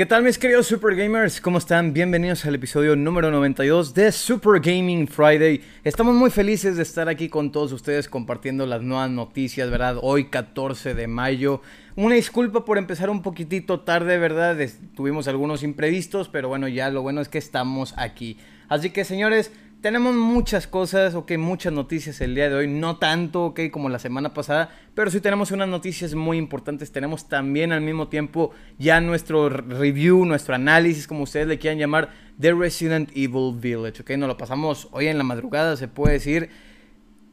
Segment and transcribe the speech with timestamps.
[0.00, 1.42] ¿Qué tal mis queridos Super Gamers?
[1.42, 1.92] ¿Cómo están?
[1.92, 5.60] Bienvenidos al episodio número 92 de Super Gaming Friday.
[5.84, 9.98] Estamos muy felices de estar aquí con todos ustedes compartiendo las nuevas noticias, ¿verdad?
[10.00, 11.60] Hoy 14 de mayo.
[11.96, 14.56] Una disculpa por empezar un poquitito tarde, ¿verdad?
[14.96, 18.38] Tuvimos algunos imprevistos, pero bueno, ya lo bueno es que estamos aquí.
[18.70, 23.46] Así que señores, tenemos muchas cosas, ok, muchas noticias el día de hoy, no tanto,
[23.46, 26.92] ok, como la semana pasada, pero sí tenemos unas noticias muy importantes.
[26.92, 32.10] Tenemos también al mismo tiempo ya nuestro review, nuestro análisis, como ustedes le quieran llamar,
[32.36, 36.50] de Resident Evil Village, ok, nos lo pasamos hoy en la madrugada, se puede decir,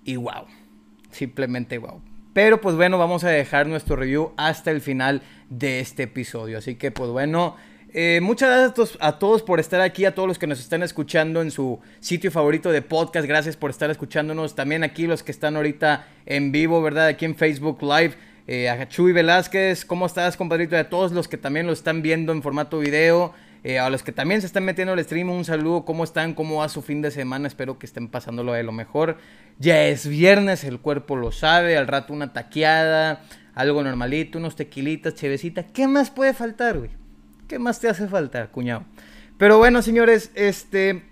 [0.03, 0.45] y wow,
[1.11, 2.01] simplemente wow.
[2.33, 6.75] Pero pues bueno, vamos a dejar nuestro review hasta el final de este episodio, así
[6.75, 7.55] que pues bueno...
[7.93, 11.41] Eh, muchas gracias a todos por estar aquí, a todos los que nos están escuchando
[11.41, 13.27] en su sitio favorito de podcast.
[13.27, 14.55] Gracias por estar escuchándonos.
[14.55, 17.07] También aquí los que están ahorita en vivo, ¿verdad?
[17.07, 18.15] Aquí en Facebook Live.
[18.49, 20.77] Eh, a Chuy Velázquez, ¿cómo estás, compadrito?
[20.77, 23.33] A todos los que también lo están viendo en formato video.
[23.63, 25.83] Eh, a los que también se están metiendo al stream, un saludo.
[25.83, 26.33] ¿Cómo están?
[26.33, 27.47] ¿Cómo va su fin de semana?
[27.47, 29.17] Espero que estén pasándolo de lo mejor.
[29.59, 31.77] Ya es viernes, el cuerpo lo sabe.
[31.77, 35.63] Al rato una taqueada, algo normalito, unos tequilitas, chevecita.
[35.63, 37.06] ¿Qué más puede faltar, güey?
[37.47, 38.83] ¿Qué más te hace falta, cuñado?
[39.37, 41.03] Pero bueno, señores, este.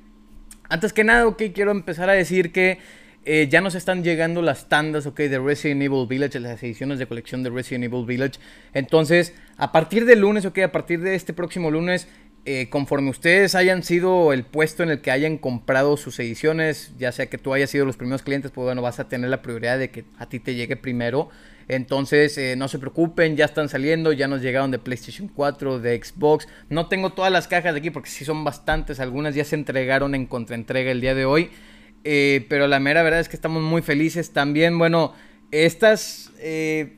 [0.67, 2.79] Antes que nada, ok, quiero empezar a decir que
[3.23, 7.07] eh, ya nos están llegando las tandas, ok, de Resident Evil Village, las ediciones de
[7.07, 8.39] colección de Resident Evil Village.
[8.73, 12.09] Entonces, a partir del lunes, ok, a partir de este próximo lunes,
[12.47, 17.11] eh, conforme ustedes hayan sido el puesto en el que hayan comprado sus ediciones, ya
[17.11, 19.79] sea que tú hayas sido los primeros clientes, pues bueno, vas a tener la prioridad
[19.79, 21.29] de que a ti te llegue primero.
[21.67, 25.99] Entonces, eh, no se preocupen, ya están saliendo, ya nos llegaron de PlayStation 4, de
[25.99, 26.47] Xbox.
[26.69, 30.13] No tengo todas las cajas de aquí porque sí son bastantes, algunas ya se entregaron
[30.13, 31.49] en contraentrega el día de hoy.
[32.03, 34.33] Eh, pero la mera verdad es que estamos muy felices.
[34.33, 35.15] También, bueno,
[35.49, 36.31] estas,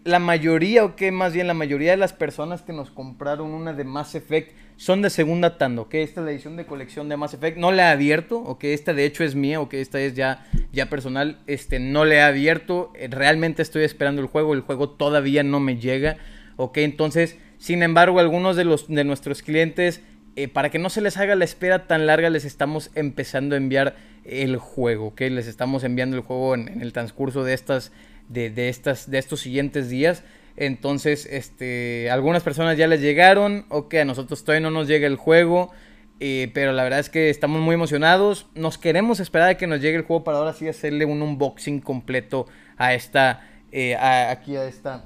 [0.04, 3.72] la mayoría, o que más bien la mayoría de las personas que nos compraron una
[3.72, 5.95] de Mass Effect son de segunda tanda, ¿ok?
[5.95, 7.58] Esta es la edición de colección de Mass Effect.
[7.58, 8.65] No la he abierto, ¿ok?
[8.65, 9.73] Esta de hecho es mía, ¿ok?
[9.73, 11.39] Esta es ya, ya personal.
[11.48, 12.93] Este, no le he abierto.
[12.95, 14.54] Eh, realmente estoy esperando el juego.
[14.54, 16.17] El juego todavía no me llega,
[16.58, 16.77] ¿ok?
[16.77, 20.02] Entonces, sin embargo, algunos de, los, de nuestros clientes,
[20.36, 23.58] eh, para que no se les haga la espera tan larga, les estamos empezando a
[23.58, 23.95] enviar
[24.26, 25.21] el juego, ¿ok?
[25.21, 27.92] Les estamos enviando el juego en, en el transcurso de estas,
[28.30, 30.23] de, de, estas, de estos siguientes días.
[30.58, 35.16] Entonces, este, algunas personas ya les llegaron, ok, a nosotros todavía no nos llega el
[35.16, 35.72] juego,
[36.20, 38.48] eh, pero la verdad es que estamos muy emocionados.
[38.56, 41.80] Nos queremos esperar a que nos llegue el juego para ahora sí hacerle un unboxing
[41.80, 45.06] completo a esta, eh, aquí a esta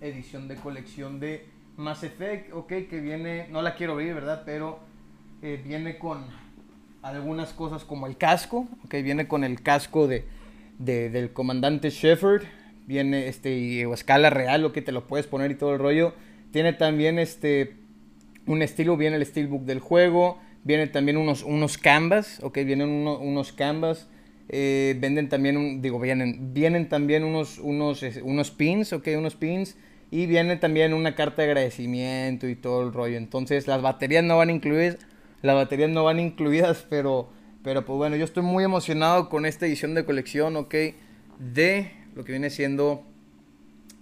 [0.00, 1.46] edición de colección de
[1.76, 4.44] Mass Effect, ok, que viene, no la quiero abrir, ¿verdad?
[4.46, 4.80] Pero
[5.42, 6.24] eh, viene con
[7.02, 10.24] algunas cosas como el casco, ok, viene con el casco de,
[10.78, 12.44] del comandante Shepard
[12.86, 16.14] viene este o escala real, lo que te lo puedes poner y todo el rollo.
[16.50, 17.76] Tiene también este
[18.46, 23.52] un estilo, viene el steelbook del juego, viene también unos, unos canvas, ok, vienen unos
[23.52, 24.08] canvas.
[24.50, 29.76] Eh, venden también, digo, vienen, vienen también unos, unos, unos pins, ok, unos pins.
[30.10, 33.16] Y viene también una carta de agradecimiento y todo el rollo.
[33.16, 34.98] Entonces, las baterías no van incluidas,
[35.42, 37.30] las baterías no van incluidas, pero,
[37.62, 40.74] pero pues bueno, yo estoy muy emocionado con esta edición de colección, ok,
[41.38, 43.04] de lo que viene siendo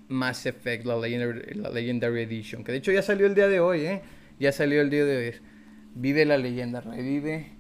[0.09, 2.65] Mass Effect, la Legendary, Edition.
[2.65, 4.03] Que de hecho ya salió el día de hoy, ¿eh?
[4.39, 5.35] Ya salió el día de hoy.
[5.95, 7.53] Vive la leyenda, revive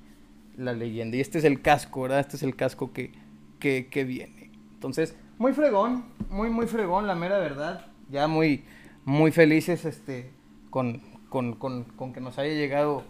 [0.56, 1.16] la leyenda.
[1.16, 2.20] Y este es el casco, ¿verdad?
[2.20, 3.12] Este es el casco que,
[3.58, 4.50] que, que viene.
[4.74, 7.86] Entonces, muy fregón, muy, muy fregón, la mera verdad.
[8.10, 8.64] Ya muy,
[9.04, 10.30] muy felices este,
[10.70, 13.04] con, con, con, con que nos haya llegado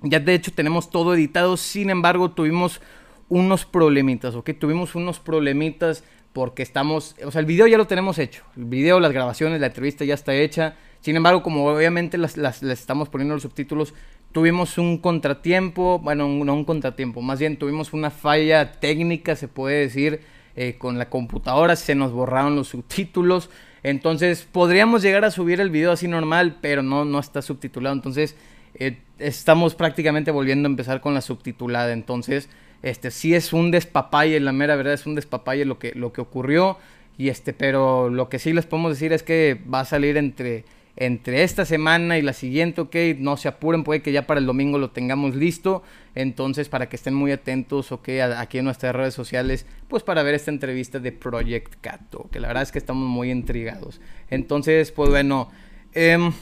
[0.01, 2.81] ya de hecho tenemos todo editado, sin embargo tuvimos
[3.29, 6.03] unos problemitas, ok, tuvimos unos problemitas
[6.33, 9.67] porque estamos, o sea, el video ya lo tenemos hecho, el video, las grabaciones, la
[9.67, 13.93] entrevista ya está hecha, Sin embargo, como obviamente las, las, les estamos poniendo los subtítulos,
[14.37, 19.79] tuvimos un contratiempo, bueno, no un contratiempo, más bien tuvimos una falla técnica, se puede
[19.79, 20.21] decir,
[20.55, 23.49] eh, con la computadora, se nos borraron los subtítulos.
[23.81, 27.95] Entonces podríamos llegar a subir el video así normal, pero no, no está subtitulado.
[27.95, 28.35] Entonces
[28.75, 31.91] eh, estamos prácticamente volviendo a empezar con la subtitulada.
[31.91, 32.47] Entonces,
[32.83, 36.21] este sí es un despapalle, la mera verdad es un despapalle lo que, lo que
[36.21, 36.77] ocurrió.
[37.17, 40.63] Y este, pero lo que sí les podemos decir es que va a salir entre
[40.97, 44.47] entre esta semana y la siguiente, ok, no se apuren, puede que ya para el
[44.47, 45.83] domingo lo tengamos listo,
[46.15, 50.33] entonces para que estén muy atentos, ok, aquí en nuestras redes sociales, pues para ver
[50.33, 54.01] esta entrevista de Project Cato, que la verdad es que estamos muy intrigados.
[54.31, 55.51] Entonces, pues bueno,
[55.93, 56.33] em,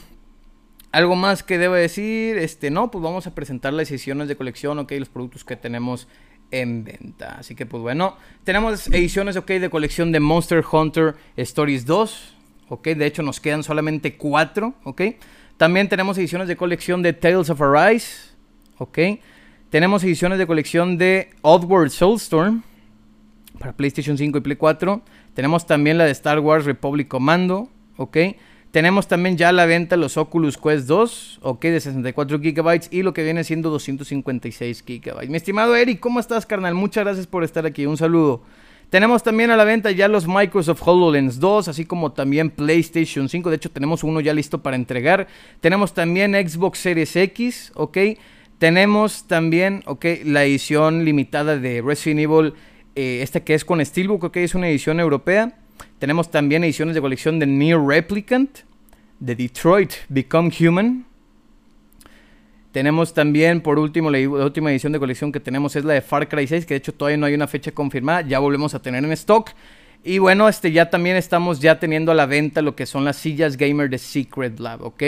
[0.90, 4.78] algo más que debo decir, este, no, pues vamos a presentar las ediciones de colección,
[4.78, 6.08] ok, los productos que tenemos
[6.50, 7.36] en venta.
[7.38, 12.35] Así que pues bueno, tenemos ediciones, ok, de colección de Monster Hunter Stories 2,
[12.68, 12.88] ¿ok?
[12.88, 15.02] De hecho nos quedan solamente cuatro, ¿ok?
[15.56, 18.32] También tenemos ediciones de colección de Tales of Arise,
[18.78, 18.98] ¿ok?
[19.70, 22.62] Tenemos ediciones de colección de Oddworld Soulstorm
[23.58, 25.02] para PlayStation 5 y Play 4.
[25.34, 28.16] Tenemos también la de Star Wars Republic Commando, ¿ok?
[28.70, 33.14] Tenemos también ya la venta los Oculus Quest 2, ok, de 64 GB y lo
[33.14, 35.28] que viene siendo 256 GB.
[35.30, 36.74] Mi estimado Eric, ¿cómo estás, carnal?
[36.74, 37.86] Muchas gracias por estar aquí.
[37.86, 38.42] Un saludo.
[38.90, 43.50] Tenemos también a la venta ya los Microsoft HoloLens 2, así como también PlayStation 5.
[43.50, 45.26] De hecho, tenemos uno ya listo para entregar.
[45.60, 47.98] Tenemos también Xbox Series X, ¿ok?
[48.58, 50.04] Tenemos también, ¿ok?
[50.24, 52.54] La edición limitada de Resident Evil,
[52.94, 54.36] eh, esta que es con Steelbook, ¿ok?
[54.36, 55.58] Es una edición europea.
[55.98, 58.60] Tenemos también ediciones de colección de Near Replicant,
[59.18, 61.06] de Detroit Become Human,
[62.76, 66.28] tenemos también, por último, la, última edición de colección que tenemos es la de Far
[66.28, 69.02] Cry 6, que de hecho todavía no hay una fecha confirmada, ya volvemos a tener
[69.02, 69.52] en stock.
[70.04, 73.16] Y bueno, este ya también estamos ya teniendo a la venta lo que son las
[73.16, 75.02] sillas gamer de Secret Lab, ¿ok?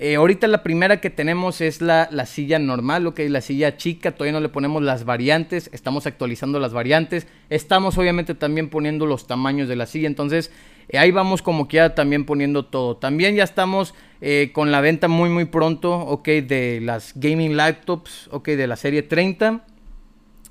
[0.00, 4.12] Eh, ahorita la primera que tenemos es la, la, silla normal, ok, la silla chica,
[4.12, 9.26] todavía no le ponemos las variantes, estamos actualizando las variantes, estamos obviamente también poniendo los
[9.26, 10.52] tamaños de la silla, entonces
[10.88, 12.96] eh, ahí vamos como quiera también poniendo todo.
[12.96, 18.28] También ya estamos eh, con la venta muy muy pronto, ok, de las gaming laptops,
[18.30, 19.64] ok, de la serie 30.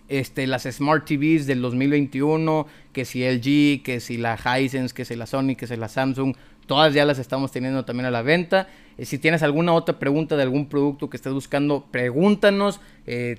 [0.10, 5.18] Este, las Smart TVs del 2021, que si LG, que si la Hisense, que si
[5.18, 6.34] la Sony, que si la Samsung,
[6.68, 8.68] todas ya las estamos teniendo también a la venta.
[8.98, 12.80] Eh, si tienes alguna otra pregunta de algún producto que estés buscando, pregúntanos.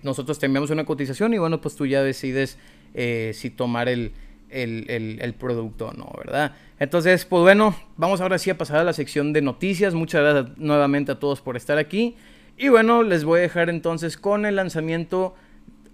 [0.03, 2.59] nosotros te enviamos una cotización y bueno, pues tú ya decides
[3.33, 4.13] si tomar el,
[4.51, 6.53] el, el, producto no, ¿verdad?
[6.79, 9.95] Entonces, pues bueno, vamos ahora sí a pasar a la sección de noticias.
[9.95, 12.17] Muchas gracias nuevamente a todos por estar aquí.
[12.57, 15.35] Y bueno, les voy a dejar entonces con el lanzamiento,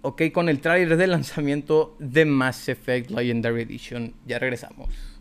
[0.03, 4.15] ok, con el trailer de lanzamiento de Mass Effect Legendary Edition.
[4.27, 5.14] Ya regresamos.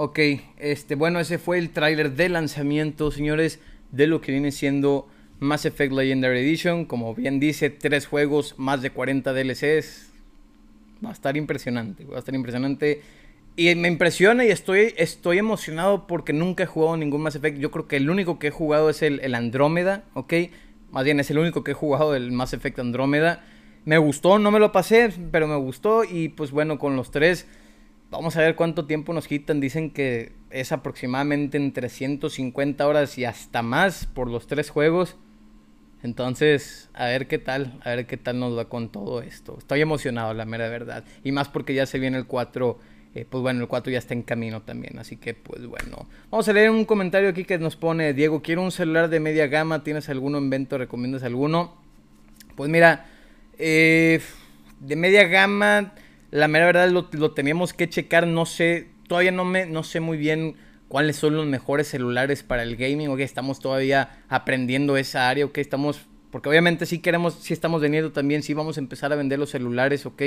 [0.00, 0.20] Ok,
[0.58, 3.58] este, bueno, ese fue el trailer de lanzamiento, señores,
[3.90, 5.08] de lo que viene siendo
[5.40, 6.84] Mass Effect Legendary Edition.
[6.84, 10.12] Como bien dice, tres juegos, más de 40 DLCs
[11.04, 13.02] Va a estar impresionante, va a estar impresionante.
[13.56, 17.58] Y me impresiona y estoy, estoy emocionado porque nunca he jugado ningún Mass Effect.
[17.58, 20.32] Yo creo que el único que he jugado es el, el Andrómeda, ¿ok?
[20.92, 23.44] Más bien es el único que he jugado el Mass Effect Andrómeda.
[23.84, 26.04] Me gustó, no me lo pasé, pero me gustó.
[26.04, 27.48] Y pues bueno, con los tres,
[28.10, 29.60] vamos a ver cuánto tiempo nos quitan.
[29.60, 35.16] Dicen que es aproximadamente entre 150 horas y hasta más por los tres juegos.
[36.02, 39.56] Entonces, a ver qué tal, a ver qué tal nos va con todo esto.
[39.58, 41.04] Estoy emocionado, la mera verdad.
[41.24, 42.78] Y más porque ya se viene el 4,
[43.14, 44.98] eh, pues bueno, el 4 ya está en camino también.
[44.98, 46.08] Así que, pues bueno.
[46.30, 49.48] Vamos a leer un comentario aquí que nos pone Diego, quiero un celular de media
[49.48, 50.78] gama, ¿tienes alguno en venta?
[50.78, 51.74] ¿Recomiendas alguno?
[52.54, 53.06] Pues mira,
[53.58, 54.20] eh,
[54.78, 55.94] de media gama,
[56.30, 60.00] la mera verdad lo, lo teníamos que checar, no sé, todavía no, me, no sé
[60.00, 60.56] muy bien
[60.88, 65.58] cuáles son los mejores celulares para el gaming, ok, estamos todavía aprendiendo esa área, ok,
[65.58, 69.38] estamos, porque obviamente sí queremos, sí estamos vendiendo también, sí vamos a empezar a vender
[69.38, 70.22] los celulares, ok,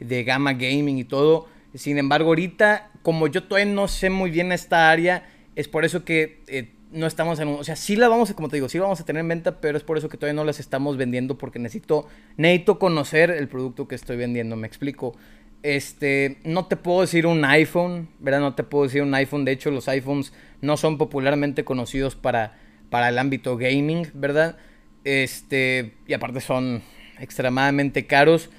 [0.00, 4.52] de gama gaming y todo, sin embargo ahorita, como yo todavía no sé muy bien
[4.52, 8.08] esta área, es por eso que eh, no estamos en un, o sea, sí la
[8.08, 10.08] vamos a, como te digo, sí vamos a tener en venta, pero es por eso
[10.08, 12.06] que todavía no las estamos vendiendo porque necesito,
[12.36, 15.16] necesito conocer el producto que estoy vendiendo, me explico.
[15.62, 18.40] Este, no te puedo decir un iPhone, ¿verdad?
[18.40, 19.44] No te puedo decir un iPhone.
[19.44, 22.58] De hecho, los iPhones no son popularmente conocidos para,
[22.90, 24.56] para el ámbito gaming, ¿verdad?
[25.04, 26.82] Este, y aparte son
[27.20, 28.50] extremadamente caros.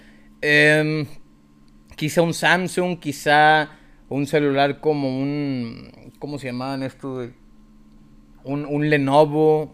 [0.42, 1.06] Em,
[1.98, 3.72] quizá un Samsung, quizá
[4.10, 6.12] un celular como un.
[6.20, 7.30] ¿Cómo se llamaban esto?
[8.44, 9.74] Un, un Lenovo.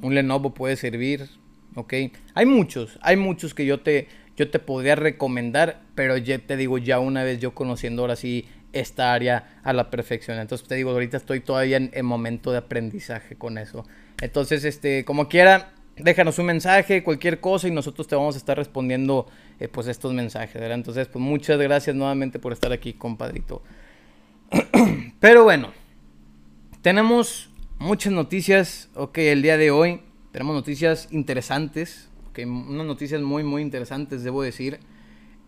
[0.00, 1.28] Un Lenovo puede servir,
[1.74, 1.94] ¿ok?
[2.34, 6.78] Hay muchos, hay muchos que yo te, yo te podría recomendar, pero ya te digo,
[6.78, 10.38] ya una vez yo conociendo ahora sí esta área a la perfección.
[10.38, 13.84] Entonces te digo, ahorita estoy todavía en, en momento de aprendizaje con eso.
[14.20, 18.56] Entonces, este, como quiera, déjanos un mensaje, cualquier cosa y nosotros te vamos a estar
[18.56, 19.26] respondiendo
[19.60, 20.76] eh, pues estos mensajes, ¿verdad?
[20.76, 23.62] Entonces, pues muchas gracias nuevamente por estar aquí, compadrito.
[25.20, 25.72] Pero bueno,
[26.82, 27.47] tenemos
[27.78, 30.00] muchas noticias, ok, el día de hoy
[30.32, 34.80] tenemos noticias interesantes, ok, unas noticias muy, muy interesantes, debo decir.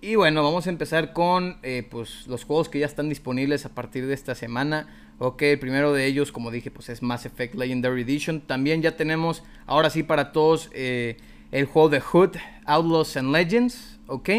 [0.03, 3.75] Y bueno, vamos a empezar con eh, pues, los juegos que ya están disponibles a
[3.75, 4.89] partir de esta semana.
[5.19, 8.41] Ok, el primero de ellos, como dije, pues es Mass Effect Legendary Edition.
[8.41, 11.19] También ya tenemos, ahora sí para todos, eh,
[11.53, 13.99] el juego de Hood, Outlaws and Legends.
[14.07, 14.31] Ok,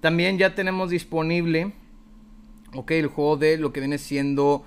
[0.00, 1.72] también ya tenemos disponible,
[2.74, 4.64] ok, el juego de lo que viene siendo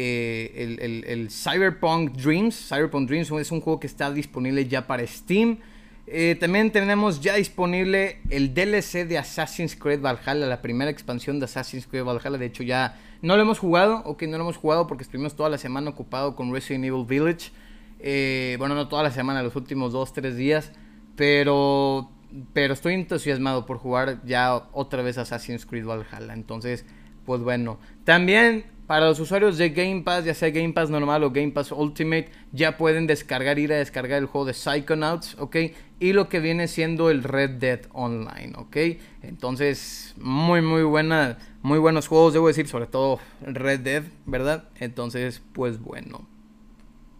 [0.00, 2.68] eh, el, el Cyberpunk Dreams.
[2.68, 5.58] Cyberpunk Dreams es un juego que está disponible ya para Steam.
[6.06, 11.46] Eh, también tenemos ya disponible el DLC de Assassin's Creed Valhalla, la primera expansión de
[11.46, 12.38] Assassin's Creed Valhalla.
[12.38, 15.48] De hecho, ya no lo hemos jugado, ok, no lo hemos jugado porque estuvimos toda
[15.48, 17.50] la semana ocupado con Resident Evil Village.
[17.98, 20.70] Eh, bueno, no toda la semana, los últimos 2-3 días.
[21.16, 22.08] Pero,
[22.52, 26.34] pero estoy entusiasmado por jugar ya otra vez Assassin's Creed Valhalla.
[26.34, 26.86] Entonces,
[27.26, 27.80] pues bueno.
[28.04, 31.72] También para los usuarios de Game Pass, ya sea Game Pass normal o Game Pass
[31.72, 35.56] Ultimate, ya pueden descargar, ir a descargar el juego de Psychonauts, ¿ok?
[36.00, 38.76] Y lo que viene siendo el Red Dead Online, ¿ok?
[39.22, 44.70] Entonces, muy, muy buena, muy buenos juegos, debo decir, sobre todo Red Dead, ¿verdad?
[44.80, 46.26] Entonces, pues bueno.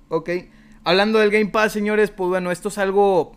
[0.08, 0.30] Ok,
[0.84, 3.37] hablando del Game Pass, señores, pues bueno, esto es algo,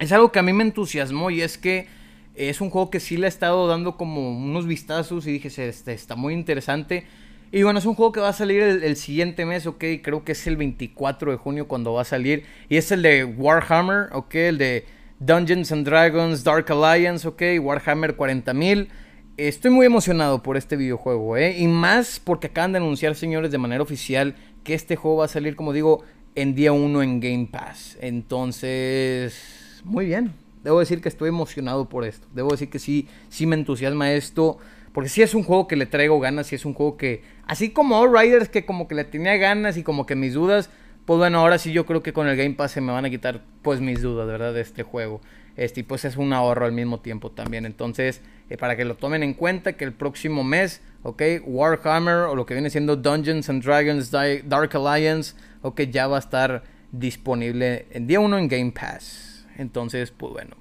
[0.00, 1.86] es algo que a mí me entusiasmó y es que
[2.34, 5.92] es un juego que sí le he estado dando como unos vistazos y dije, este,
[5.92, 7.06] está muy interesante.
[7.52, 10.32] Y bueno, es un juego que va a salir el, siguiente mes, ok, creo que
[10.32, 12.44] es el 24 de junio cuando va a salir.
[12.68, 14.84] Y es el de Warhammer, ok, el de
[15.20, 18.88] Dungeons and Dragons Dark Alliance, ok, Warhammer 40.000.
[19.36, 21.56] Estoy muy emocionado por este videojuego, ¿eh?
[21.58, 24.34] Y más porque acaban de anunciar, señores, de manera oficial
[24.64, 27.96] que este juego va a salir, como digo, en día 1 en Game Pass.
[28.00, 30.32] Entonces, muy bien.
[30.64, 32.26] Debo decir que estoy emocionado por esto.
[32.34, 34.58] Debo decir que sí, sí me entusiasma esto.
[34.96, 37.68] Porque sí es un juego que le traigo ganas, sí es un juego que, así
[37.68, 40.70] como All Riders, que como que le tenía ganas y como que mis dudas,
[41.04, 43.10] pues bueno, ahora sí yo creo que con el Game Pass se me van a
[43.10, 44.54] quitar pues mis dudas, ¿verdad?
[44.54, 45.20] De este juego.
[45.54, 47.66] Este, y pues es un ahorro al mismo tiempo también.
[47.66, 52.34] Entonces, eh, para que lo tomen en cuenta que el próximo mes, ok, Warhammer o
[52.34, 57.86] lo que viene siendo Dungeons and Dragons Dark Alliance, ok, ya va a estar disponible
[57.90, 59.46] en día 1 en Game Pass.
[59.58, 60.56] Entonces, pues bueno.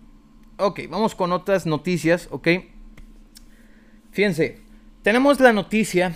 [0.58, 2.50] Ok, vamos con otras noticias, ok.
[4.16, 4.60] Fíjense,
[5.02, 6.14] tenemos la noticia,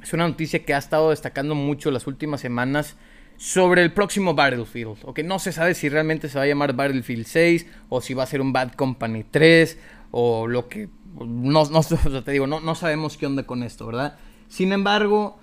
[0.00, 2.94] es una noticia que ha estado destacando mucho las últimas semanas
[3.36, 4.98] sobre el próximo Battlefield.
[5.02, 8.22] Ok, no se sabe si realmente se va a llamar Battlefield 6 o si va
[8.22, 9.76] a ser un Bad Company 3
[10.12, 10.88] o lo que...
[11.18, 11.82] No, no
[12.24, 14.16] te digo, no, no sabemos qué onda con esto, ¿verdad?
[14.46, 15.40] Sin embargo,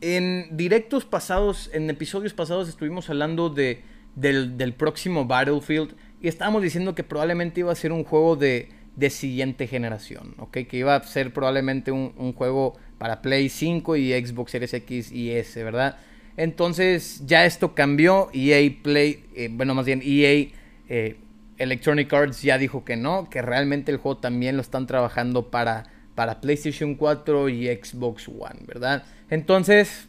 [0.00, 3.82] en directos pasados, en episodios pasados estuvimos hablando de,
[4.14, 8.70] del, del próximo Battlefield y estábamos diciendo que probablemente iba a ser un juego de
[8.96, 10.58] de siguiente generación, ¿ok?
[10.68, 15.30] Que iba a ser probablemente un, juego para Play 5 y Xbox Series X y
[15.32, 15.98] S, ¿verdad?
[16.36, 20.48] Entonces ya esto cambió, EA Play, eh, bueno, más bien EA
[20.88, 21.16] eh,
[21.58, 25.84] Electronic Arts ya dijo que no, que realmente el juego también lo están trabajando para,
[26.14, 29.04] para PlayStation 4 y Xbox One, ¿verdad?
[29.28, 30.08] Entonces,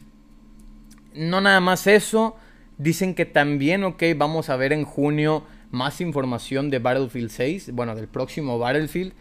[1.14, 2.36] no nada más eso,
[2.78, 7.94] dicen que también, ok, vamos a ver en junio más información de Battlefield 6, bueno,
[7.94, 9.12] del próximo Battlefield.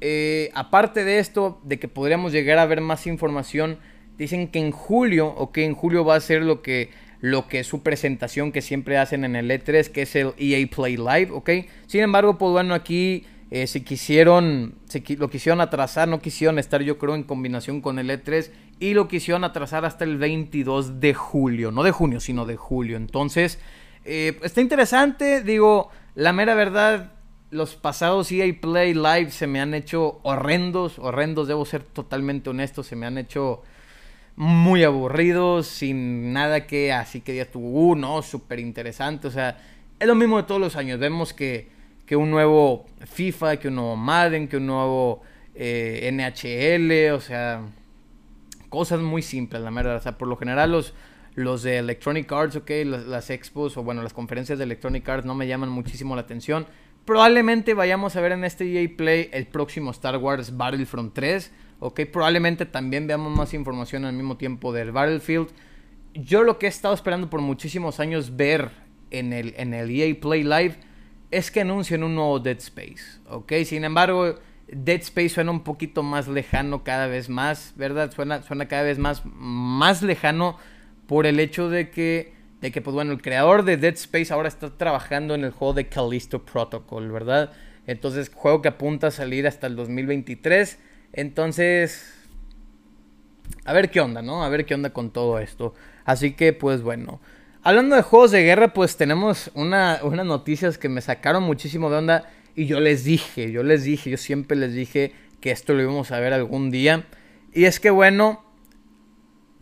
[0.00, 3.78] Eh, aparte de esto, de que podríamos llegar a ver más información,
[4.18, 7.60] dicen que en julio, o que en julio va a ser lo que, lo que
[7.60, 11.28] es su presentación que siempre hacen en el E3, que es el EA Play Live,
[11.32, 11.50] ¿ok?
[11.86, 14.74] Sin embargo, pues bueno, aquí eh, si quisieron,
[15.16, 19.06] lo quisieron atrasar, no quisieron estar yo creo en combinación con el E3 y lo
[19.06, 22.96] quisieron atrasar hasta el 22 de julio, no de junio, sino de julio.
[22.96, 23.60] Entonces,
[24.04, 27.12] eh, está interesante, digo, la mera verdad,
[27.50, 32.82] los pasados EA Play Live se me han hecho horrendos, horrendos, debo ser totalmente honesto,
[32.82, 33.62] se me han hecho
[34.36, 39.58] muy aburridos, sin nada que así que digas tú, uh, no, súper interesante, o sea,
[39.98, 41.68] es lo mismo de todos los años, vemos que,
[42.04, 45.22] que un nuevo FIFA, que un nuevo Madden, que un nuevo
[45.54, 47.62] eh, NHL, o sea,
[48.68, 50.94] cosas muy simples, la verdad, o sea, por lo general los
[51.34, 55.34] los de Electronic Arts, ok, las, expos o bueno, las conferencias de Electronic Arts no
[55.34, 56.66] me llaman muchísimo la atención.
[57.04, 62.00] Probablemente vayamos a ver en este EA Play el próximo Star Wars Battlefront 3, ok,
[62.12, 65.48] probablemente también veamos más información al mismo tiempo del Battlefield.
[66.14, 68.70] Yo lo que he estado esperando por muchísimos años ver
[69.10, 70.76] en el, en el EA Play Live
[71.30, 74.36] es que anuncien un nuevo Dead Space, ok, sin embargo
[74.68, 78.12] Dead Space suena un poquito más lejano cada vez más, ¿verdad?
[78.12, 80.56] Suena, suena cada vez más, más lejano
[81.06, 84.48] por el hecho de que, de que, pues bueno, el creador de Dead Space ahora
[84.48, 87.52] está trabajando en el juego de Callisto Protocol, ¿verdad?
[87.86, 90.78] Entonces, juego que apunta a salir hasta el 2023.
[91.12, 92.14] Entonces,
[93.64, 94.44] a ver qué onda, ¿no?
[94.44, 95.74] A ver qué onda con todo esto.
[96.04, 97.20] Así que, pues bueno.
[97.62, 101.96] Hablando de juegos de guerra, pues tenemos una, unas noticias que me sacaron muchísimo de
[101.96, 102.30] onda.
[102.54, 106.12] Y yo les dije, yo les dije, yo siempre les dije que esto lo íbamos
[106.12, 107.04] a ver algún día.
[107.52, 108.43] Y es que bueno,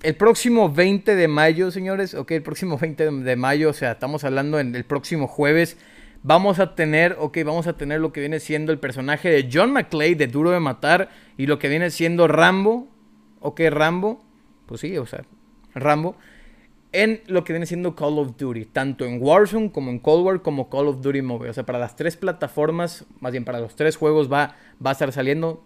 [0.02, 4.25] el próximo 20 de mayo, señores, ok, el próximo 20 de mayo, o sea, estamos
[4.25, 5.76] hablando en el próximo jueves,
[6.23, 9.73] vamos a tener, ok, vamos a tener lo que viene siendo el personaje de John
[9.73, 12.88] McClane de Duro de Matar y lo que viene siendo Rambo,
[13.40, 14.23] ok, Rambo,
[14.66, 15.25] pues sí, o sea,
[15.75, 16.16] Rambo
[16.92, 20.42] en lo que viene siendo Call of Duty, tanto en Warzone como en Cold War
[20.42, 21.50] como Call of Duty Mobile.
[21.50, 24.92] O sea, para las tres plataformas, más bien para los tres juegos va, va a
[24.92, 25.64] estar saliendo.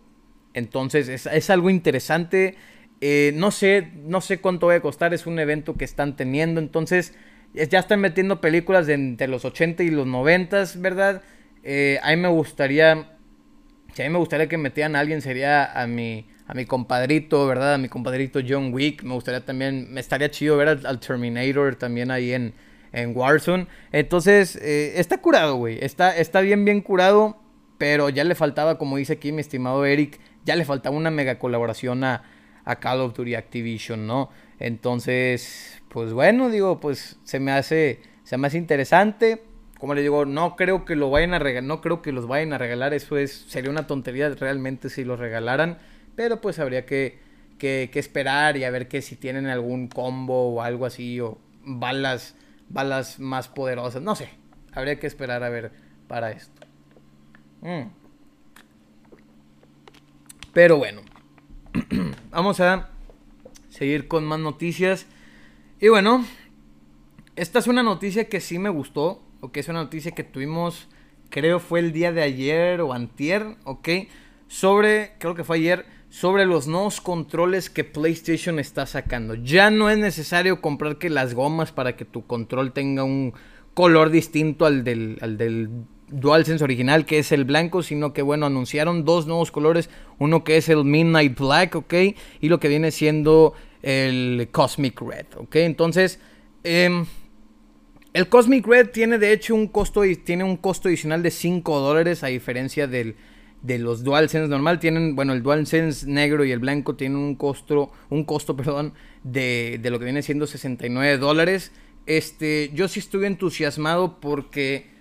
[0.55, 2.57] Entonces es, algo interesante.
[3.01, 6.61] Eh, no sé, no sé cuánto va a costar, es un evento que están teniendo.
[6.61, 7.15] Entonces
[7.55, 11.23] ya están metiendo películas de entre los 80 y los 90, ¿verdad?
[11.63, 13.17] Eh, a mí me gustaría,
[13.95, 17.47] si a mí me gustaría que metieran a alguien sería a mi a mi compadrito,
[17.47, 17.75] ¿verdad?
[17.75, 19.03] A mi compadrito John Wick.
[19.03, 22.55] Me gustaría también, me estaría chido ver al, Terminator también ahí en,
[22.93, 23.67] en Warzone.
[23.93, 25.79] Entonces, eh, está curado, güey.
[25.85, 27.39] Está, está bien, bien curado.
[27.79, 31.39] Pero ya le faltaba, como dice aquí mi estimado Eric, ya le faltaba una mega
[31.39, 32.23] colaboración a,
[32.67, 34.29] a Call of Duty Activision, ¿no?
[34.59, 39.43] Entonces, pues bueno, digo, pues se me hace, se me hace interesante.
[39.79, 42.53] Como le digo, no creo que lo vayan a regalar, no creo que los vayan
[42.53, 42.93] a regalar.
[42.93, 45.79] Eso es, sería una tontería realmente si los regalaran.
[46.17, 47.21] Pero pues habría que,
[47.59, 52.35] que, esperar y a ver que si tienen algún combo o algo así o balas,
[52.69, 54.03] balas más poderosas.
[54.03, 54.31] No sé.
[54.73, 55.71] Habría que esperar a ver
[56.09, 56.67] para esto.
[57.61, 57.91] Mm.
[60.53, 61.03] Pero bueno.
[62.31, 62.91] Vamos a
[63.69, 65.07] seguir con más noticias.
[65.81, 66.25] Y bueno,
[67.35, 69.23] esta es una noticia que sí me gustó.
[69.41, 70.89] O que es una noticia que tuvimos,
[71.29, 73.89] creo fue el día de ayer o antier, ok.
[74.49, 79.35] Sobre, creo que fue ayer, sobre los nuevos controles que PlayStation está sacando.
[79.35, 83.35] Ya no es necesario comprar que las gomas para que tu control tenga un
[83.75, 85.69] color distinto al del, al del
[86.09, 89.91] DualSense original, que es el blanco, sino que, bueno, anunciaron dos nuevos colores.
[90.19, 91.95] Uno que es el Midnight Black, ¿ok?
[92.41, 95.57] Y lo que viene siendo el Cosmic Red, ¿ok?
[95.57, 96.21] Entonces,
[96.65, 97.07] em,
[98.13, 102.23] el Cosmic Red tiene de hecho un costo, tiene un costo adicional de 5 dólares
[102.25, 103.17] a diferencia del
[103.63, 107.91] de los DualSense normal tienen, bueno, el DualSense negro y el blanco tienen un costo,
[108.11, 111.73] un costo, perdón, de, de lo que viene siendo 69 dólares.
[112.07, 114.96] Este, yo sí estuve entusiasmado porque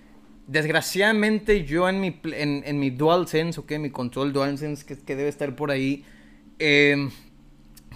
[0.47, 5.29] desgraciadamente yo en mi, en, en mi DualSense, ok, mi control DualSense que, que debe
[5.29, 6.03] estar por ahí,
[6.59, 7.09] em,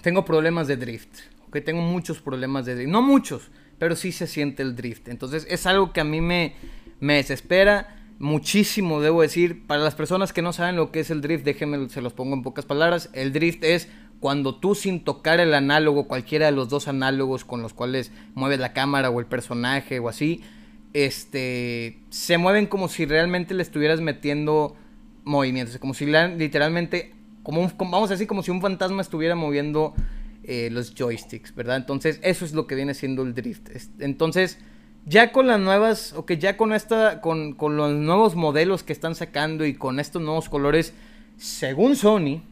[0.02, 4.26] tengo problemas de drift, ok, tengo muchos problemas de drift, no muchos, pero sí se
[4.26, 5.08] siente el drift.
[5.08, 6.54] Entonces es algo que a mí me,
[7.00, 9.66] me desespera muchísimo, debo decir.
[9.66, 12.34] Para las personas que no saben lo que es el drift, déjenme, se los pongo
[12.34, 13.10] en pocas palabras.
[13.14, 13.88] El drift es
[14.20, 18.60] cuando tú sin tocar el análogo, cualquiera de los dos análogos con los cuales mueves
[18.60, 20.42] la cámara o el personaje o así,
[20.92, 24.76] este, se mueven como si realmente le estuvieras metiendo
[25.24, 29.94] movimientos, como si literalmente, como, vamos a decir, como si un fantasma estuviera moviendo
[30.42, 31.76] eh, los joysticks, ¿verdad?
[31.76, 33.68] Entonces, eso es lo que viene siendo el drift.
[34.00, 34.58] Entonces,
[35.06, 38.92] ya con las nuevas, o que ya con esta, con, con, los nuevos modelos que
[38.92, 40.94] están sacando y con estos nuevos colores,
[41.36, 42.42] según Sony,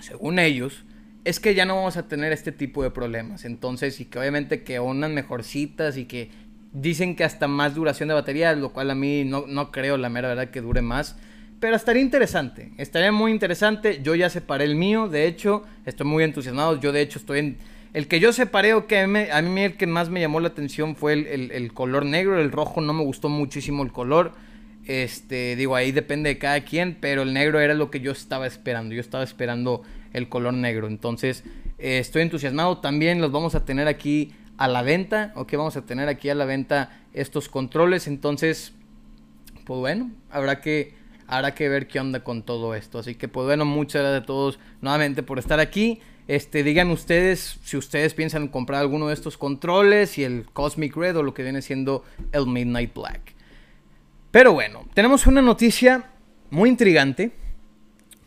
[0.00, 0.84] según ellos,
[1.24, 3.44] es que ya no vamos a tener este tipo de problemas.
[3.44, 6.30] Entonces, y que obviamente que unas mejorcitas y que
[6.72, 10.08] dicen que hasta más duración de batería, lo cual a mí no, no creo, la
[10.08, 11.16] mera verdad, que dure más.
[11.60, 14.00] Pero estaría interesante, estaría muy interesante.
[14.02, 16.80] Yo ya separé el mío, de hecho, estoy muy entusiasmado.
[16.80, 17.56] Yo, de hecho, estoy en
[17.94, 20.96] el que yo separé o que a mí, el que más me llamó la atención
[20.96, 22.40] fue el, color negro.
[22.40, 24.32] El rojo no me gustó muchísimo el color.
[24.86, 28.46] Este, digo, ahí depende de cada quien, pero el negro era lo que yo estaba
[28.46, 28.94] esperando.
[28.94, 29.82] Yo estaba esperando
[30.14, 30.86] el color negro.
[30.88, 31.44] Entonces,
[31.78, 32.78] eh, estoy entusiasmado.
[32.78, 34.32] También los vamos a tener aquí
[34.62, 35.32] a la venta.
[35.34, 38.06] Ok, vamos a tener aquí a la venta estos controles.
[38.06, 38.72] Entonces,
[39.64, 40.94] pues bueno, habrá que,
[41.26, 43.00] habrá que ver qué onda con todo esto.
[43.00, 46.00] Así que, pues bueno, muchas gracias a todos nuevamente por estar aquí.
[46.28, 51.16] Este, digan ustedes si ustedes piensan comprar alguno de estos controles y el Cosmic Red
[51.16, 53.34] o lo que viene siendo el Midnight Black.
[54.30, 56.04] Pero bueno, tenemos una noticia
[56.50, 57.32] muy intrigante.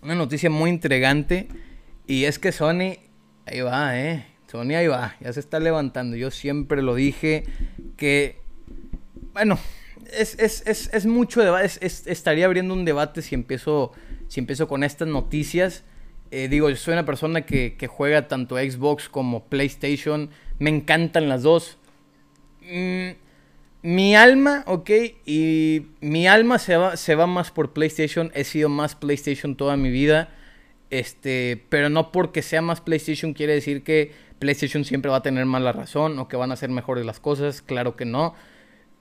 [0.01, 1.47] Una noticia muy intrigante.
[2.07, 2.97] Y es que Sony,
[3.45, 4.34] ahí va, eh.
[4.47, 6.15] Sony ahí va, ya se está levantando.
[6.15, 7.43] Yo siempre lo dije
[7.97, 8.39] que,
[9.33, 9.59] bueno,
[10.11, 11.79] es, es, es, es mucho debate.
[11.81, 13.91] estaría abriendo un debate si empiezo
[14.27, 15.83] si empiezo con estas noticias.
[16.31, 20.29] Eh, digo, yo soy una persona que, juega tanto Xbox como PlayStation.
[20.59, 21.77] Me encantan las dos.
[22.61, 23.11] Mm,
[23.83, 24.89] mi alma, ok,
[25.25, 28.31] y mi alma se va, se va más por PlayStation.
[28.33, 30.29] He sido más PlayStation toda mi vida.
[30.89, 35.45] Este, pero no porque sea más PlayStation quiere decir que PlayStation siempre va a tener
[35.45, 37.61] más la razón o que van a ser mejores las cosas.
[37.61, 38.33] Claro que no.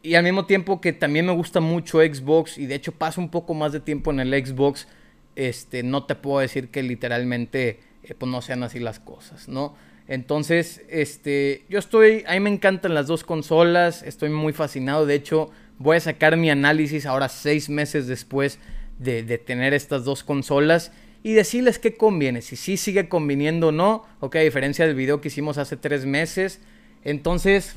[0.03, 3.31] Y al mismo tiempo que también me gusta mucho Xbox y de hecho paso un
[3.31, 4.87] poco más de tiempo en el Xbox,
[5.35, 9.75] este, no te puedo decir que literalmente eh, pues no sean así las cosas, ¿no?
[10.07, 15.14] Entonces, este, yo estoy, a mí me encantan las dos consolas, estoy muy fascinado, de
[15.14, 18.59] hecho voy a sacar mi análisis ahora seis meses después
[18.99, 20.92] de, de tener estas dos consolas
[21.24, 25.22] y decirles qué conviene, si sí sigue conviniendo o no, ok, a diferencia del video
[25.22, 26.60] que hicimos hace tres meses.
[27.02, 27.76] Entonces,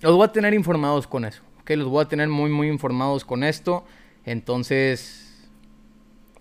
[0.00, 3.24] los voy a tener informados con eso, ok, los voy a tener muy, muy informados
[3.24, 3.84] con esto.
[4.24, 5.48] Entonces,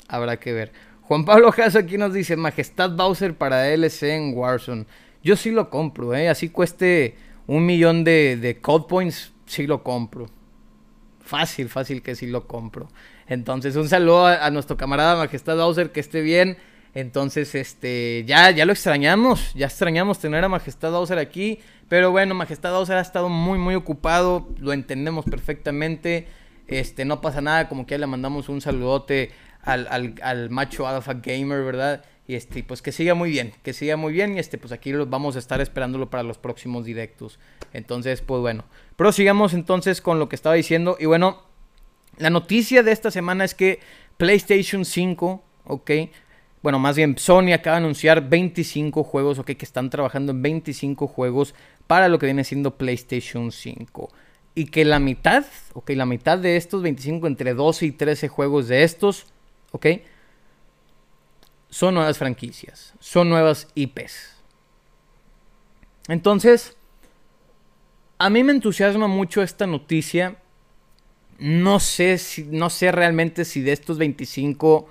[0.08, 0.72] habrá que ver.
[1.04, 4.88] Juan Pablo Jasso aquí nos dice, Majestad Bowser para DLC en Warzone.
[5.24, 6.30] Yo sí lo compro, ¿eh?
[6.30, 10.32] Así cueste un millón de, de code points, sí lo compro.
[11.24, 12.90] Fácil, fácil que sí lo compro.
[13.28, 16.58] Entonces, un saludo a, nuestro camarada Majestad Bowser, que esté bien.
[16.94, 21.60] Entonces, este, ya, ya lo extrañamos, ya extrañamos tener a Majestad Bowser aquí.
[21.88, 26.28] Pero bueno, Majestad Bowser ha estado muy, muy ocupado, lo entendemos perfectamente.
[26.68, 29.32] Este, no pasa nada, como que ya le mandamos un saludote
[29.62, 32.04] al, al, al macho alpha gamer, ¿verdad?
[32.32, 34.38] Y este, pues que siga muy bien, que siga muy bien.
[34.38, 37.40] Y este, pues aquí los vamos a estar esperándolo para los próximos directos.
[37.74, 38.64] Entonces, pues bueno.
[38.96, 40.96] Pero sigamos entonces con lo que estaba diciendo.
[40.98, 41.42] Y bueno,
[42.20, 43.82] la noticia de esta semana es que
[44.16, 45.92] PlayStation 5, ok,
[46.64, 51.08] bueno, más bien Sony acaba de anunciar 25 juegos, ok, que están trabajando en 25
[51.08, 51.54] juegos
[51.86, 54.10] para lo que viene siendo PlayStation 5.
[54.56, 58.70] Y que la mitad, ok, la mitad de estos 25, entre 12 y 13 juegos
[58.70, 59.26] de estos,
[59.74, 59.88] ok,
[61.72, 64.36] son nuevas franquicias, son nuevas IPs.
[66.08, 66.78] Entonces,
[68.20, 70.38] a mí me entusiasma mucho esta noticia
[71.42, 74.88] no sé, si, no sé realmente si de estos 25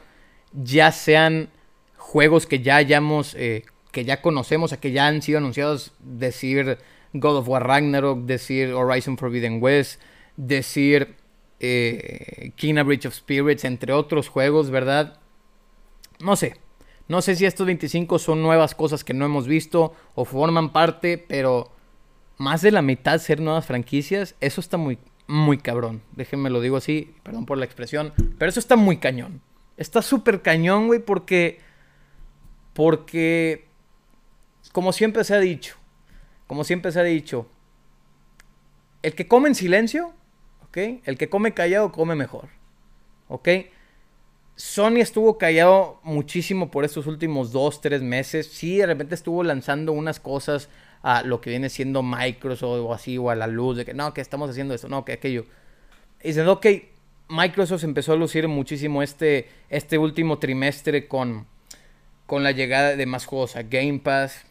[0.53, 1.49] ya sean
[1.97, 3.63] juegos que ya hayamos, eh,
[3.93, 6.79] que ya conocemos, a que ya han sido anunciados, decir
[7.13, 10.01] God of War Ragnarok, decir Horizon Forbidden West,
[10.37, 11.15] decir
[11.61, 15.21] eh, Kina Bridge of Spirits, entre otros juegos, ¿verdad?
[16.19, 16.57] No sé.
[17.11, 21.19] No sé si estos 25 son nuevas cosas que no hemos visto o forman parte,
[21.19, 21.73] pero
[22.39, 24.97] más de la mitad ser nuevas franquicias, eso está muy,
[25.27, 26.03] muy cabrón.
[26.13, 29.41] Déjenme lo digo así, perdón por la expresión, pero eso está muy cañón.
[29.77, 31.59] Está súper cañón, güey, porque
[32.75, 33.67] porque
[34.71, 35.75] como siempre se ha dicho,
[36.47, 37.49] como siempre se ha dicho,
[39.03, 40.13] el que come en silencio,
[40.69, 40.79] ¿ok?
[41.03, 42.51] El que come callado come mejor,
[43.27, 43.49] ¿ok?
[44.61, 48.47] Sony estuvo callado muchísimo por estos últimos dos, tres meses.
[48.47, 50.69] Sí, de repente estuvo lanzando unas cosas
[51.01, 54.13] a lo que viene siendo Microsoft o así, o a la luz de que no,
[54.13, 55.47] que estamos haciendo esto, no, que aquello.
[56.23, 56.67] Y dicen, ok,
[57.31, 61.47] Microsoft empezó a lucir muchísimo este, este último trimestre con,
[62.27, 64.45] con la llegada de más juegos a Game Pass,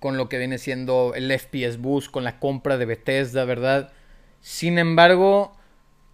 [0.00, 3.92] con lo que viene siendo el FPS Boost, con la compra de Bethesda, ¿verdad?
[4.40, 5.56] Sin embargo,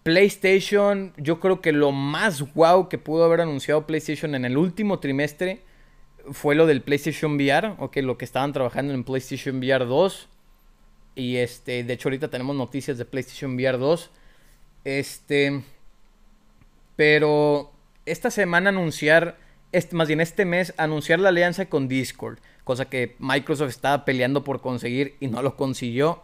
[0.03, 4.99] PlayStation, yo creo que lo más wow que pudo haber anunciado PlayStation en el último
[4.99, 5.63] trimestre
[6.33, 10.29] fue lo del PlayStation VR, o que lo que estaban trabajando en PlayStation VR 2.
[11.17, 14.11] Y este, de hecho ahorita tenemos noticias de PlayStation VR 2.
[14.85, 15.63] Este,
[16.97, 17.71] pero
[18.07, 19.39] esta semana anunciar,
[19.93, 24.61] más bien este mes, anunciar la alianza con Discord, cosa que Microsoft estaba peleando por
[24.61, 26.23] conseguir y no lo consiguió.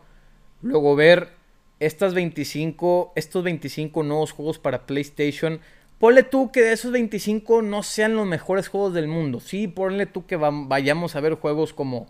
[0.62, 1.36] Luego ver
[1.80, 5.60] estas 25, estos 25 nuevos juegos para PlayStation
[5.98, 9.40] Ponle tú que de esos 25 no sean los mejores juegos del mundo.
[9.40, 12.06] Sí, ponle tú que vayamos a ver juegos como uh,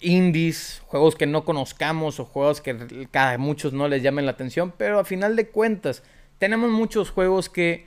[0.00, 4.72] indies, juegos que no conozcamos o juegos que a muchos no les llamen la atención.
[4.76, 6.02] Pero a final de cuentas,
[6.38, 7.86] tenemos muchos juegos que,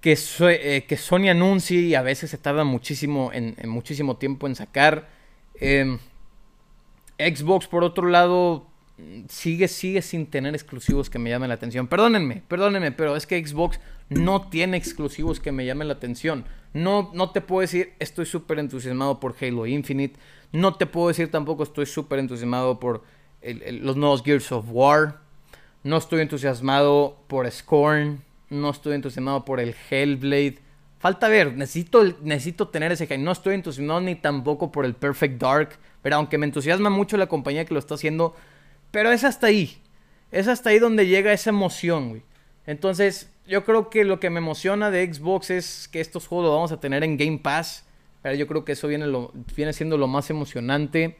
[0.00, 5.08] que, eh, Sony anuncia y a veces se tarda muchísimo, en, muchísimo tiempo en sacar.
[5.56, 5.98] Em,
[7.18, 8.68] Xbox, por otro lado,
[9.28, 11.88] sigue, sigue sin tener exclusivos que me llamen la atención.
[11.88, 16.44] Perdónenme, perdónenme, pero es que Xbox no tiene exclusivos que me llamen la atención.
[16.72, 20.18] No, no te puedo decir estoy súper entusiasmado por Halo Infinite.
[20.52, 23.02] No te puedo decir tampoco estoy súper entusiasmado por
[23.42, 25.20] los nuevos Gears of War.
[25.82, 28.22] No estoy entusiasmado por Scorn.
[28.50, 30.58] No estoy entusiasmado por el Hellblade.
[30.98, 33.18] Falta ver, necesito, necesito tener ese hype.
[33.18, 35.78] No estoy entusiasmado ni tampoco por el Perfect Dark.
[36.00, 38.34] Pero aunque me entusiasma mucho la compañía que lo está haciendo,
[38.94, 39.82] pero es hasta ahí.
[40.30, 42.22] Es hasta ahí donde llega esa emoción, güey.
[42.64, 46.54] Entonces, yo creo que lo que me emociona de Xbox es que estos juegos los
[46.54, 47.84] vamos a tener en Game Pass.
[48.22, 49.06] Pero yo creo que eso viene,
[49.56, 51.16] viene siendo lo más emocionante.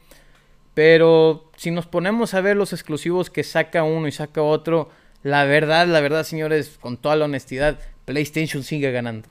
[0.73, 4.91] Pero si nos ponemos a ver los exclusivos que saca uno y saca otro,
[5.25, 9.29] la verdad, la verdad, señores, con toda la honestidad, PlayStation sigue ganando.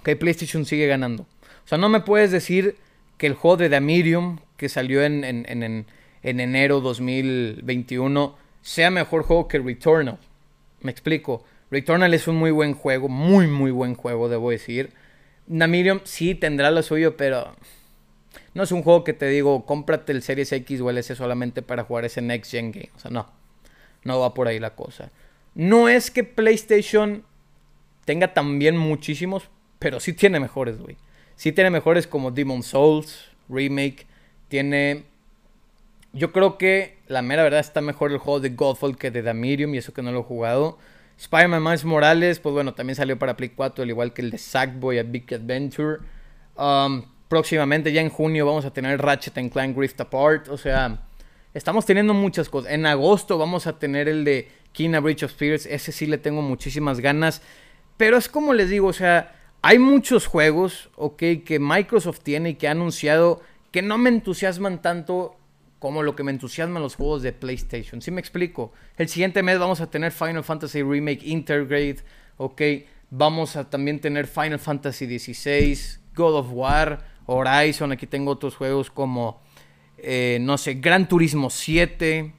[0.00, 1.22] Ok, PlayStation sigue ganando.
[1.22, 2.74] O sea, no me puedes decir
[3.16, 5.86] que el juego de Medium, que salió en
[6.22, 10.18] enero 2021, sea mejor juego que Returnal.
[10.80, 11.44] Me explico.
[11.70, 14.90] Returnal es un muy buen juego, muy, muy buen juego, debo decir.
[15.46, 17.54] Medium sí tendrá lo suyo, pero
[18.54, 21.62] no es un juego que te digo, cómprate el Series X o el S solamente
[21.62, 22.90] para jugar ese Next Gen Game.
[22.96, 23.30] O sea, no.
[24.04, 25.10] No va por ahí la cosa.
[25.54, 27.24] No es que PlayStation
[28.04, 30.96] tenga también muchísimos, pero sí tiene mejores, güey.
[31.36, 34.06] Sí tiene mejores como Demon Souls, Remake.
[34.48, 35.04] Tiene.
[36.12, 39.74] Yo creo que la mera verdad está mejor el juego de Godfall que de Medium,
[39.74, 40.78] y eso que no lo he jugado.
[41.18, 44.38] Spider-Man Miles Morales, pues bueno, también salió para Play 4, al igual que el de
[44.38, 45.98] Sackboy a Big Adventure.
[46.56, 50.48] Um, próximamente, ya en junio, vamos a tener Ratchet Clank Rift Apart.
[50.48, 51.02] O sea,
[51.54, 52.72] estamos teniendo muchas cosas.
[52.72, 55.66] En agosto vamos a tener el de Kina Bridge of Spirits.
[55.66, 57.40] Ese sí le tengo muchísimas ganas.
[57.96, 62.54] Pero es como les digo, o sea, hay muchos juegos, ok, que Microsoft tiene y
[62.56, 65.36] que ha anunciado que no me entusiasman tanto
[65.82, 68.00] como lo que me entusiasman los juegos de PlayStation.
[68.00, 68.72] ¿Sí me explico?
[68.96, 71.96] El siguiente mes vamos a tener Final Fantasy Remake Intergrade,
[72.36, 72.62] ¿ok?
[73.10, 75.76] Vamos a también tener Final Fantasy XVI,
[76.14, 77.90] God of War, Horizon.
[77.90, 79.40] Aquí tengo otros juegos como,
[79.98, 82.32] eh, no sé, Gran Turismo 7,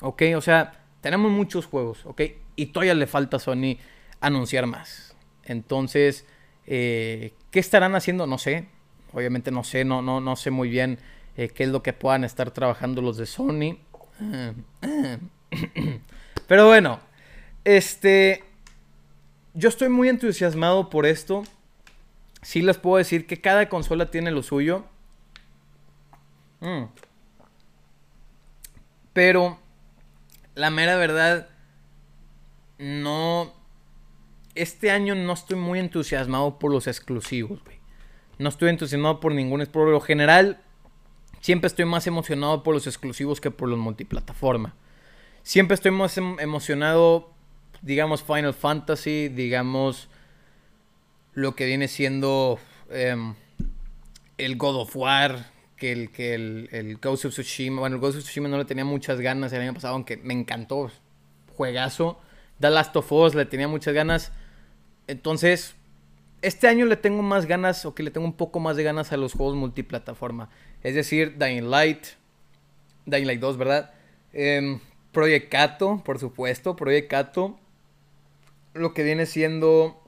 [0.00, 0.22] ¿ok?
[0.34, 2.22] O sea, tenemos muchos juegos, ¿ok?
[2.56, 3.78] Y todavía le falta a Sony
[4.20, 5.14] anunciar más.
[5.44, 6.26] Entonces,
[6.66, 8.26] eh, ¿qué estarán haciendo?
[8.26, 8.66] No sé.
[9.12, 10.98] Obviamente no sé, no, no, no sé muy bien
[11.38, 13.78] eh, qué es lo que puedan estar trabajando los de Sony.
[16.48, 16.98] Pero bueno,
[17.64, 18.42] este,
[19.54, 21.44] yo estoy muy entusiasmado por esto.
[22.42, 24.84] Sí les puedo decir que cada consola tiene lo suyo.
[26.58, 26.86] Mm.
[29.12, 29.60] Pero
[30.56, 31.48] la mera verdad,
[32.78, 33.54] no...
[34.56, 37.60] Este año no estoy muy entusiasmado por los exclusivos.
[38.38, 39.64] No estoy entusiasmado por ningún...
[39.66, 40.60] Por lo general,
[41.40, 44.74] Siempre estoy más emocionado por los exclusivos que por los multiplataforma.
[45.42, 47.30] Siempre estoy más em, emocionado,
[47.82, 50.08] digamos, Final Fantasy, digamos,
[51.32, 52.58] lo que viene siendo
[52.90, 53.34] em,
[54.36, 57.80] el God of War, que el, que el, Ghost of Tsushima.
[57.80, 60.34] Bueno, el Ghost of Tsushima no le tenía muchas ganas el año pasado, aunque me
[60.34, 60.90] encantó.
[61.56, 62.20] Juegazo.
[62.60, 64.32] The Last of Us le tenía muchas ganas.
[65.06, 65.76] Entonces,
[66.42, 69.12] este año le tengo más ganas, o que le tengo un poco más de ganas
[69.12, 70.50] a los juegos multiplataforma.
[70.82, 72.06] Es decir, Dying Light,
[73.06, 73.92] Dying Light 2, ¿verdad?
[74.32, 74.78] Eh,
[75.12, 75.52] Project
[76.04, 77.12] por supuesto, Project.
[78.74, 80.00] Lo que viene siendo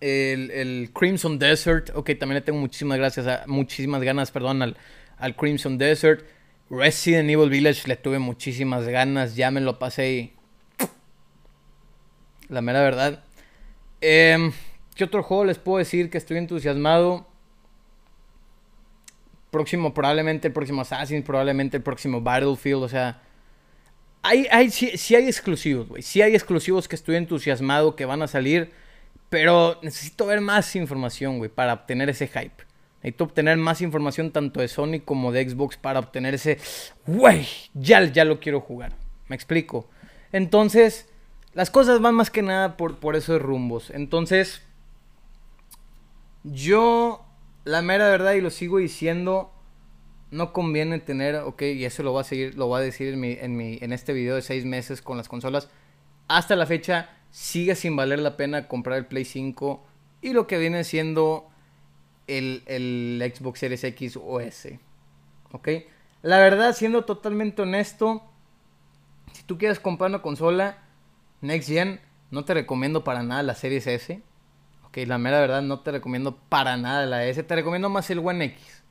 [0.00, 1.90] el, Crimson Desert.
[1.94, 6.24] Ok, también le tengo muchísimas gracias, muchísimas ganas, perdón, al, Crimson Desert.
[6.70, 10.32] Resident Evil Village le tuve muchísimas ganas, ya me lo pasé.
[12.48, 13.22] La mera verdad.
[14.00, 14.50] Eh,
[14.94, 17.26] ¿Qué otro juego les puedo decir que estoy entusiasmado?
[19.54, 23.22] Próximo, probablemente el próximo Assassin, probablemente el próximo Battlefield, o sea...
[24.20, 26.02] Hay, hay, sí, hay exclusivos, güey.
[26.02, 28.72] Sí hay exclusivos que estoy entusiasmado que van a salir.
[29.28, 32.64] Pero necesito ver más información, güey, para obtener ese hype.
[32.96, 36.58] Necesito obtener más información tanto de Sony como de Xbox para obtener ese...
[37.06, 38.92] Güey, ya, ya lo quiero jugar.
[39.28, 39.88] ¿Me explico?
[40.32, 41.08] Entonces,
[41.52, 43.90] las cosas van más que nada por, por esos rumbos.
[43.90, 44.62] Entonces,
[46.42, 47.23] yo,
[47.64, 49.50] la mera verdad, y lo sigo diciendo,
[50.30, 53.20] no conviene tener, ok, y eso lo voy a seguir, lo voy a decir en,
[53.20, 55.68] mi, en, mi, en este video de seis meses con las consolas.
[56.28, 59.82] Hasta la fecha, sigue sin valer la pena comprar el Play 5
[60.22, 61.48] y lo que viene siendo
[62.26, 64.78] el, el Xbox Series X o S.
[65.52, 65.68] ¿Ok?
[66.22, 68.22] La verdad, siendo totalmente honesto,
[69.32, 70.78] si tú quieres comprar una consola
[71.40, 72.00] Next Gen,
[72.30, 74.22] no te recomiendo para nada la Series S
[74.94, 78.20] que la mera verdad no te recomiendo para nada la S, te recomiendo más el
[78.20, 78.84] One X.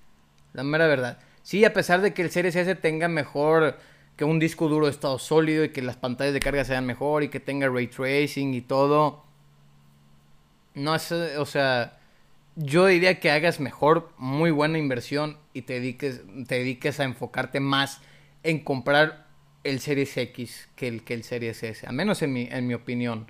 [0.51, 1.17] La mera verdad.
[1.43, 3.77] Sí, a pesar de que el Series S tenga mejor
[4.17, 7.23] que un disco duro de estado sólido y que las pantallas de carga sean mejor
[7.23, 9.23] y que tenga ray tracing y todo.
[10.73, 11.97] No es, o sea,
[12.57, 17.61] yo diría que hagas mejor, muy buena inversión y te dediques, te dediques a enfocarte
[17.61, 18.01] más
[18.43, 19.27] en comprar
[19.63, 22.73] el Series X que el, que el Series S, al menos en mi, en mi
[22.73, 23.27] opinión.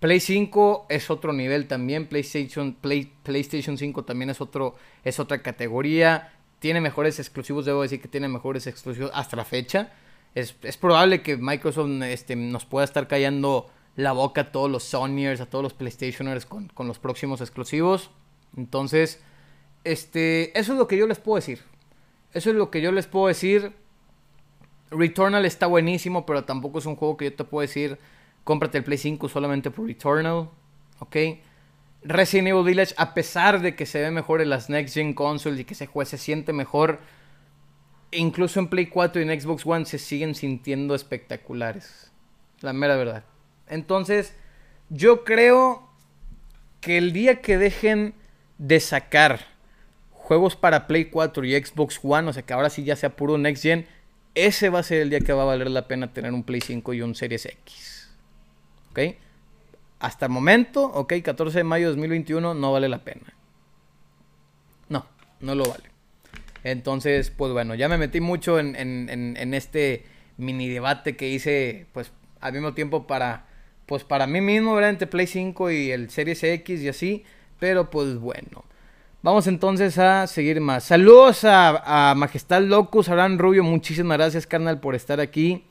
[0.00, 2.06] Play 5 es otro nivel también.
[2.06, 6.32] PlayStation, Play, PlayStation 5 también es, otro, es otra categoría.
[6.58, 9.92] Tiene mejores exclusivos, debo decir que tiene mejores exclusivos hasta la fecha.
[10.34, 15.40] Es, probable que Microsoft este, nos pueda estar callando la boca a todos los Sonyers,
[15.40, 18.10] a todos los PlayStationers con, con los próximos exclusivos.
[18.54, 19.22] Entonces,
[19.84, 21.60] este, eso es lo que yo les puedo decir.
[22.34, 23.72] Eso es lo que yo les puedo decir.
[24.90, 27.98] Returnal está buenísimo, pero tampoco es un juego que yo te puedo decir,
[28.46, 30.48] cómprate el Play 5 solamente por Returnal,
[31.00, 31.16] ¿ok?
[32.04, 35.58] Resident Evil Village, a pesar de que se ve mejor en las Next Gen Consoles
[35.58, 37.00] y que ese juego se siente mejor,
[38.12, 42.12] incluso en Play 4 y en Xbox One se siguen sintiendo espectaculares.
[42.60, 43.24] La mera verdad.
[43.66, 44.32] Entonces,
[44.90, 45.90] yo creo
[46.80, 48.14] que el día que dejen
[48.58, 49.40] de sacar
[50.12, 53.38] juegos para Play 4 y Xbox One, o sea que ahora sí ya sea puro
[53.38, 53.88] Next Gen,
[54.36, 56.60] ese va a ser el día que va a valer la pena tener un Play
[56.60, 57.95] 5 y un Series X.
[59.98, 63.34] Hasta el momento, ok, 14 de mayo de 2021 no vale la pena.
[64.88, 65.06] No,
[65.40, 65.90] no lo vale.
[66.64, 68.74] Entonces, pues bueno, ya me metí mucho en,
[69.54, 70.04] este
[70.36, 73.46] mini debate que hice, pues al mismo tiempo para,
[73.86, 74.90] pues para mí mismo, ¿verdad?
[74.90, 77.24] Entre Play 5 y el Series X y así.
[77.58, 78.64] Pero pues bueno.
[79.22, 80.84] Vamos entonces a seguir más.
[80.84, 83.64] Saludos a, Majestad Locus, Abraham Rubio.
[83.64, 85.64] Muchísimas gracias, carnal, por estar aquí.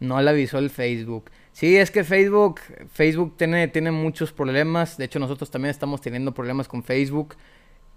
[0.00, 1.30] No le avisó el Facebook.
[1.54, 2.60] Sí, es que Facebook,
[2.92, 4.98] Facebook tiene, tiene muchos problemas.
[4.98, 7.36] De hecho, nosotros también estamos teniendo problemas con Facebook.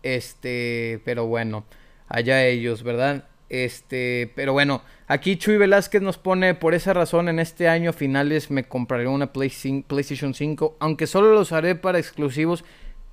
[0.03, 1.65] Este, pero bueno,
[2.07, 3.25] allá ellos, ¿verdad?
[3.49, 8.51] Este, pero bueno, aquí Chuy Velázquez nos pone, por esa razón en este año finales
[8.51, 12.63] me compraré una PlayStation 5, aunque solo los haré para exclusivos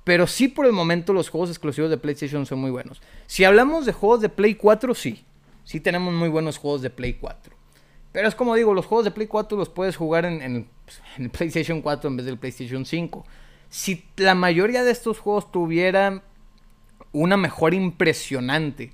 [0.05, 3.01] pero sí por el momento los juegos exclusivos de PlayStation son muy buenos.
[3.25, 5.25] Si hablamos de juegos de Play 4, sí.
[5.63, 7.54] Sí tenemos muy buenos juegos de Play 4.
[8.15, 11.29] Pero es como digo, los juegos de Play 4 los puedes jugar en, pues, el
[11.29, 13.25] PlayStation 4 en vez del PlayStation 5.
[13.67, 16.21] Si la mayoría de estos juegos tuvieran
[17.11, 18.93] una mejor impresionante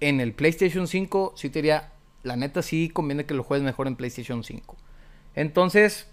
[0.00, 1.92] en el PlayStation 5, sí te diría,
[2.24, 4.76] la neta sí conviene que lo juegues mejor en PlayStation 5.
[5.36, 6.08] Entonces,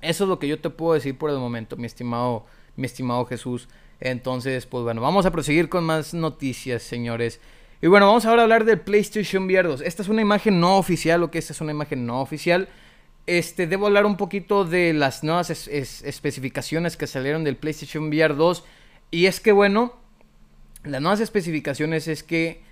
[0.00, 3.26] eso es lo que yo te puedo decir por el momento, mi estimado mi estimado
[3.26, 3.68] Jesús.
[4.00, 7.40] Entonces, pues bueno, vamos a proseguir con más noticias, señores.
[7.80, 9.82] Y bueno, vamos ahora a hablar del PlayStation VR 2.
[9.82, 12.68] Esta es una imagen no oficial, o que esta es una imagen no oficial.
[13.26, 18.64] Este, debo hablar un poquito de las nuevas especificaciones que salieron del PlayStation VR 2.
[19.12, 19.94] Y es que, bueno,
[20.82, 22.62] las nuevas especificaciones es que,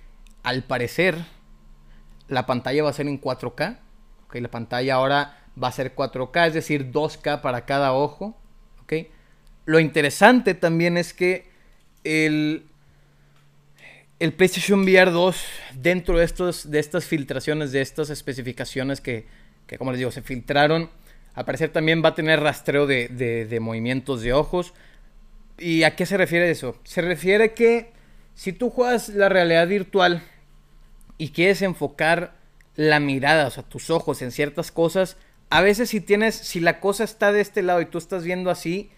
[0.43, 1.15] al parecer,
[2.27, 3.79] la pantalla va a ser en 4K.
[4.25, 8.37] Ok, la pantalla ahora va a ser 4K, es decir, 2K para cada ojo.
[8.83, 9.07] Ok.
[9.63, 11.49] Lo interesante también es que
[12.03, 12.65] el,
[14.19, 15.37] el PlayStation VR 2,
[15.75, 19.25] dentro de, estos, de estas filtraciones, de estas especificaciones que,
[19.67, 20.89] que, como les digo, se filtraron,
[21.35, 24.73] al parecer también va a tener rastreo de, de, movimientos de ojos.
[25.59, 26.79] ¿Y a qué se refiere eso?
[26.83, 27.91] Se refiere que
[28.33, 30.23] si tú juegas la realidad virtual
[31.19, 32.33] y quieres enfocar
[32.75, 35.17] la mirada, o sea, tus ojos en ciertas cosas,
[35.51, 38.49] a veces si tienes, si la cosa está de este lado y tú estás viendo
[38.49, 38.89] así,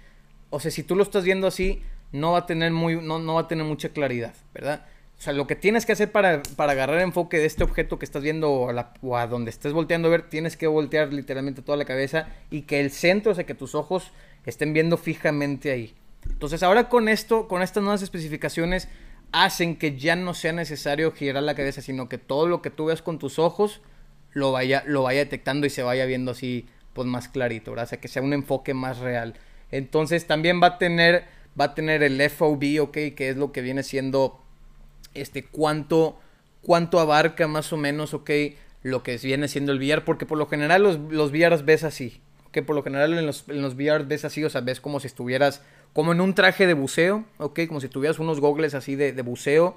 [0.49, 3.33] o sea, si tú lo estás viendo así, no va a tener, muy, no, no
[3.33, 4.85] va a tener mucha claridad, ¿verdad?
[5.19, 8.05] O sea, lo que tienes que hacer para, para agarrar enfoque de este objeto que
[8.05, 11.83] estás viendo o a, donde estés volteando a ver, tienes que voltear literalmente toda la
[11.83, 14.11] cabeza y que el centro, o sea, que tus ojos
[14.45, 15.93] estén viendo fijamente ahí.
[16.29, 18.87] Entonces, ahora con esto, con estas nuevas especificaciones,
[19.33, 22.85] hacen que ya no sea necesario girar la cabeza, sino que todo lo que tú
[22.85, 23.81] veas con tus ojos
[24.31, 27.85] lo vaya, lo vaya detectando y se vaya viendo así, pues más clarito, ¿verdad?
[27.85, 29.33] O sea, que sea un enfoque más real.
[29.69, 31.25] Entonces también va a tener,
[31.59, 34.41] va a tener el FOV, ok, que es lo que viene siendo,
[35.13, 36.19] este, cuánto,
[36.61, 38.29] cuánto abarca más o menos, ok,
[38.83, 42.21] lo que viene siendo el VR, porque por lo general los, los VRs ves así,
[42.51, 44.99] que por lo general en los, en los VR ves así, o sea, ves como
[44.99, 45.61] si estuvieras,
[45.93, 49.21] como en un traje de buceo, ok, como si tuvieras unos gogles así de, de
[49.21, 49.75] buceo,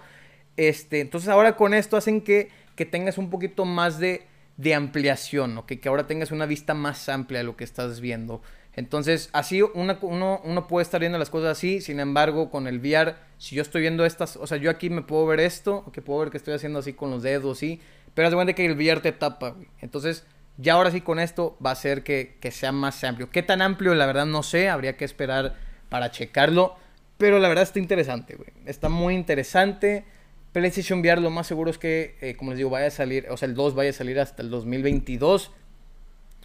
[0.56, 5.58] este, entonces ahora con esto hacen que, que tengas un poquito más de, de ampliación,
[5.58, 8.42] ok, que ahora tengas una vista más amplia de lo que estás viendo.
[8.74, 9.98] Entonces, así uno,
[10.44, 13.82] uno, puede estar viendo las cosas así, sin embargo, con el VR, si yo estoy
[13.82, 16.54] viendo estas, o sea, yo aquí me puedo ver esto, que puedo ver que estoy
[16.54, 17.80] haciendo así con los dedos, sí,
[18.14, 20.24] pero haz de que el VR te tapa, Entonces,
[20.56, 23.30] ya ahora sí con esto va a ser que, que sea más amplio.
[23.30, 23.94] ¿Qué tan amplio?
[23.94, 25.56] La verdad no sé, habría que esperar
[25.88, 26.76] para checarlo,
[27.18, 28.36] pero la verdad está interesante.
[28.66, 30.04] Está muy interesante.
[30.52, 33.36] PlayStation VR lo más seguro es que, eh, como les digo, vaya a salir, o
[33.36, 35.50] sea, el 2 vaya a salir hasta el 2022.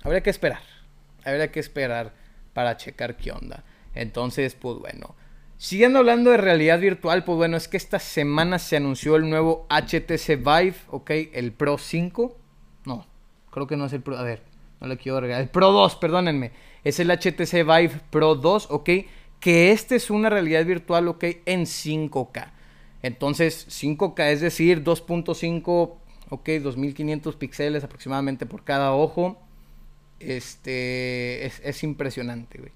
[0.03, 0.76] Habría que esperar
[1.31, 2.13] habría que esperar
[2.53, 3.63] para checar qué onda.
[3.93, 5.15] Entonces, pues bueno.
[5.59, 9.65] Siguiendo hablando de realidad virtual, pues bueno, es que esta semana se anunció el nuevo
[9.69, 12.37] HTC Vive, ok, el Pro 5.
[12.85, 13.07] No,
[13.49, 14.43] creo que no es el Pro, a ver,
[14.79, 15.41] no le quiero agregar.
[15.41, 16.51] El Pro 2, perdónenme.
[16.83, 18.89] Es el HTC Vive Pro 2, ok,
[19.39, 22.51] que este es una realidad virtual, ok, en 5K.
[23.01, 25.95] Entonces, 5K es decir, 2.5,
[26.29, 29.41] ok, 2500 píxeles aproximadamente por cada ojo.
[30.19, 32.71] Este, es, es impresionante, güey.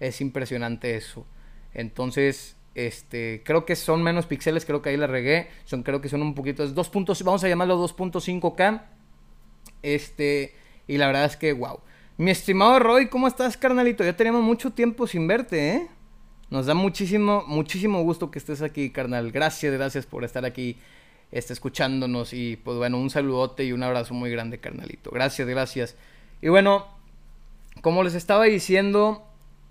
[0.00, 1.26] Es impresionante eso.
[1.72, 5.48] Entonces, este, creo que son menos píxeles, creo que ahí la regué.
[5.64, 8.82] Son, creo que son un poquito, dos puntos, vamos a llamarlo 2.5K.
[9.82, 10.54] Este,
[10.86, 11.80] y la verdad es que, wow.
[12.16, 14.04] Mi estimado Roy, ¿cómo estás, carnalito?
[14.04, 15.88] Ya tenemos mucho tiempo sin verte, ¿eh?
[16.50, 19.32] Nos da muchísimo, muchísimo gusto que estés aquí, carnal.
[19.32, 20.78] Gracias, gracias por estar aquí,
[21.32, 22.32] este, escuchándonos.
[22.32, 25.10] Y pues bueno, un saludote y un abrazo muy grande, carnalito.
[25.10, 25.96] Gracias, gracias.
[26.44, 26.84] Y bueno,
[27.80, 29.26] como les estaba diciendo,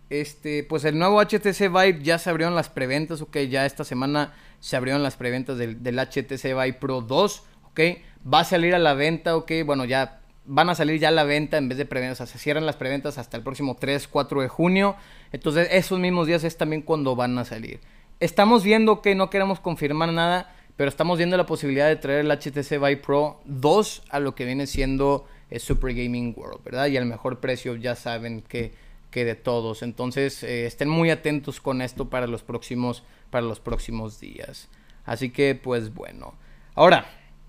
[0.09, 4.33] este, pues el nuevo HTC Vive ya se abrieron las preventas, ok, ya esta semana
[4.59, 7.79] se abrieron las preventas del, HTC Vive Pro 2, ok,
[8.25, 11.25] va a salir a la venta, ok, bueno, ya van a salir ya a la
[11.25, 14.07] venta en vez de preventas, o sea, se cierran las preventas hasta el próximo 3,
[14.07, 14.95] 4 de junio,
[15.31, 17.81] entonces esos mismos días es también cuando van a salir.
[18.19, 22.31] Estamos viendo que no queremos confirmar nada, pero estamos viendo la posibilidad de traer el
[22.31, 26.87] HTC Vive Pro 2 a lo que viene siendo el Super Gaming World, ¿verdad?
[26.87, 28.71] Y al mejor precio ya saben que
[29.13, 29.83] que de todos.
[29.83, 34.67] Entonces eh, estén muy atentos con esto para los próximos para los próximos días.
[35.05, 36.33] Así que pues bueno.
[36.75, 37.05] Ahora,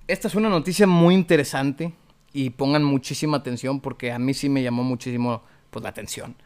[0.07, 1.93] esta es una noticia muy interesante
[2.33, 6.37] y pongan muchísima atención porque a mí sí me llamó muchísimo pues, la atención.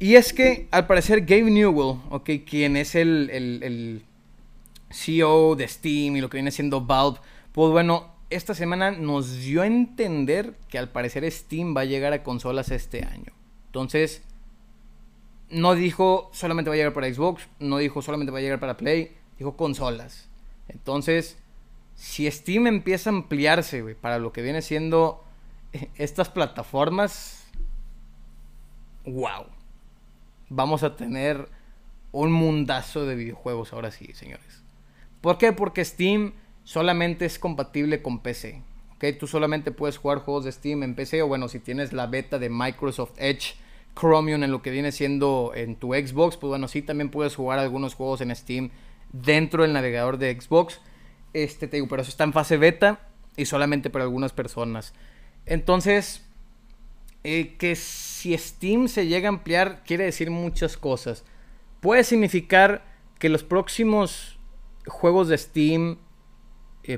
[0.00, 4.02] Y es que al parecer Gabe Newell, okay, quien es el, el, el
[4.90, 7.20] CEO de Steam y lo que viene siendo Valve,
[7.52, 12.12] pues bueno, esta semana nos dio a entender que al parecer Steam va a llegar
[12.12, 13.32] a consolas este año.
[13.66, 14.22] Entonces,
[15.50, 18.76] no dijo solamente va a llegar para Xbox, no dijo solamente va a llegar para
[18.76, 20.28] Play, dijo consolas.
[20.68, 21.36] Entonces,
[21.96, 25.24] si Steam empieza a ampliarse, para lo que viene siendo
[25.96, 27.44] estas plataformas,
[29.04, 29.46] wow.
[30.48, 31.48] Vamos a tener
[32.12, 34.62] un mundazo de videojuegos ahora sí, señores.
[35.20, 35.52] ¿Por qué?
[35.52, 36.32] Porque Steam
[36.64, 38.62] solamente es compatible con PC.
[38.96, 39.04] ¿ok?
[39.18, 42.38] Tú solamente puedes jugar juegos de Steam en PC o bueno, si tienes la beta
[42.38, 43.54] de Microsoft Edge
[43.98, 47.58] Chromium en lo que viene siendo en tu Xbox, pues bueno, sí también puedes jugar
[47.58, 48.70] algunos juegos en Steam
[49.12, 50.80] dentro del navegador de Xbox.
[51.32, 53.00] Este te digo, pero eso está en fase beta
[53.36, 54.94] y solamente para algunas personas.
[55.46, 56.26] Entonces,
[57.24, 61.24] eh, que si Steam se llega a ampliar, quiere decir muchas cosas.
[61.80, 62.84] Puede significar
[63.18, 64.38] que los próximos
[64.86, 65.98] juegos de Steam,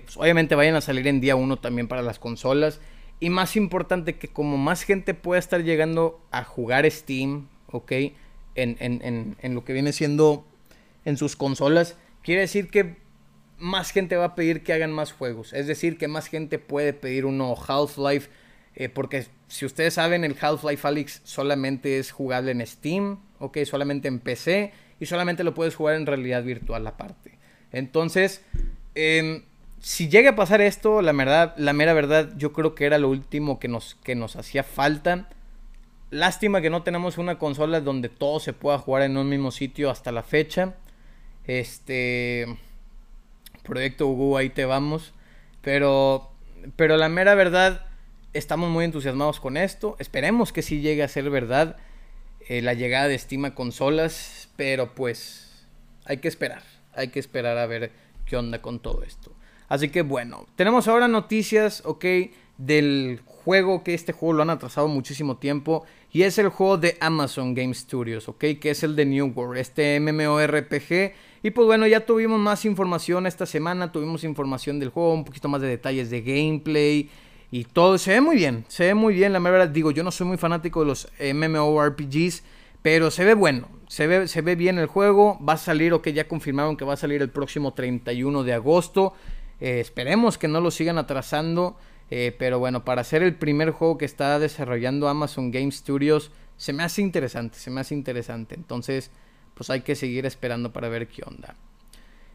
[0.01, 2.81] pues obviamente vayan a salir en día 1 también para las consolas.
[3.21, 7.93] Y más importante que como más gente pueda estar llegando a jugar Steam, ¿ok?
[8.55, 10.45] En, en, en, lo que viene siendo
[11.05, 12.97] en sus consolas, quiere decir que
[13.59, 15.53] más gente va a pedir que hagan más juegos.
[15.53, 18.29] Es decir, que más gente puede pedir uno Half-Life.
[18.75, 23.59] Eh, porque si ustedes saben, el Half-Life Alyx solamente es jugable en Steam, ¿ok?
[23.65, 27.39] Solamente en PC y solamente lo puedes jugar en realidad virtual aparte.
[27.71, 28.43] Entonces,
[28.95, 29.45] eh,
[29.83, 33.09] si llega a pasar esto, la verdad, la mera verdad, yo creo que era lo
[33.09, 35.29] último que nos, que nos hacía falta.
[36.11, 39.91] Lástima que no tenemos una consola donde todo se pueda jugar en un mismo sitio
[39.91, 40.75] hasta la fecha.
[41.49, 42.47] Este
[43.65, 45.15] proyecto Hugo, ahí te vamos.
[45.63, 46.31] Pero,
[46.77, 47.85] pero la mera verdad,
[48.35, 49.97] estamos muy entusiasmados con esto.
[49.99, 51.77] Esperemos que sí llegue a ser verdad
[52.47, 54.49] eh, la llegada de Steam a consolas.
[54.55, 55.67] Pero pues
[56.05, 56.63] hay que esperar.
[56.95, 57.91] Hay que esperar a ver
[58.27, 59.35] qué onda con todo esto.
[59.73, 62.05] Así que bueno, tenemos ahora noticias, ok,
[62.59, 65.87] del juego, que este juego lo han atrasado muchísimo tiempo.
[66.11, 69.57] Y es el juego de Amazon Game Studios, ok, que es el de New World,
[69.57, 71.15] este MMORPG.
[71.43, 75.49] Y pues bueno, ya tuvimos más información esta semana, tuvimos información del juego, un poquito
[75.49, 77.09] más de detalles de gameplay.
[77.51, 80.11] Y todo se ve muy bien, se ve muy bien, la verdad digo, yo no
[80.11, 82.43] soy muy fanático de los MMORPGs,
[82.83, 86.09] pero se ve bueno, se ve, se ve bien el juego, va a salir, ok,
[86.09, 89.15] ya confirmaron que va a salir el próximo 31 de agosto.
[89.63, 91.77] Eh, esperemos que no lo sigan atrasando.
[92.11, 96.73] Eh, pero bueno, para ser el primer juego que está desarrollando Amazon Game Studios, se
[96.73, 98.57] me hace interesante, se me hace interesante.
[98.57, 99.13] Entonces,
[99.55, 101.55] pues hay que seguir esperando para ver qué onda.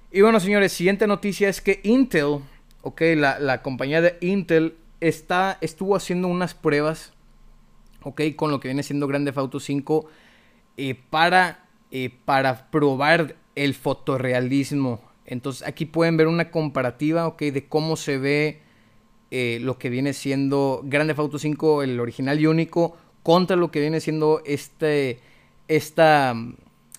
[0.10, 2.40] Y bueno, señores, siguiente noticia es que Intel,
[2.82, 7.12] ok, la, compañía de Intel está, estuvo haciendo unas pruebas,
[8.04, 10.10] ok, con lo que viene siendo Grande Auto 5
[10.78, 11.66] eh, para,
[12.24, 18.62] para probar el fotorrealismo entonces aquí pueden ver una comparativa, ok, de cómo se ve
[19.30, 23.82] eh, lo que viene siendo Grande Auto 5, el original y único, contra lo que
[23.82, 25.20] viene siendo este,
[25.68, 26.34] esta,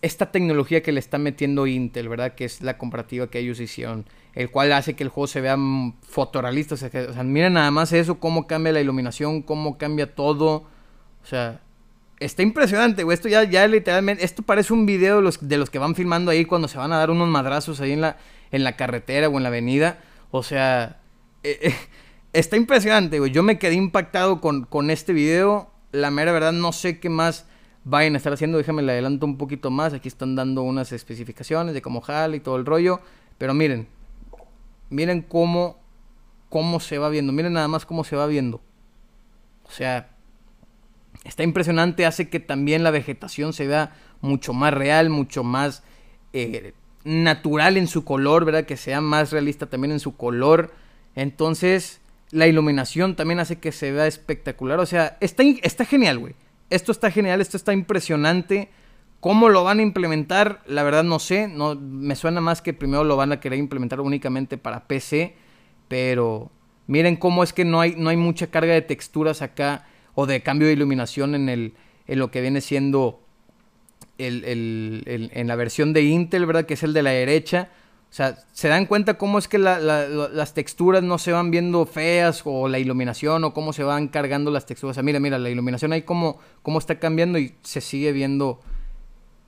[0.03, 2.35] esta tecnología que le está metiendo Intel, ¿verdad?
[2.35, 4.05] Que es la comparativa que ellos hicieron,
[4.35, 5.57] el cual hace que el juego se vea
[6.03, 6.74] fotorrealista.
[6.74, 10.66] O sea, o sea miren nada más eso, cómo cambia la iluminación, cómo cambia todo.
[11.22, 11.62] O sea,
[12.21, 13.14] está impresionante, güey.
[13.14, 16.31] Esto ya, ya literalmente, esto parece un video de los, de los que van filmando
[16.31, 18.16] ahí cuando se van a dar unos madrazos ahí en la,
[18.51, 19.99] en la carretera o en la avenida.
[20.31, 21.01] O sea,
[21.43, 21.75] eh, eh,
[22.33, 23.31] está impresionante, güey.
[23.31, 27.47] Yo me quedé impactado con, con este video la mera verdad no sé qué más
[27.85, 28.59] vayan a estar haciendo.
[28.59, 29.93] Déjame le adelanto un poquito más.
[29.95, 33.01] Aquí están dando unas especificaciones de cómo jala y todo el rollo.
[33.39, 33.89] Pero miren,
[34.91, 35.79] miren cómo,
[36.49, 37.33] cómo se va viendo.
[37.33, 38.61] Miren nada más cómo se va viendo.
[39.64, 40.11] O sea,
[41.25, 42.07] está impresionante.
[42.07, 45.83] Hace que también la vegetación se vea mucho más real, mucho más
[46.33, 48.64] eh, natural en su color, ¿verdad?
[48.64, 50.73] Que sea más realista también en su color.
[51.14, 52.01] Entonces,
[52.31, 54.81] la iluminación también hace que se vea espectacular.
[54.81, 56.35] O sea, está, está genial, güey.
[56.71, 58.69] Esto está genial, esto está impresionante.
[59.21, 60.62] ¿Cómo lo van a implementar?
[60.66, 61.49] La verdad no sé.
[61.49, 65.35] No, me suena más que primero lo van a querer implementar únicamente para PC.
[65.89, 66.51] Pero
[66.87, 69.87] miren cómo es que no hay, no hay mucha carga de texturas acá.
[70.21, 71.75] O de cambio de iluminación en, el,
[72.09, 73.21] en lo que viene siendo
[74.19, 76.66] el, el, en la versión de Intel, ¿verdad?
[76.66, 77.69] Que es el de la derecha.
[78.11, 82.43] O sea, ¿se dan cuenta cómo es que las texturas no se van viendo feas
[82.45, 85.01] o la iluminación o cómo se van cargando las texturas?
[85.05, 88.59] Mira, mira, la iluminación ahí cómo, cómo está cambiando y se sigue viendo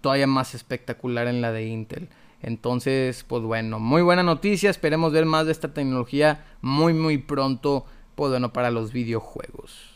[0.02, 2.10] todavía más espectacular en la de Intel.
[2.42, 4.70] Entonces, pues bueno, muy buena noticia.
[4.70, 7.86] Esperemos ver más de esta tecnología muy, muy pronto.
[8.14, 9.89] Pues bueno, para los videojuegos.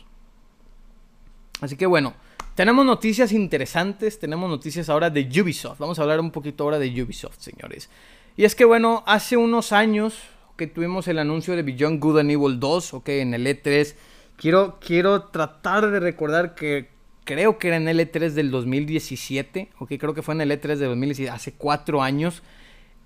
[1.61, 2.15] Así que bueno,
[2.55, 4.19] tenemos noticias interesantes.
[4.19, 5.79] Tenemos noticias ahora de Ubisoft.
[5.79, 7.91] Vamos a hablar un poquito ahora de Ubisoft, señores.
[8.37, 10.19] Y es que bueno, hace unos años
[10.57, 13.95] que tuvimos el anuncio de Beyond Good and Evil 2, ok, en el E3.
[14.37, 16.91] Quiero, quiero tratar de recordar que
[17.25, 20.77] creo que era en el E3 del 2017, ok, creo que fue en el E3
[20.77, 22.43] del 2017, hace cuatro años.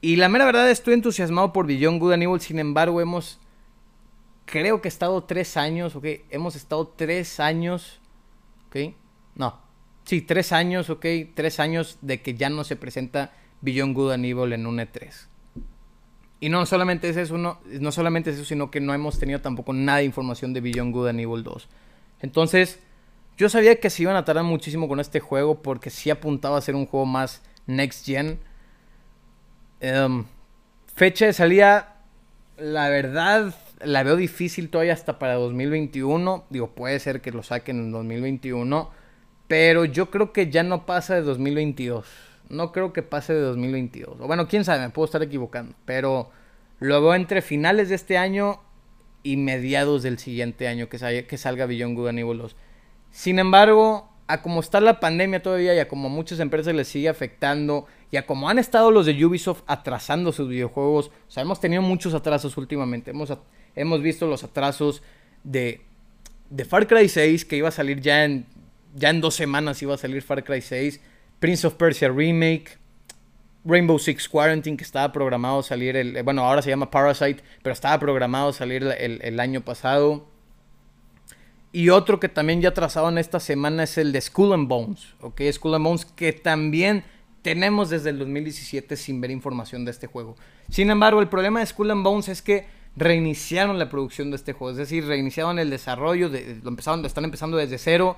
[0.00, 3.38] Y la mera verdad estoy entusiasmado por Beyond Good and Evil, sin embargo hemos,
[4.44, 8.00] creo que he estado tres años, ok, hemos estado tres años,
[8.68, 8.94] ok,
[9.34, 9.60] no,
[10.04, 11.04] sí, tres años, ok,
[11.34, 15.28] tres años de que ya no se presenta Beyond Good and en un E3.
[16.40, 17.60] Y no solamente es eso, no,
[17.90, 21.08] solamente es eso, sino que no hemos tenido tampoco nada de información de Beyond Good
[21.08, 21.68] and Evil 2.
[22.20, 22.78] Entonces,
[23.36, 26.60] yo sabía que se iban a tardar muchísimo con este juego porque sí apuntaba a
[26.60, 28.38] ser un juego más next gen.
[29.80, 30.24] Em,
[30.94, 32.02] fecha de salida,
[32.56, 36.44] la verdad, la veo difícil todavía hasta para 2021.
[36.50, 38.90] Digo, puede ser que lo saquen en 2021.
[39.46, 42.06] Pero yo creo que ya no pasa de 2022.
[42.50, 44.20] No creo que pase de 2022.
[44.20, 45.74] O bueno, quién sabe, me puedo estar equivocando.
[45.84, 46.30] Pero
[46.80, 48.60] lo veo entre finales de este año
[49.22, 52.56] y mediados del siguiente año que, salga, que salga Beyond Good and Evil 2.
[53.10, 57.08] Sin embargo, a como está la pandemia todavía y a como muchas empresas les sigue
[57.08, 61.60] afectando y a como han estado los de Ubisoft atrasando sus videojuegos, o sea, hemos
[61.60, 63.12] tenido muchos atrasos últimamente.
[63.80, 65.02] Hemos visto los atrasos
[65.44, 65.80] de,
[66.68, 68.46] Far Cry 6 que iba a salir ya en,
[68.94, 71.00] ya en dos semanas, iba a salir Far Cry 6
[71.38, 72.78] Prince of Persia Remake,
[73.64, 77.98] Rainbow Six Quarantine, que estaba programado salir, el, bueno, ahora se llama Parasite, pero estaba
[77.98, 80.26] programado salir el, año pasado.
[81.70, 85.14] Y otro que también ya trazado en esta semana es el de Skull and Bones,
[85.20, 85.42] ¿ok?
[85.52, 87.04] Skull and Bones que también
[87.42, 90.34] tenemos desde el 2017 sin ver información de este juego.
[90.70, 92.66] Sin embargo, el problema de Skull and Bones es que
[92.98, 97.24] reiniciaron la producción de este juego, es decir, reiniciaron el desarrollo, de, lo empezaron, están
[97.24, 98.16] empezando desde cero.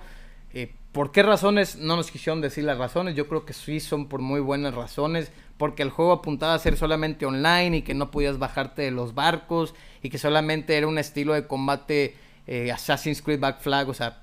[0.52, 1.76] Eh, ¿Por qué razones?
[1.76, 3.14] No nos quisieron decir las razones.
[3.14, 5.30] Yo creo que sí son por muy buenas razones.
[5.56, 9.14] Porque el juego apuntaba a ser solamente online y que no podías bajarte de los
[9.14, 9.74] barcos.
[10.02, 12.16] Y que solamente era un estilo de combate
[12.48, 13.88] eh, Assassin's Creed Back Flag.
[13.88, 14.22] O sea,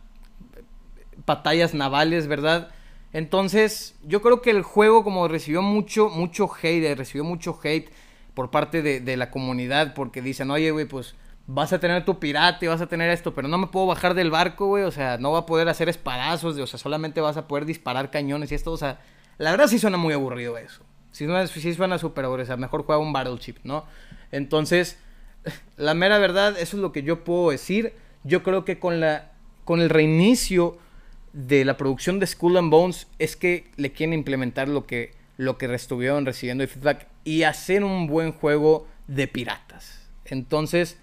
[1.25, 2.71] batallas navales, ¿verdad?
[3.13, 7.89] Entonces, yo creo que el juego como recibió mucho, mucho hate, recibió mucho hate
[8.37, 9.95] por parte de, la comunidad.
[9.95, 11.15] Porque dicen, oye, güey, pues
[11.47, 14.29] vas a tener tu pirate, vas a tener esto, pero no me puedo bajar del
[14.29, 17.47] barco, güey, o sea, no va a poder hacer espadazos, o sea, solamente vas a
[17.47, 18.99] poder disparar cañones y esto, o sea,
[19.39, 20.83] la verdad sí suena muy aburrido eso.
[21.11, 23.85] Sí suena, sí suena súper aburrido, o sea, mejor juega un Battleship, ¿no?
[24.31, 24.99] Entonces,
[25.77, 27.93] la mera verdad, eso es lo que yo puedo decir.
[28.23, 29.31] Yo creo que con la
[29.63, 30.77] con el reinicio
[31.33, 35.57] de la producción de Skull and Bones es que le quieren implementar lo que lo
[35.57, 40.09] que estuvieron recibiendo de feedback y hacer un buen juego de piratas.
[40.25, 40.97] Entonces,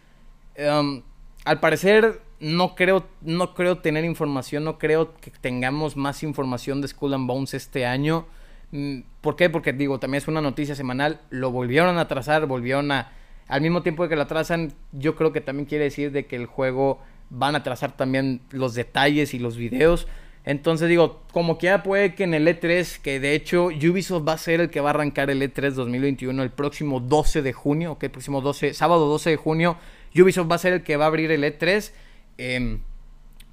[0.54, 1.02] Em,
[1.44, 6.88] al parecer no creo, no creo tener información, no creo que tengamos más información de
[6.88, 8.26] Skull and Bones este año.
[8.70, 9.50] Mm, ¿Por qué?
[9.50, 13.12] Porque digo, también es una noticia semanal, lo volvieron a atrasar, volvieron a...
[13.46, 16.46] Al mismo tiempo que lo atrasan, yo creo que también quiere decir de que el
[16.46, 20.06] juego van a atrasar también los detalles y los videos.
[20.44, 24.34] Entonces digo, como que ya puede que en el E3, que de hecho Ubisoft va
[24.34, 27.92] a ser el que va a arrancar el E3 2021 el próximo 12 de junio,
[27.92, 29.78] ok, el próximo 12, sábado 12 de junio,
[30.14, 31.92] Ubisoft va a ser el que va a abrir el E3.
[32.36, 32.80] Em,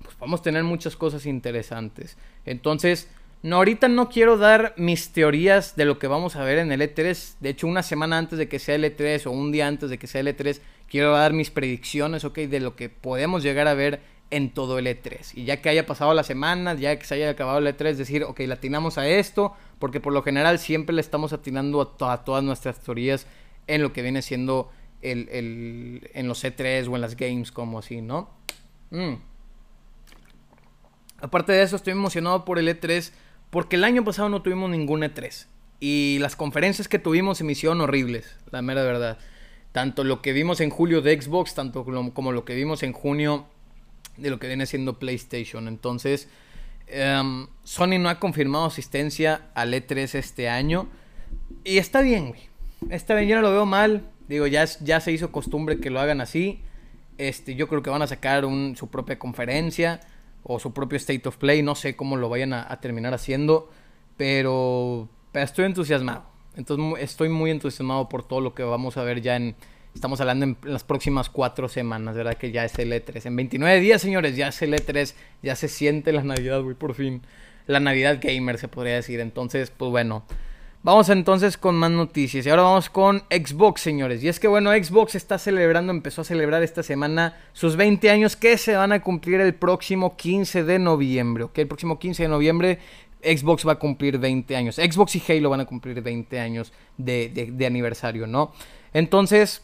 [0.03, 2.17] pues vamos a tener muchas cosas interesantes.
[2.45, 3.07] Entonces,
[3.43, 6.81] no, ahorita no quiero dar mis teorías de lo que vamos a ver en el
[6.81, 7.35] E3.
[7.39, 9.97] De hecho, una semana antes de que sea el E3 o un día antes de
[9.97, 13.73] que sea el E3, quiero dar mis predicciones, ok, de lo que podemos llegar a
[13.73, 14.01] ver
[14.31, 15.33] en todo el E3.
[15.35, 18.23] Y ya que haya pasado la semana, ya que se haya acabado el E3, decir,
[18.23, 22.43] ok, le atinamos a esto, porque por lo general siempre le estamos atinando a, todas
[22.43, 23.27] nuestras teorías
[23.67, 24.71] en lo que viene siendo
[25.01, 28.29] el, el, en los E3 o en las games, como así, ¿no?
[28.89, 29.15] Mm.
[31.19, 33.11] Aparte de eso, estoy emocionado por el E3,
[33.49, 35.47] porque el año pasado no tuvimos ningún E3.
[35.79, 39.17] Y las conferencias que tuvimos se me hicieron horribles, la mera verdad.
[39.71, 43.47] Tanto lo que vimos en julio de Xbox, tanto como lo que vimos en junio
[44.21, 45.67] de lo que viene siendo PlayStation.
[45.67, 46.29] Entonces,
[46.87, 50.87] em, Sony no ha confirmado asistencia al E3 este año.
[51.63, 52.41] Y está bien, güey.
[52.89, 54.03] Está bien, yo no lo veo mal.
[54.27, 56.61] Digo, ya, ya se hizo costumbre que lo hagan así.
[57.17, 59.99] Este, yo creo que van a sacar un, su propia conferencia
[60.43, 61.61] o su propio State of Play.
[61.61, 63.69] No sé cómo lo vayan a, terminar haciendo.
[64.17, 66.25] Pero, pero estoy entusiasmado.
[66.55, 69.55] Entonces estoy muy entusiasmado por todo lo que vamos a ver ya en,
[69.93, 72.35] Estamos hablando en las próximas cuatro semanas, ¿verdad?
[72.35, 73.25] Que ya es el E3.
[73.25, 75.13] En 29 días, señores, ya es el E3.
[75.43, 77.21] Ya se siente la Navidad, güey, por fin.
[77.67, 79.19] La Navidad gamer, se podría decir.
[79.19, 80.23] Entonces, pues bueno.
[80.83, 82.45] Vamos entonces con más noticias.
[82.45, 84.23] Y ahora vamos con Xbox, señores.
[84.23, 88.35] Y es que, bueno, Xbox está celebrando, empezó a celebrar esta semana sus 20 años
[88.35, 91.43] que se van a cumplir el próximo 15 de noviembre.
[91.43, 91.59] ¿Ok?
[91.59, 92.79] El próximo 15 de noviembre
[93.21, 94.77] Xbox va a cumplir 20 años.
[94.77, 98.53] Xbox y Halo van a cumplir 20 años de, de aniversario, ¿no?
[98.93, 99.61] Entonces,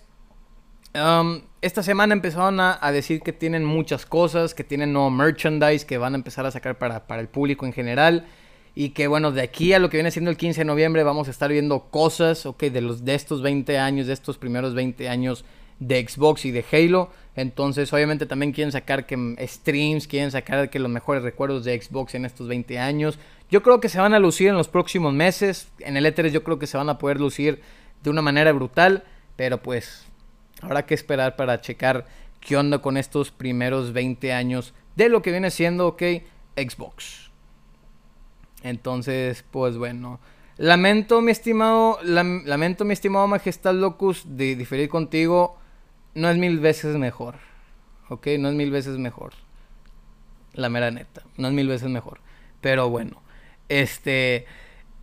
[1.61, 6.13] esta semana empezaron a, decir que tienen muchas cosas, que tienen nuevo merchandise que van
[6.13, 8.25] a empezar a sacar para, el público en general.
[8.73, 11.27] Y que bueno, de aquí a lo que viene siendo el 15 de noviembre vamos
[11.27, 15.45] a estar viendo cosas, de, los, de estos 20 años, de estos primeros 20 años
[15.79, 17.09] de Xbox y de Halo.
[17.35, 22.15] Entonces, obviamente también quieren sacar que streams, quieren sacar que los mejores recuerdos de Xbox
[22.15, 23.19] en estos 20 años.
[23.49, 25.69] Yo creo que se van a lucir en los próximos meses.
[25.79, 27.61] En el E3 yo creo que se van a poder lucir
[28.03, 29.03] de una manera brutal.
[29.35, 30.07] Pero pues
[30.61, 32.05] Habrá que esperar para checar
[32.39, 36.03] qué onda con estos primeros 20 años de lo que viene siendo, ok,
[36.55, 37.31] Xbox.
[38.63, 40.19] Entonces, pues bueno.
[40.57, 45.57] Lamento, mi estimado, lamento, mi estimado Majestad Locus, de diferir contigo.
[46.15, 47.35] No es mil veces mejor.
[48.09, 49.33] Ok, no es mil veces mejor.
[50.53, 51.21] La mera neta.
[51.37, 52.21] No es mil veces mejor.
[52.59, 53.21] Pero bueno.
[53.69, 54.47] Este.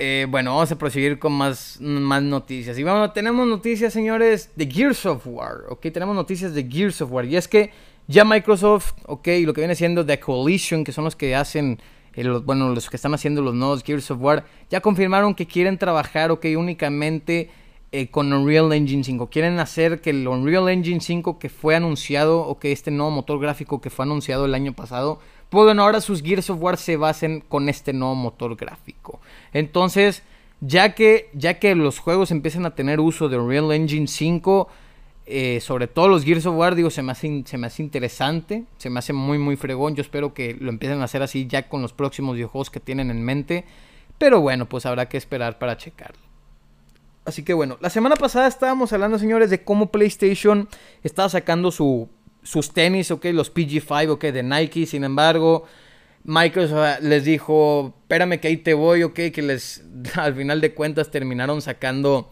[0.07, 2.79] Eh, bueno, vamos a proseguir con más, más noticias.
[2.79, 5.63] Y bueno, tenemos noticias, señores, de Gears of War.
[5.71, 7.25] Ok, tenemos noticias de Gears of War.
[7.25, 7.71] Y es que
[8.07, 11.79] ya Microsoft, ok, lo que viene siendo The Coalition, que son los que hacen,
[12.17, 15.79] eh, bueno, los que están haciendo los nuevos Gears of War, ya confirmaron que quieren
[15.79, 17.49] trabajar, ok, únicamente
[17.91, 19.31] eh, con Unreal Engine 5.
[19.31, 23.81] Quieren hacer que el Unreal Engine 5 que fue anunciado, ok, este nuevo motor gráfico
[23.81, 25.19] que fue anunciado el año pasado,
[25.63, 29.21] bueno, ahora sus Gears of War se basen con este nuevo motor gráfico.
[29.53, 30.23] Entonces,
[30.61, 34.69] ya que, ya que los juegos empiezan a tener uso de Unreal Engine 5,
[35.27, 38.65] eh, sobre todo los Gears of War, digo, se me, hace, se me hace interesante,
[38.79, 39.95] se me hace muy, muy fregón.
[39.95, 43.11] Yo espero que lo empiecen a hacer así ya con los próximos videojuegos que tienen
[43.11, 43.65] en mente.
[44.19, 46.23] Pero bueno, pues habrá que esperar para checarlo.
[47.25, 50.69] Así que bueno, la semana pasada estábamos hablando, señores, de cómo PlayStation
[51.03, 52.09] estaba sacando su
[52.45, 55.65] sus tenis, ok, los PG5, ok, de Nike, sin embargo,
[56.23, 59.83] Microsoft les dijo, espérame que ahí te voy, ok, que les,
[60.15, 62.31] al final de cuentas terminaron sacando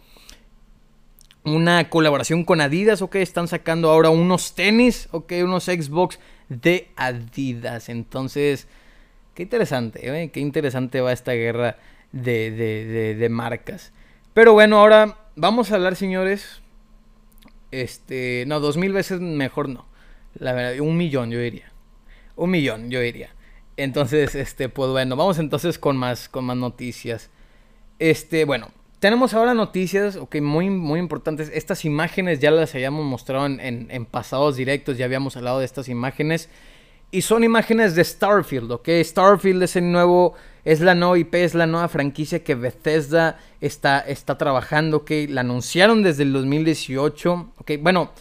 [1.44, 7.88] una colaboración con Adidas, ok, están sacando ahora unos tenis, ok, unos Xbox de Adidas,
[7.88, 8.68] entonces,
[9.34, 10.30] qué interesante, ¿eh?
[10.30, 11.78] qué interesante va esta guerra
[12.12, 13.92] de, de, de marcas.
[14.34, 16.62] Pero bueno, ahora vamos a hablar, señores,
[17.70, 19.91] este, no, dos mil veces mejor no.
[20.34, 21.72] La verdad, un millón yo diría.
[22.36, 23.30] Un millón yo diría.
[23.76, 27.30] Entonces, este, pues bueno, vamos entonces con más, con más noticias.
[27.98, 28.68] Este, bueno,
[29.02, 31.50] tenemos ahora noticias, ok, muy, muy importantes.
[31.52, 35.88] Estas imágenes ya las habíamos mostrado en, en, pasados directos, ya habíamos hablado de estas
[35.88, 36.48] imágenes.
[37.10, 38.88] Y son imágenes de Starfield, ok.
[39.02, 43.98] Starfield es el nuevo, es la nueva IP, es la nueva franquicia que Bethesda está,
[43.98, 45.10] está trabajando, ok.
[45.28, 47.72] La anunciaron desde el 2018, ok.
[47.80, 48.12] Bueno,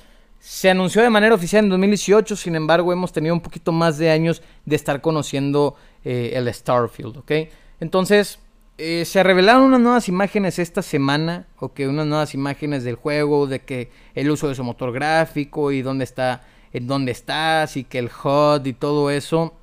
[0.41, 4.09] se anunció de manera oficial en 2018, sin embargo hemos tenido un poquito más de
[4.09, 7.31] años de estar conociendo eh, el Starfield, ¿ok?
[7.79, 8.39] Entonces,
[8.79, 11.81] eh, se revelaron unas nuevas imágenes esta semana, ¿ok?
[11.87, 16.05] Unas nuevas imágenes del juego, de que el uso de su motor gráfico y dónde
[16.05, 16.41] está,
[16.73, 19.53] en dónde estás y que el HUD y todo eso.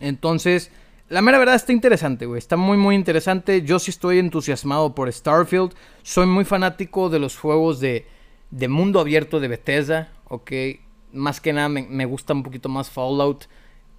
[0.00, 0.70] Entonces,
[1.10, 2.38] la mera verdad está interesante, güey.
[2.38, 3.60] Está muy, muy interesante.
[3.60, 5.74] Yo sí estoy entusiasmado por Starfield.
[6.02, 8.06] Soy muy fanático de los juegos de
[8.50, 10.52] de mundo abierto de Bethesda, ok.
[11.12, 13.46] Más que nada me, gusta un poquito más Fallout.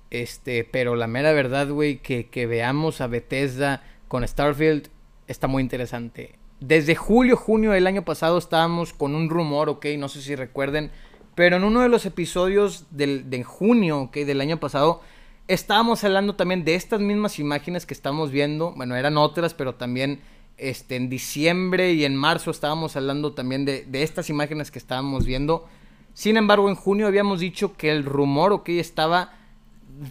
[0.09, 4.89] Este, pero la mera verdad, güey, que, que veamos a Bethesda con Starfield
[5.27, 6.35] está muy interesante.
[6.59, 10.91] Desde julio, junio del año pasado estábamos con un rumor, ok, no sé si recuerden,
[11.33, 15.01] Pero en uno de los episodios del, de junio, okay, del año pasado,
[15.47, 18.73] estábamos hablando también de estas mismas imágenes que estamos viendo.
[18.73, 20.19] Bueno, eran otras, pero también
[20.61, 25.25] este, en diciembre y en marzo estábamos hablando también de, de estas imágenes que estábamos
[25.25, 25.67] viendo.
[26.13, 29.33] Sin embargo, en junio habíamos dicho que el rumor, ok, estaba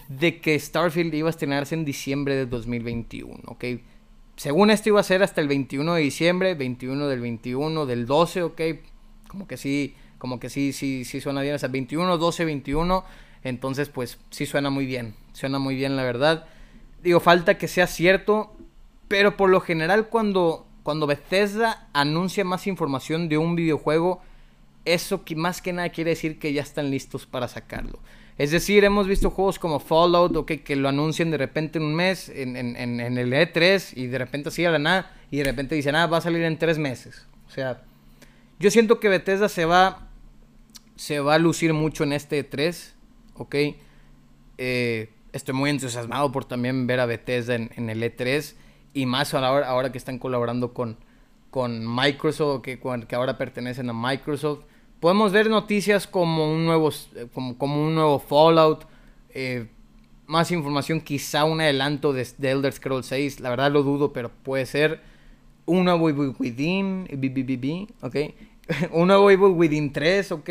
[0.08, 3.64] de que Starfield iba a estrenarse en diciembre de 2021, ok.
[4.40, 8.42] Según esto iba a ser hasta el 21 de diciembre, 21 del 21, del 12,
[8.42, 8.60] ok.
[9.28, 11.56] Como que sí, como que sí, sí, sí suena bien.
[11.56, 13.04] O sea, 21, 12, 21.
[13.44, 15.14] Entonces, pues sí suena muy bien.
[15.34, 16.46] Suena muy bien, la verdad.
[17.02, 18.56] Digo, falta que sea cierto.
[19.10, 24.22] Pero por lo general, cuando, cuando Bethesda anuncia más información de un videojuego,
[24.84, 27.98] eso que más que nada quiere decir que ya están listos para sacarlo.
[28.38, 32.28] Es decir, hemos visto juegos como Fallout, que lo anuncian de repente en un mes,
[32.28, 36.06] en, el E3, y de repente así a la nada, y de repente dicen, ah,
[36.06, 37.26] va a salir en tres meses.
[37.48, 37.82] O sea,
[38.60, 40.06] yo siento que Bethesda se va,
[40.94, 42.92] se va a lucir mucho en este E3,
[43.34, 43.56] ok.
[44.58, 48.54] Eh, estoy muy entusiasmado por también ver a Bethesda en, el E3,
[48.94, 50.96] y más ahora, ahora que están colaborando con,
[51.50, 54.60] con Microsoft, que, que ahora pertenecen a Microsoft
[55.00, 56.90] podemos ver noticias como un nuevo,
[57.32, 58.84] como, como un nuevo Fallout,
[59.30, 59.66] eh,
[60.26, 64.66] más información, quizá un adelanto de, Elder Scrolls 6, la verdad lo dudo, pero puede
[64.66, 65.00] ser.
[65.66, 67.08] Un nuevo Evil Within,
[68.00, 68.16] ok,
[68.92, 70.50] un nuevo Evil Within 3, ok,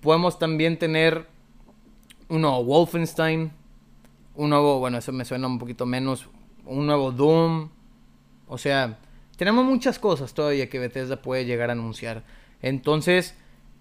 [0.00, 1.26] podemos también tener
[2.28, 3.52] un nuevo Wolfenstein,
[4.34, 6.28] un nuevo, bueno, eso me suena un poquito menos,
[6.64, 7.68] un nuevo Doom,
[8.46, 8.98] o sea,
[9.36, 12.24] tenemos muchas cosas todavía que Bethesda puede llegar a anunciar.
[12.62, 13.34] Entonces,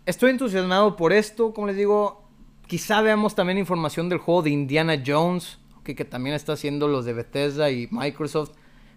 [0.06, 1.54] estoy entusiasmado por esto.
[1.54, 2.24] Como les digo,
[2.68, 7.14] quizá veamos también información del juego de Indiana Jones, que, también está haciendo los de
[7.14, 8.52] Bethesda y Microsoft.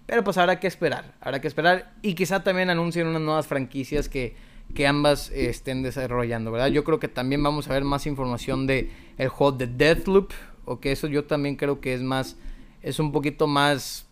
[0.06, 1.94] Pero pues habrá que esperar, habrá que esperar.
[2.00, 4.36] Y quizá también anuncien unas nuevas franquicias que,
[4.74, 6.68] que ambas estén desarrollando, ¿verdad?
[6.68, 10.32] Yo creo que también vamos a ver más información de el juego de Deathloop.
[10.64, 12.36] O que eso yo también creo que es más,
[12.82, 14.05] es un poquito más,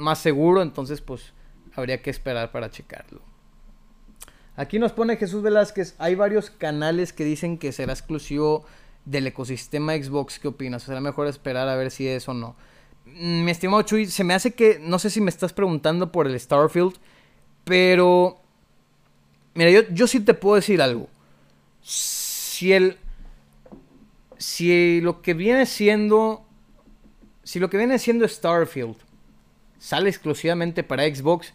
[0.00, 0.62] más seguro.
[0.62, 1.32] Entonces pues
[1.74, 3.20] habría que esperar para checarlo.
[4.56, 8.66] Aquí nos pone Jesús Velázquez, hay varios canales que dicen que será exclusivo
[9.04, 10.38] del ecosistema Xbox.
[10.38, 10.82] ¿Qué opinas?
[10.82, 12.56] ¿Será mejor esperar a ver si es o no?
[13.06, 16.26] Mm, mi estimado Chuy, se me hace que, no sé si me estás preguntando por
[16.26, 16.94] el Starfield,
[17.64, 18.38] pero...
[19.54, 21.08] Mira, yo, yo sí te puedo decir algo.
[21.80, 22.98] Si el...
[24.36, 26.44] Si lo que viene siendo...
[27.44, 28.96] Si lo que viene siendo Starfield
[29.80, 31.54] sale exclusivamente para Xbox,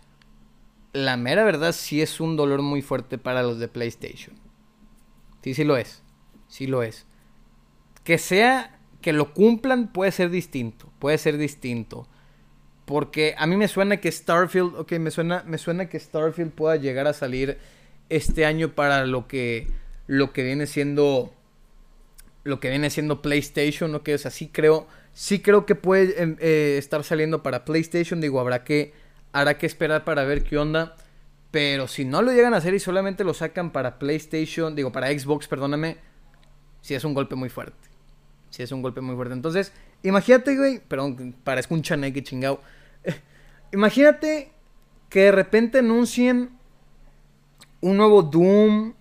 [0.92, 4.36] la mera verdad sí es un dolor muy fuerte para los de PlayStation.
[5.44, 6.02] Sí, sí lo es.
[6.48, 7.06] Sí lo es.
[8.04, 10.92] Que sea, que lo cumplan puede ser distinto.
[11.00, 12.08] Puede ser distinto.
[12.86, 16.78] Porque a mí me suena que Starfield, ok, me suena, me suena que Starfield pueda
[16.78, 17.60] llegar a salir
[18.10, 19.68] este año para lo que,
[20.08, 21.32] lo que viene siendo,
[22.44, 26.38] lo que viene siendo PlayStation, ok, o sea, sí creo, sí creo que puede em,
[26.40, 28.94] eh, estar saliendo para PlayStation, digo, habrá que
[29.36, 30.96] Hará que esperar para ver qué onda.
[31.52, 35.08] Pero si no lo llegan a hacer y solamente lo sacan para PlayStation, digo, para
[35.08, 35.98] Xbox, perdóname,
[36.80, 37.90] si es un golpe muy fuerte.
[38.50, 39.34] Si es un golpe muy fuerte.
[39.34, 42.62] Entonces, imagínate, güey, perdón, parezco un chaneque chingado.
[43.74, 44.52] imagínate
[45.10, 46.52] que de repente anuncien
[47.82, 48.94] un nuevo Doom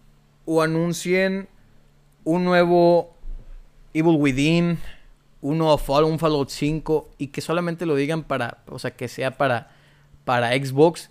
[0.47, 1.49] o anuncien
[2.25, 3.17] un nuevo
[3.93, 4.81] Evil Within,
[5.45, 9.09] un nuevo Fallout, un Fallout 5 y que solamente lo digan para, o sea, que
[9.09, 9.69] sea para
[10.25, 11.11] para Xbox.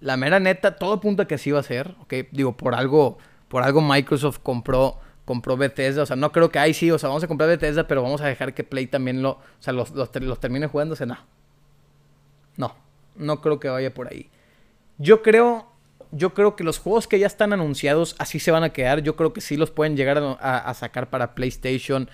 [0.00, 2.14] La mera neta, todo apunta que así va a ser, ¿ok?
[2.30, 3.18] Digo, por algo,
[3.48, 6.02] por algo Microsoft compró, compró Bethesda.
[6.02, 8.20] O sea, no creo que ahí sí, o sea, vamos a comprar Bethesda, pero vamos
[8.20, 10.10] a dejar que Play también lo, o sea, los, los,
[10.40, 11.06] termine jugándose.
[11.06, 11.18] No.
[12.56, 12.74] No,
[13.16, 14.30] no creo que vaya por ahí.
[14.98, 15.66] Yo creo,
[16.10, 19.02] yo creo que los juegos que ya están anunciados así se van a quedar.
[19.02, 22.08] Yo creo que sí los pueden llegar a sacar para PlayStation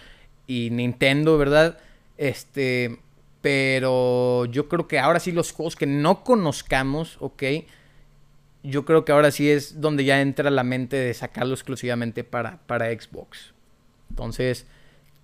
[0.49, 1.79] y Nintendo, ¿verdad?
[2.17, 2.99] Este,
[3.41, 7.45] pero yo creo que ahora sí los juegos que no conozcamos, ok.
[8.65, 12.59] Yo creo que ahora sí es donde ya entra la mente de sacarlo exclusivamente para,
[12.67, 13.55] para Xbox.
[14.11, 14.67] Entonces,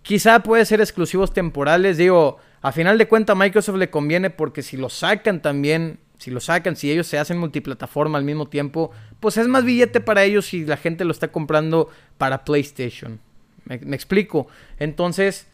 [0.03, 1.97] quizá puede ser exclusivos temporales.
[1.97, 6.41] Digo, a final de cuentas Microsoft le conviene porque si lo sacan también, si lo
[6.41, 10.47] sacan, si ellos se hacen multiplataforma al mismo tiempo, pues es más billete para ellos
[10.47, 13.21] si la gente lo está comprando para PlayStation.
[13.65, 14.47] Me, explico.
[14.79, 15.47] Entonces,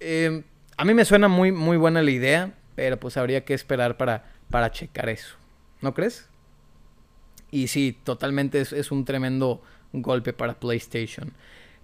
[0.00, 0.42] eh,
[0.76, 4.24] a mí me suena muy, muy buena la idea, pero pues habría que esperar para,
[4.50, 5.36] para checar eso.
[5.80, 6.28] ¿No crees?
[7.50, 11.32] Y sí, totalmente es, un tremendo golpe para PlayStation.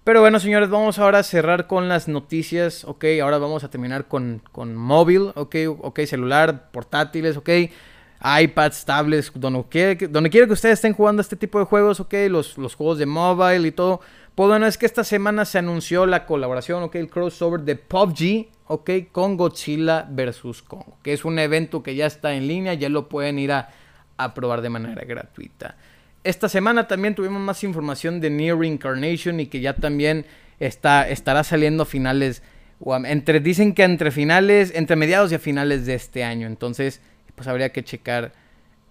[0.02, 4.08] Pero bueno, señores, vamos ahora a cerrar con las noticias, ok, ahora vamos a terminar
[4.08, 7.50] con, con móvil, ok, ok, celular, portátiles, ok,
[8.42, 12.14] iPads, tablets, donde quiera, donde quiera que ustedes estén jugando este tipo de juegos, ok,
[12.28, 14.00] los, los juegos de mobile y todo,
[14.34, 18.48] Pues bueno, es que esta semana se anunció la colaboración, ok, el crossover de PUBG,
[18.66, 20.62] ok, con Godzilla vs.
[20.62, 23.68] Kong, que es un evento que ya está en línea, ya lo pueden ir a,
[24.34, 25.76] probar de manera gratuita.
[26.22, 30.26] Esta semana también tuvimos más información de Near Reincarnation y que ya también
[30.58, 32.42] está, estará saliendo a finales,
[33.06, 36.46] entre, dicen que entre finales, entre mediados y a finales de este año.
[36.46, 37.00] Entonces,
[37.34, 38.32] pues habría que checar,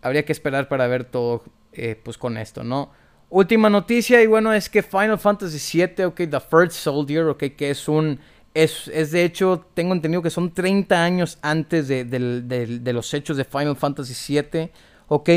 [0.02, 2.92] habría que esperar para ver todo, eh, pues con esto, ¿no?
[3.30, 7.70] Última noticia, y bueno, es que Final Fantasy VII, ok, The First Soldier, ok, que
[7.70, 8.20] es un...
[8.56, 13.38] Es, es de hecho, tengo entendido que son 30 años antes de, de los hechos
[13.38, 14.72] de Final Fantasy VII,
[15.08, 15.30] ok.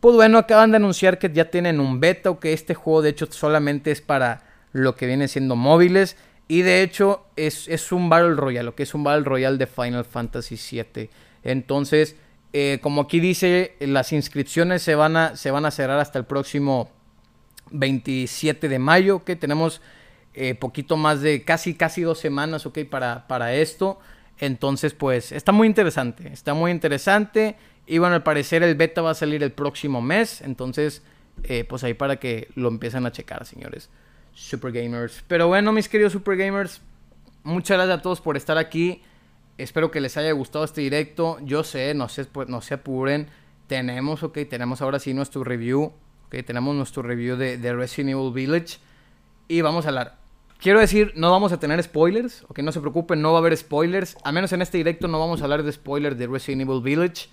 [0.00, 3.10] Pues bueno, acaban de anunciar que ya tienen un beta, o que este juego de
[3.10, 6.16] hecho solamente es para lo que viene siendo móviles.
[6.48, 9.66] Y de hecho es, es un Battle Royale, lo que es un Battle Royale de
[9.66, 11.08] Final Fantasy VII.
[11.44, 12.16] Entonces,
[12.52, 16.26] eh, como aquí dice, las inscripciones se van a, se van a cerrar hasta el
[16.26, 16.90] próximo
[17.72, 19.80] 27 de mayo, que tenemos
[20.34, 23.98] eh, poquito más de casi, casi dos semanas, ok, para, para esto.
[24.38, 27.56] Entonces, pues, está muy interesante, está muy interesante.
[27.86, 30.40] Y bueno, al parecer el beta va a salir el próximo mes.
[30.40, 31.02] Entonces,
[31.44, 33.90] eh, pues ahí para que lo empiecen a checar, señores.
[34.34, 35.22] Super Gamers.
[35.28, 36.80] Pero bueno, mis queridos Super Gamers,
[37.42, 39.02] muchas gracias a todos por estar aquí.
[39.58, 41.38] Espero que les haya gustado este directo.
[41.42, 43.28] Yo sé, no sé, pues, no se apuren.
[43.66, 45.92] Tenemos, ok, tenemos ahora sí nuestro review
[46.42, 48.78] tenemos nuestro review de, Resident Evil Village.
[49.48, 50.16] Y vamos a hablar.
[50.58, 52.44] Quiero decir, no vamos a tener spoilers.
[52.48, 54.16] Ok, no se preocupen, no va a haber spoilers.
[54.24, 57.28] Al menos en este directo no vamos a hablar de spoilers de Resident Evil Village.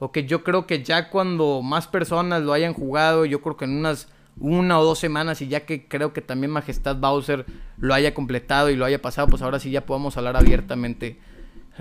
[0.00, 3.76] Ok, yo creo que ya cuando más personas lo hayan jugado, yo creo que en
[3.78, 7.44] unas una o dos semanas y ya que creo que también Majestad Bowser
[7.76, 11.18] lo haya completado y lo haya pasado, pues ahora sí ya podemos hablar abiertamente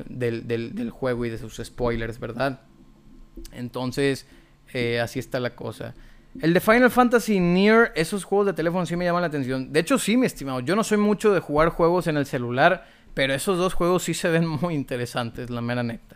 [0.08, 2.62] del, del, juego y de sus spoilers, ¿verdad?
[3.52, 4.28] Entonces,
[4.74, 5.96] eh, así está la cosa.
[6.42, 9.74] El de Final Fantasy Near, esos juegos de teléfono sí me llaman la atención.
[9.74, 10.62] De hecho, sí, mi estimado.
[10.62, 14.14] Yo no soy mucho de jugar juegos en el celular, pero esos dos juegos sí
[14.14, 16.16] se ven muy interesantes, la mera neta.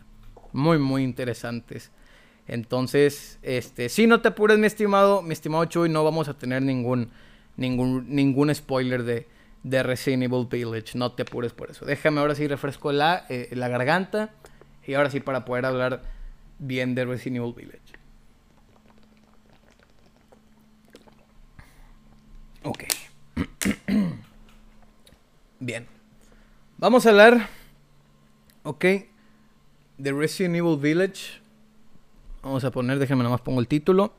[0.53, 1.91] Muy, muy interesantes.
[2.47, 6.61] Entonces, este, sí, no te apures, mi estimado, mi estimado Chuy, no vamos a tener
[6.61, 7.09] ningún,
[7.57, 9.27] ningún, ningún spoiler de,
[9.63, 10.97] de Resident Evil Village.
[10.97, 11.85] No te apures por eso.
[11.85, 14.31] Déjame ahora sí refresco la, eh, la garganta.
[14.87, 16.01] Y ahora sí para poder hablar
[16.59, 17.82] bien de Resident Evil Village.
[22.63, 22.83] Ok.
[25.59, 25.87] Bien.
[26.77, 27.47] Vamos a hablar,
[28.63, 28.85] ok,
[29.97, 31.41] de Resident Evil Village.
[32.41, 34.13] Vamos a poner, déjenme nomás pongo el título.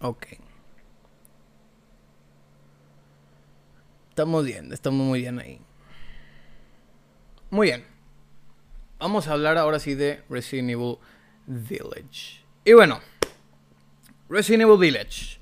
[0.00, 0.26] Ok.
[4.08, 5.60] Estamos bien, estamos muy bien ahí.
[7.50, 7.84] Muy bien.
[8.98, 10.96] Vamos a hablar ahora sí de Resident Evil
[11.46, 12.42] Village.
[12.64, 13.00] Y bueno.
[14.28, 15.38] Resident Evil Village.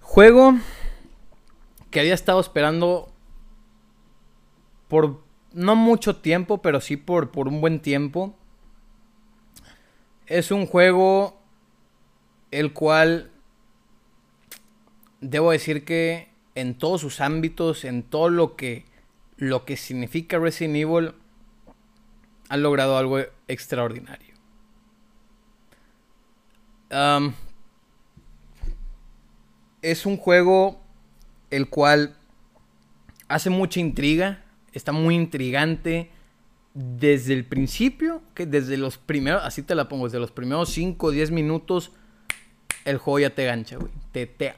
[0.00, 0.54] Juego
[1.90, 3.12] que había estado esperando
[4.88, 5.22] por
[5.52, 8.36] no mucho tiempo, pero sí por, por un buen tiempo.
[10.26, 11.40] Es un juego
[12.50, 13.30] el cual
[15.20, 18.84] debo decir que en todos sus ámbitos, en todo lo que,
[19.36, 21.14] lo que significa Resident Evil,
[22.48, 23.18] ha logrado algo
[23.48, 24.34] extraordinario.
[29.90, 30.80] Es un juego
[31.50, 32.16] el cual
[33.28, 36.10] hace mucha intriga, está muy intrigante
[36.74, 41.06] desde el principio, que desde los primeros, así te la pongo, desde los primeros 5
[41.06, 41.92] o 10 minutos,
[42.84, 43.92] el juego ya te gancha, güey.
[44.10, 44.56] Te, te,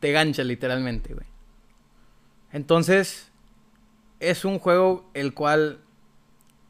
[0.00, 1.26] te gancha literalmente, güey.
[2.52, 3.30] Entonces,
[4.18, 5.82] es un juego el cual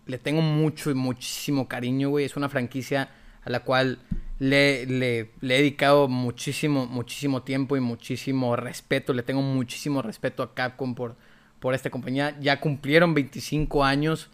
[0.05, 2.26] le tengo mucho y muchísimo cariño, güey.
[2.26, 3.09] Es una franquicia
[3.42, 3.98] a la cual
[4.39, 9.12] le, le, he dedicado muchísimo, muchísimo tiempo y muchísimo respeto.
[9.12, 11.16] Le tengo muchísimo respeto a Capcom por,
[11.61, 12.37] por esta compañía.
[12.41, 14.30] Ya cumplieron 25 años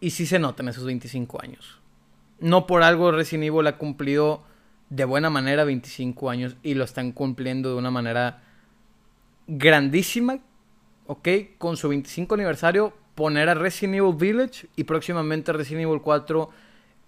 [0.00, 1.80] y sí se notan esos 25 años.
[2.40, 4.42] No por algo Resident Evil ha cumplido
[4.90, 8.42] de buena manera 25 años y lo están cumpliendo de una manera
[9.46, 10.40] grandísima.
[11.06, 11.28] ¿Ok?
[11.58, 16.48] Con su 25 aniversario, poner a Resident Evil Village y próximamente Resident Evil 4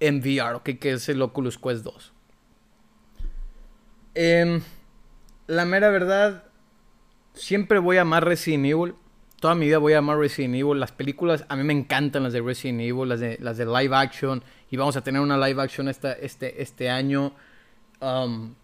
[0.01, 0.71] en VR, ¿ok?
[0.81, 2.13] Que es el Oculus Quest 2.
[4.15, 4.63] Em,
[5.47, 6.45] la mera verdad,
[7.35, 8.95] siempre voy a amar Resident Evil.
[9.41, 10.81] Toda mi vida voy a amar Resident Evil.
[10.81, 13.95] Las películas, a mí me encantan las de Resident Evil, las de, las de live
[13.95, 14.43] action.
[14.71, 17.33] Y vamos a tener una live action esta, este, este año.
[18.01, 18.55] Um,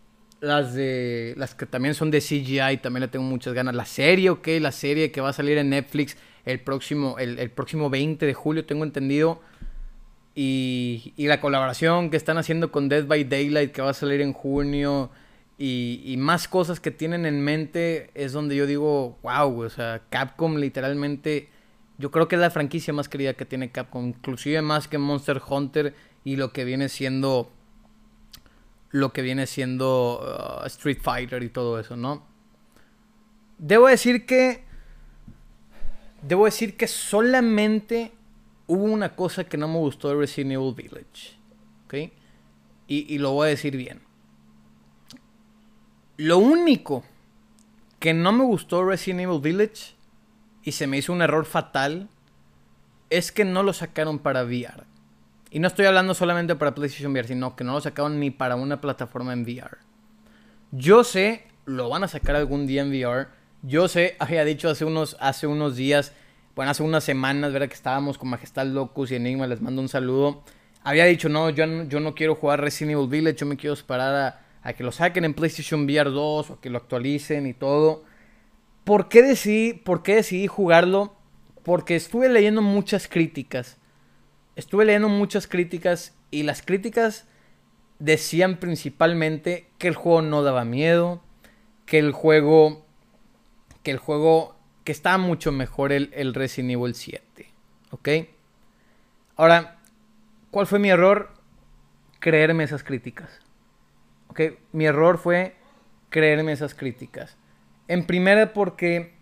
[0.41, 1.35] las de.
[1.37, 3.75] Las que también son de CGI, también le tengo muchas ganas.
[3.75, 7.51] La serie, ok, la serie que va a salir en Netflix el próximo, el, el
[7.51, 9.43] próximo 20 de julio, tengo entendido.
[10.35, 14.23] Y, y la colaboración que están haciendo con Dead by Daylight, que va a salir
[14.23, 15.11] en junio.
[15.63, 20.57] Y, más cosas que tienen en mente es donde yo digo, wow, o sea, Capcom
[20.57, 21.51] literalmente,
[21.99, 25.39] yo creo que es la franquicia más querida que tiene Capcom, inclusive más que Monster
[25.47, 25.95] Hunter
[26.25, 27.51] y lo que viene siendo,
[28.89, 32.27] lo que viene siendo uh, Street Fighter y todo eso, ¿no?
[33.59, 34.65] Debo decir que,
[36.23, 38.13] debo decir que solamente
[38.67, 41.37] hubo una cosa que no me gustó de Resident Evil Village,
[41.85, 42.13] ¿ok?
[42.93, 44.10] y lo voy a decir bien
[46.21, 47.03] lo único
[47.99, 49.95] que no me gustó Resident Evil Village
[50.63, 52.11] y se me hizo un error fatal
[53.09, 54.85] es que no lo sacaron para VR.
[55.51, 58.57] Y no estoy hablando solamente para PlayStation VR, sino que no lo sacaron ni para
[58.57, 59.79] una plataforma en VR.
[60.73, 63.29] Yo sé, lo van a sacar algún día en VR.
[63.63, 66.13] Yo sé, había dicho hace unos, hace unos días,
[66.55, 67.69] bueno, hace unas semanas, ¿verdad?
[67.69, 70.43] Que estábamos con Majestad Locus y Enigma, les mando un saludo.
[70.85, 74.15] Había dicho, no, yo, yo no quiero jugar Resident Evil Village, yo me quiero esperar
[74.15, 78.05] a, a que lo saquen en PlayStation VR 2 o que lo actualicen y todo.
[78.85, 81.15] ¿Por qué decidí, por qué decidí jugarlo?
[81.63, 83.79] Porque estuve leyendo muchas críticas.
[84.57, 87.27] Estuve leyendo muchas críticas y las críticas
[87.99, 91.23] decían principalmente que el juego no daba miedo,
[91.87, 92.85] que el juego
[93.83, 97.51] que el juego que estaba mucho mejor el, el Resident Evil 7,
[97.91, 98.09] ¿ok?
[99.37, 99.79] Ahora,
[100.51, 101.33] ¿cuál fue mi error?
[102.19, 103.41] Creerme esas críticas.
[104.31, 105.57] Ok, mi error fue
[106.09, 107.37] creerme esas críticas.
[107.89, 109.13] En primera porque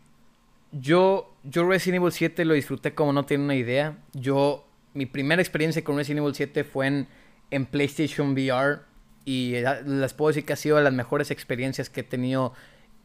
[0.70, 3.96] yo, yo Resident Evil 7 lo disfruté como no tiene una idea.
[4.12, 7.08] Yo, mi primera experiencia con Resident Evil 7 fue en,
[7.50, 8.80] en PlayStation VR.
[9.24, 9.54] Y
[9.86, 12.52] les puedo decir que ha sido de las mejores experiencias que he tenido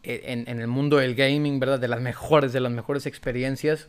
[0.04, 1.80] eh, en, en, el mundo del gaming, ¿verdad?
[1.80, 3.88] De las mejores, de las mejores experiencias.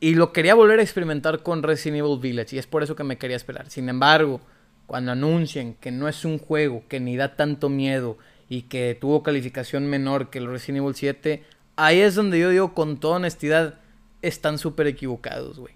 [0.00, 2.56] Y lo quería volver a experimentar con Resident Evil Village.
[2.56, 3.68] Y es por eso que me quería esperar.
[3.68, 4.40] Sin embargo,
[4.86, 8.18] cuando anuncien que no es un juego que ni da tanto miedo
[8.48, 11.44] y que tuvo calificación menor que el Resident Evil 7,
[11.76, 13.80] ahí es donde yo digo con toda honestidad,
[14.22, 15.74] están súper equivocados, güey.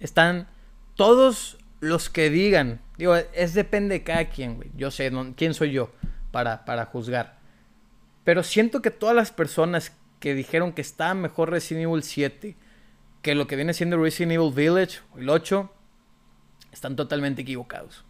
[0.00, 0.48] Están
[0.94, 4.70] todos los que digan, digo, es depende de cada quien, güey.
[4.76, 5.90] Yo sé, ¿quién soy yo
[6.30, 7.38] para, para juzgar?
[8.24, 12.56] Pero siento que todas las personas que dijeron que estaba mejor Resident Evil 7
[13.24, 15.72] que lo que viene siendo Resident Evil Village, el 8,
[16.74, 18.04] están totalmente equivocados.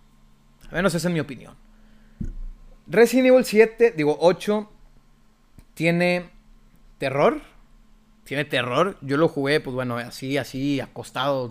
[0.64, 1.54] Al menos esa es mi opinión.
[2.86, 4.70] Resident Evil 7, digo 8,
[5.74, 6.30] tiene
[6.98, 7.40] terror.
[8.24, 8.96] Tiene terror.
[9.00, 11.50] Yo lo jugué, pues bueno, así, así, acostado,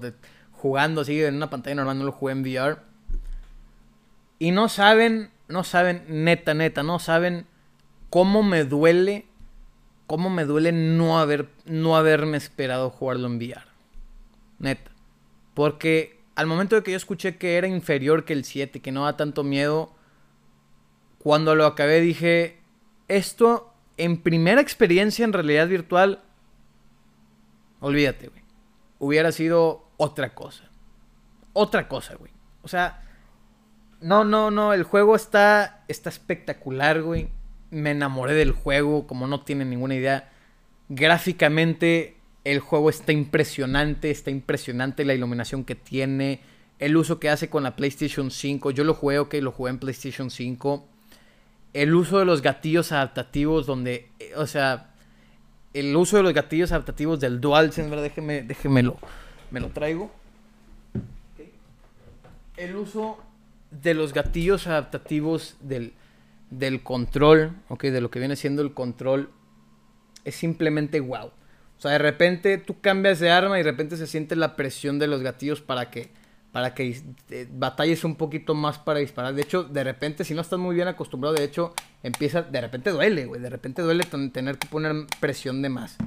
[0.52, 2.78] jugando así en una pantalla normal, no lo jugué en VR.
[4.40, 7.46] Y no saben, no saben, neta, neta, no saben
[8.10, 9.26] cómo me duele,
[10.08, 13.66] cómo me duele no, haber, no haberme esperado jugarlo en VR.
[14.60, 14.92] Neta.
[15.54, 19.06] Porque al momento de que yo escuché que era inferior que el 7, que no
[19.06, 19.94] da tanto miedo,
[21.20, 22.60] cuando lo acabé dije,
[23.08, 26.24] esto en primera experiencia en realidad virtual,
[27.80, 28.44] olvídate, güey.
[29.00, 30.70] Hubiera sido otra cosa.
[31.54, 32.32] Otra cosa, güey.
[32.64, 33.04] O sea,
[34.02, 37.30] no, no, no, el juego está, está espectacular, güey.
[37.70, 40.32] Me enamoré del juego, como no tienen ninguna idea.
[40.90, 46.42] Gráficamente el juego está impresionante, está impresionante la iluminación que tiene,
[46.80, 48.72] el uso que hace con la PlayStation 5.
[48.72, 50.86] Yo lo jugué, ok, lo jugué en PlayStation 5.
[51.74, 54.94] El uso de los gatillos adaptativos, donde, eh, o sea,
[55.74, 58.04] el uso de los gatillos adaptativos del DualSense, ¿verdad?
[58.04, 58.98] Déjeme, déjemelo,
[59.50, 60.12] me lo traigo.
[62.58, 63.18] El uso
[63.72, 65.94] de los gatillos adaptativos del,
[66.52, 69.32] del control, ok, de lo que viene siendo el control,
[70.26, 71.32] es simplemente wow.
[71.84, 75.08] Sea, de repente tú cambias de arma y de repente se siente la presión de
[75.08, 76.12] los gatillos para que
[76.54, 79.34] para que eh, batalles un poquito más para disparar.
[79.34, 82.92] De hecho, de repente, si no estás muy bien acostumbrado, de hecho, empieza, de repente
[82.92, 83.42] duele, güey.
[83.42, 85.98] De repente duele tener que poner presión de más.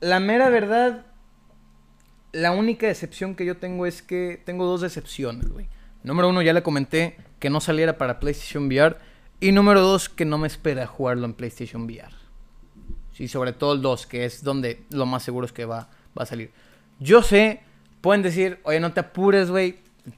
[0.00, 1.06] La mera verdad,
[2.32, 5.68] la única decepción que yo tengo es que tengo dos decepciones, güey.
[6.02, 8.98] Número uno, ya le comenté que no saliera para PlayStation VR.
[9.40, 12.19] Y número dos, que no me espera jugarlo en PlayStation VR.
[13.20, 16.22] Y sobre todo el 2, que es donde lo más seguro es que va, va
[16.22, 16.50] a salir.
[17.00, 17.60] Yo sé,
[18.00, 19.76] pueden decir, oye, no te apures, güey,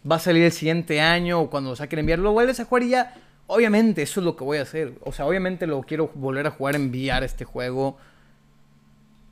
[0.08, 2.64] va a salir el siguiente año o cuando lo saquen en VR, lo vuelves a
[2.64, 3.14] jugar y ya.
[3.48, 4.94] Obviamente, eso es lo que voy a hacer.
[5.00, 7.98] O sea, obviamente lo quiero volver a jugar en VR este juego.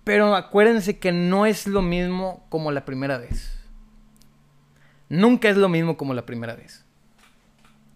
[0.03, 3.57] Pero acuérdense que no es lo mismo como la primera vez.
[5.09, 6.85] Nunca es lo mismo como la primera vez.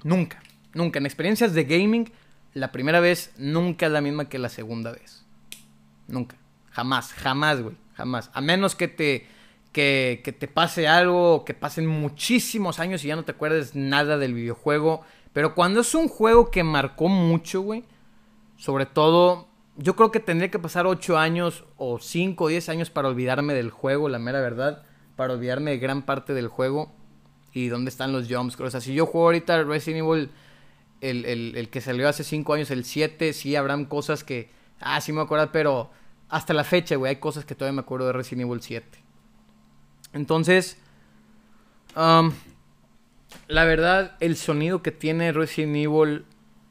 [0.04, 0.40] Nunca.
[0.72, 1.00] Nunca.
[1.00, 2.12] En experiencias de gaming,
[2.52, 5.23] la primera vez nunca es la misma que la segunda vez.
[6.08, 6.36] Nunca.
[6.70, 7.76] Jamás, jamás, güey.
[7.94, 8.30] Jamás.
[8.34, 9.26] A menos que te,
[9.72, 14.34] que, te pase algo, que pasen muchísimos años y ya no te acuerdes nada del
[14.34, 15.02] videojuego.
[15.32, 17.84] Pero cuando es un juego que marcó mucho, güey,
[18.56, 22.90] sobre todo, yo creo que tendría que pasar 8 años o 5 o 10 años
[22.90, 24.84] para olvidarme del juego, la mera verdad,
[25.16, 26.92] para olvidarme de gran parte del juego
[27.52, 28.58] y dónde están los jumps.
[28.60, 30.30] O sea, si yo juego ahorita Resident Evil,
[31.00, 34.50] el, el, el que salió hace 5 años, el 7, sí habrán cosas que,
[34.80, 35.90] ah, sí me acuerdo, pero
[36.28, 38.86] hasta la fecha, güey, hay cosas que todavía me acuerdo de Resident Evil 7.
[40.12, 40.78] Entonces,
[41.96, 42.32] um,
[43.48, 46.24] la verdad, el sonido que tiene Resident Evil,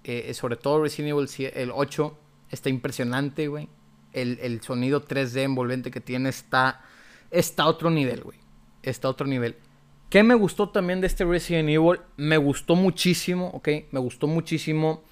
[0.04, 2.18] eh, sobre todo Resident Evil el 8,
[2.50, 3.70] está impresionante, güey.
[4.12, 6.82] El, el, sonido 3D envolvente que tiene está,
[7.32, 8.38] está a otro nivel, güey.
[8.84, 9.56] Está a otro nivel.
[10.10, 12.00] ¿Qué me gustó también de este Resident Evil?
[12.16, 13.70] Me gustó muchísimo, ¿ok?
[13.92, 15.04] Me gustó muchísimo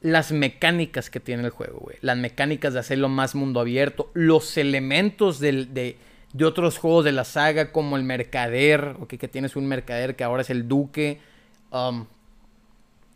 [0.00, 1.90] las mecánicas que tiene el juego.
[2.00, 4.10] Las mecánicas de hacerlo más mundo abierto.
[4.14, 5.96] Los elementos de,
[6.32, 9.14] de, otros juegos de la saga, como el mercader, ¿ok?
[9.14, 11.20] Que tienes un mercader que ahora es el duque.
[11.72, 12.06] Um,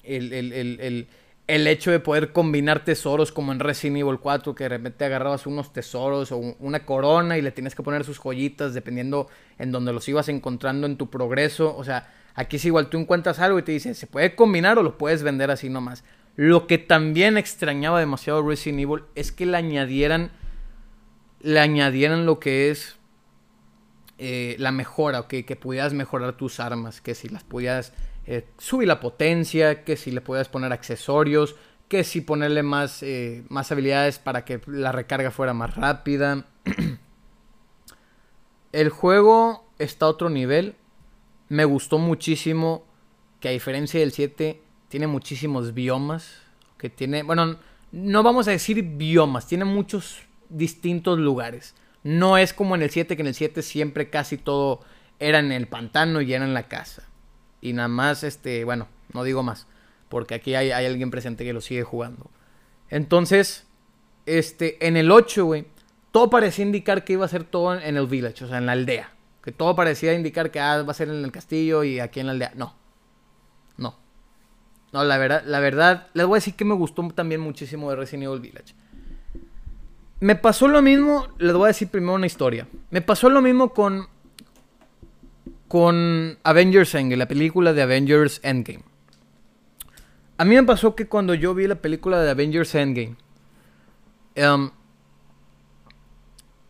[0.02, 1.06] el, el, el,
[1.46, 5.46] el, hecho de poder combinar tesoros como en Resident Evil 4, que de repente agarrabas
[5.46, 9.28] unos tesoros o una corona y le tienes que poner sus joyitas dependiendo
[9.58, 11.76] en donde los ibas encontrando en tu progreso.
[11.76, 14.82] O sea, aquí es igual, tú encuentras algo y te dice, ¿se puede combinar o
[14.82, 16.02] lo puedes vender así nomás?
[16.36, 20.32] Lo que también extrañaba demasiado Resident Evil es que le añadieran,
[21.40, 22.96] le añadieran lo que es
[24.18, 27.92] eh, la mejora, okay, que pudieras mejorar tus armas, que si las pudieras
[28.26, 31.56] eh, subir la potencia, que si le pudieras poner accesorios,
[31.88, 36.46] que si ponerle más, eh, más habilidades para que la recarga fuera más rápida.
[38.72, 40.76] El juego está a otro nivel.
[41.50, 42.86] Me gustó muchísimo
[43.40, 44.62] que a diferencia del 7
[44.92, 46.34] tiene muchísimos biomas.
[46.76, 47.56] Que tiene, bueno,
[47.92, 50.18] no vamos a decir biomas, tiene muchos
[50.50, 51.74] distintos lugares.
[52.02, 54.80] No es como en el 7, que en el 7 siempre casi todo
[55.18, 57.08] era en el pantano y era en la casa.
[57.62, 59.66] Y nada más, este, bueno, no digo más,
[60.10, 62.30] porque aquí hay, alguien presente que lo sigue jugando.
[62.90, 63.66] Entonces,
[64.26, 65.64] este, en el 8, güey,
[66.10, 68.72] todo parecía indicar que iba a ser todo en el village, o sea, en la
[68.72, 69.14] aldea.
[69.42, 72.26] Que todo parecía indicar que ah, va a ser en el castillo y aquí en
[72.26, 72.52] la aldea.
[72.56, 72.81] No.
[74.92, 77.96] No, la verdad, la verdad, les voy a decir que me gustó también muchísimo de
[77.96, 78.74] Resident Evil Village.
[80.20, 82.68] Me pasó lo mismo, les voy a decir primero una historia.
[82.90, 84.06] Me pasó lo mismo con
[85.72, 88.82] con Avengers Endgame, la película de Avengers Endgame.
[90.36, 93.16] A mí me pasó que cuando yo vi la película de Avengers Endgame,
[94.36, 94.70] um,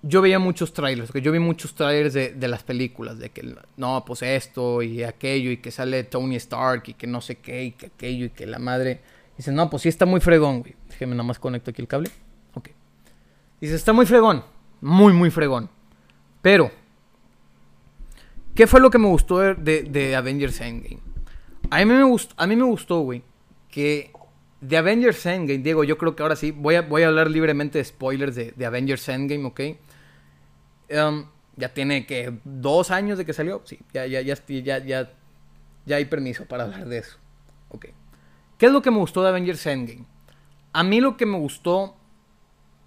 [0.03, 4.05] yo veía muchos trailers, que yo vi muchos trailers de, las películas, de que no,
[4.05, 7.71] pues esto y aquello, y que sale Tony Stark, y que no sé qué, y
[7.73, 9.01] que aquello, y que la madre.
[9.37, 10.75] Dice, no, pues sí está muy fregón, güey.
[10.89, 12.11] Déjeme nada más conecto aquí el cable.
[12.55, 12.71] Ok.
[13.61, 14.45] Dice, está muy fregón.
[14.81, 15.71] Muy, muy fregón.
[16.43, 16.73] Pero,
[18.55, 20.99] ¿qué fue lo que me gustó de, de, Avengers Endgame?
[21.71, 23.23] A mí me gustó, a mí me gustó, güey,
[23.71, 24.11] que
[24.61, 27.79] de Avengers Endgame, Diego, yo creo que ahora sí, voy a, voy a hablar libremente
[27.79, 29.61] de spoilers de, de Avengers Endgame, ¿ok?
[30.91, 31.27] Um,
[31.57, 33.63] ya tiene que dos años de que salió.
[33.65, 35.13] Sí, ya, ya, ya, ya, ya,
[35.85, 37.19] ya hay permiso para hablar de eso.
[37.69, 37.87] Ok.
[38.59, 40.07] ¿Qué es lo que me gustó de Avengers Endgame?
[40.73, 41.97] A mí lo que me gustó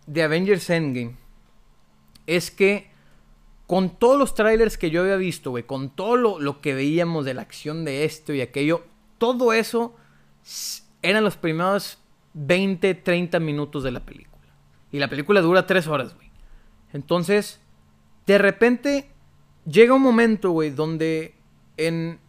[0.07, 1.15] de Avengers Endgame
[2.27, 2.89] es que
[3.67, 7.25] con todos los trailers que yo había visto, güey, con todo lo, lo, que veíamos
[7.25, 8.85] de la acción de esto y aquello,
[9.17, 9.95] todo eso
[11.01, 11.99] eran los primeros
[12.33, 14.43] 20, 30 minutos de la película.
[14.91, 16.29] Y la película dura 3 horas, güey.
[16.93, 17.59] Entonces,
[18.25, 19.09] de repente
[19.65, 21.35] llega un momento, güey, donde
[21.77, 22.19] en.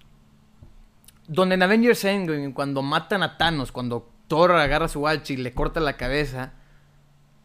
[1.28, 5.52] Donde en Avengers Endgame, cuando matan a Thanos, cuando Thor agarra su hacha y le
[5.52, 6.52] corta la cabeza,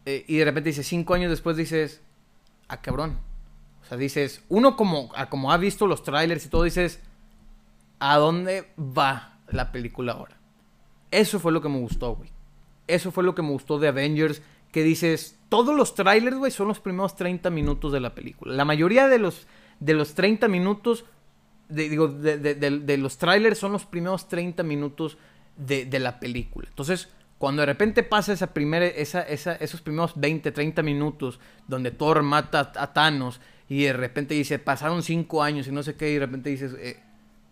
[0.06, 2.00] eh, y de repente dice, cinco años después dices,
[2.68, 3.18] ah, cabrón.
[3.82, 7.00] O sea, dices, uno como, como ha visto los trailers y todo, dices,
[7.98, 10.36] ¿a dónde va la película ahora?
[11.10, 12.30] Eso fue lo que me gustó, güey.
[12.86, 14.42] Eso fue lo que me gustó de Avengers
[14.72, 18.54] que dices, todos los trailers, güey, son los primeros 30 minutos de la película.
[18.54, 19.46] La mayoría de los,
[19.78, 21.04] de los 30 minutos,
[21.68, 25.18] de, digo, de, los trailers son los primeros 30 minutos
[25.56, 26.66] de, la película.
[26.68, 31.38] Entonces, cuando de repente pasa esa primera, esa, esa, esos primeros 20, 30 minutos
[31.68, 35.96] donde Thor mata a, Thanos y de repente dice, pasaron 5 años y no sé
[35.96, 36.98] qué, y de repente dices, eh,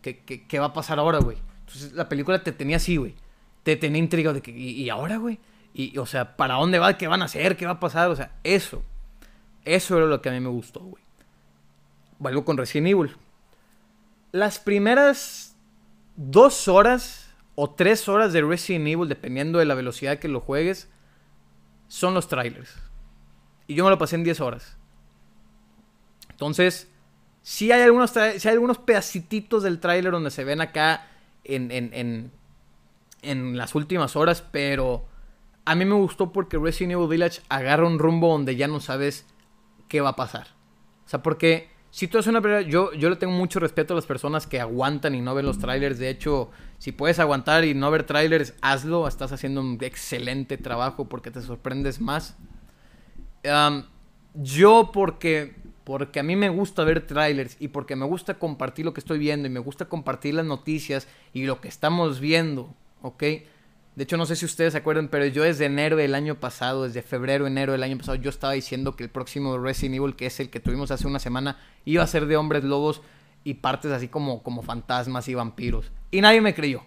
[0.00, 1.36] ¿qué, qué, va a pasar ahora, güey?
[1.66, 3.14] Entonces la película te tenía así, güey.
[3.62, 5.38] Te tenía intriga de que, ¿y, y ahora, güey?
[5.72, 6.96] Y, o sea, ¿para dónde va?
[6.98, 7.56] ¿Qué van a hacer?
[7.56, 8.10] ¿Qué va a pasar?
[8.10, 8.82] O sea, eso.
[9.64, 11.02] Eso era lo que a mí me gustó, güey.
[12.18, 13.16] Vuelvo con Resident Evil.
[14.32, 15.56] Las primeras
[16.16, 20.88] dos horas o tres horas de Resident Evil, dependiendo de la velocidad que lo juegues,
[21.88, 22.74] son los trailers.
[23.66, 24.76] Y yo me lo pasé en 10 horas.
[26.30, 26.90] Entonces,
[27.42, 31.06] sí hay algunos, sí hay algunos pedacititos del trailer donde se ven acá
[31.44, 32.32] en, en
[33.22, 35.06] en las últimas horas, pero
[35.70, 39.24] a mí me gustó porque Resident Evil Village agarra un rumbo donde ya no sabes
[39.86, 40.48] qué va a pasar.
[41.06, 44.04] O sea, porque si tú haces una yo, yo le tengo mucho respeto a las
[44.04, 46.00] personas que aguantan y no ven los trailers.
[46.00, 49.06] De hecho, si puedes aguantar y no ver trailers, hazlo.
[49.06, 52.36] Estás haciendo un excelente trabajo porque te sorprendes más.
[54.34, 58.92] yo porque, porque a mí me gusta ver trailers y porque me gusta compartir lo
[58.92, 63.22] que estoy viendo y me gusta compartir las noticias y lo que estamos viendo, ¿ok?
[63.96, 66.84] De hecho, no sé si ustedes se acuerdan, pero yo desde enero del año pasado,
[66.84, 70.26] desde febrero, enero del año pasado, yo estaba diciendo que el próximo Resident Evil, que
[70.26, 73.02] es el que tuvimos hace una semana, iba a ser de hombres lobos
[73.42, 75.90] y partes así como, como fantasmas y vampiros.
[76.10, 76.82] Y nadie me creyó.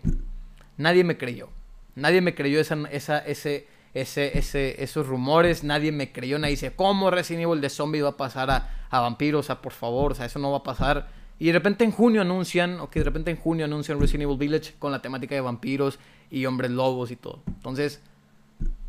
[0.78, 1.50] Nadie me creyó.
[1.96, 5.64] Nadie me creyó esa, esa, ese, ese, ese, esos rumores.
[5.64, 6.40] Nadie me creyó.
[6.40, 9.42] Nadie dice, ¿cómo Resident Evil de zombie va a pasar a, a vampiros?
[9.42, 11.10] O sea, por favor, o sea, eso no va a pasar.
[11.40, 14.38] Y de repente en junio anuncian, o que de repente en junio anuncian Resident Evil
[14.38, 16.00] Village con la temática de vampiros
[16.34, 17.44] y hombres lobos y todo.
[17.46, 18.02] Entonces,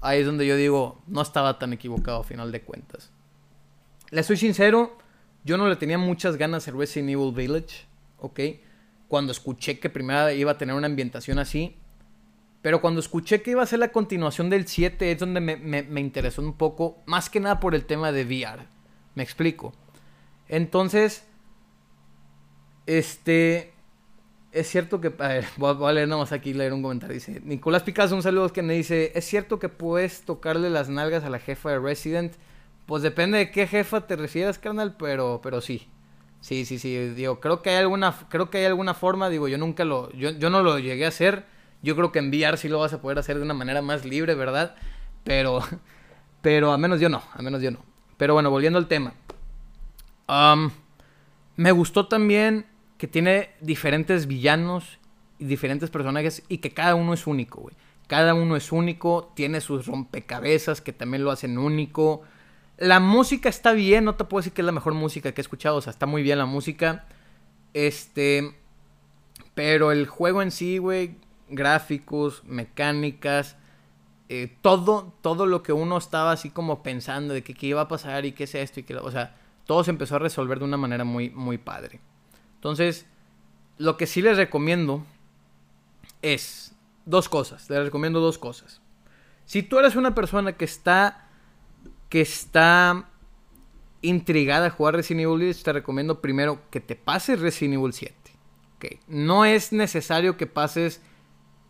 [0.00, 3.10] ahí es donde yo digo, no estaba tan equivocado a final de cuentas.
[4.10, 4.96] Le soy sincero,
[5.44, 7.84] yo no le tenía muchas ganas a Resident Evil Village,
[8.18, 8.40] ¿ok?
[9.08, 11.76] Cuando escuché que primero iba a tener una ambientación así.
[12.62, 16.00] Pero cuando escuché que iba a ser la continuación del 7 es donde me, me
[16.00, 18.62] interesó un poco, más que nada por el tema de VR.
[19.14, 19.74] Me explico.
[20.48, 21.26] Entonces,
[22.86, 23.73] este.
[24.55, 25.12] Es cierto que.
[25.18, 27.14] A ver, voy a leer nada más aquí, leer un comentario.
[27.14, 31.24] Dice: Nicolás Picasso, un saludo que me dice: ¿Es cierto que puedes tocarle las nalgas
[31.24, 32.32] a la jefa de Resident?
[32.86, 35.89] Pues depende de qué jefa te refieras, carnal, pero, pero sí.
[36.40, 36.97] Sí, sí, sí.
[37.14, 40.31] Digo, creo que hay alguna, creo que hay alguna forma, digo, yo nunca lo, yo,
[40.31, 41.47] yo no lo llegué a hacer.
[41.82, 44.35] Yo creo que enviar sí lo vas a poder hacer de una manera más libre,
[44.35, 44.76] ¿verdad?
[45.24, 45.62] Pero,
[46.43, 47.81] pero a menos yo no, a menos yo no.
[48.16, 49.14] Pero bueno, volviendo al tema.
[51.56, 52.66] me gustó también
[52.98, 54.98] que tiene diferentes villanos
[55.38, 57.74] y diferentes personajes y que cada uno es único, güey.
[58.06, 62.22] Cada uno es único, tiene sus rompecabezas que también lo hacen único.
[62.76, 65.42] La música está bien, no te puedo decir que es la mejor música que he
[65.42, 67.06] escuchado, o sea, está muy bien la música.
[67.72, 68.54] Este,
[69.54, 71.16] pero el juego en sí, güey,
[71.48, 73.56] gráficos, mecánicas,
[74.28, 77.88] eh, todo, todo lo que uno estaba así como pensando de que qué iba a
[77.88, 80.64] pasar y qué es esto y qué, o sea, todo se empezó a resolver de
[80.64, 82.00] una manera muy, muy padre.
[82.64, 83.04] Entonces,
[83.76, 85.04] lo que sí les recomiendo
[86.22, 86.74] es
[87.04, 87.68] dos cosas.
[87.68, 88.80] Les recomiendo dos cosas.
[89.44, 91.28] Si tú eres una persona que está
[92.08, 93.10] que está
[94.00, 98.14] intrigada a jugar Resident Evil Village, te recomiendo primero que te pases Resident Evil 7.
[98.76, 98.98] Okay.
[99.08, 101.02] No es necesario que pases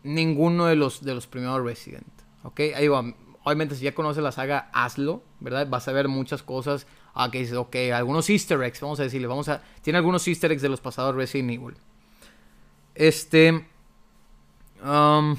[0.05, 2.07] ninguno de los, de los primeros Resident.
[2.45, 2.61] ¿ok?
[2.77, 3.03] Ahí va.
[3.43, 5.67] Obviamente, si ya conoces la saga, hazlo, ¿verdad?
[5.69, 9.29] Vas a ver muchas cosas Ah, que dices, ok, algunos easter eggs, vamos a decirle,
[9.29, 9.63] vamos a...
[9.83, 11.75] Tiene algunos easter eggs de los pasados Resident Evil.
[12.95, 13.67] Este...
[14.85, 15.37] Um,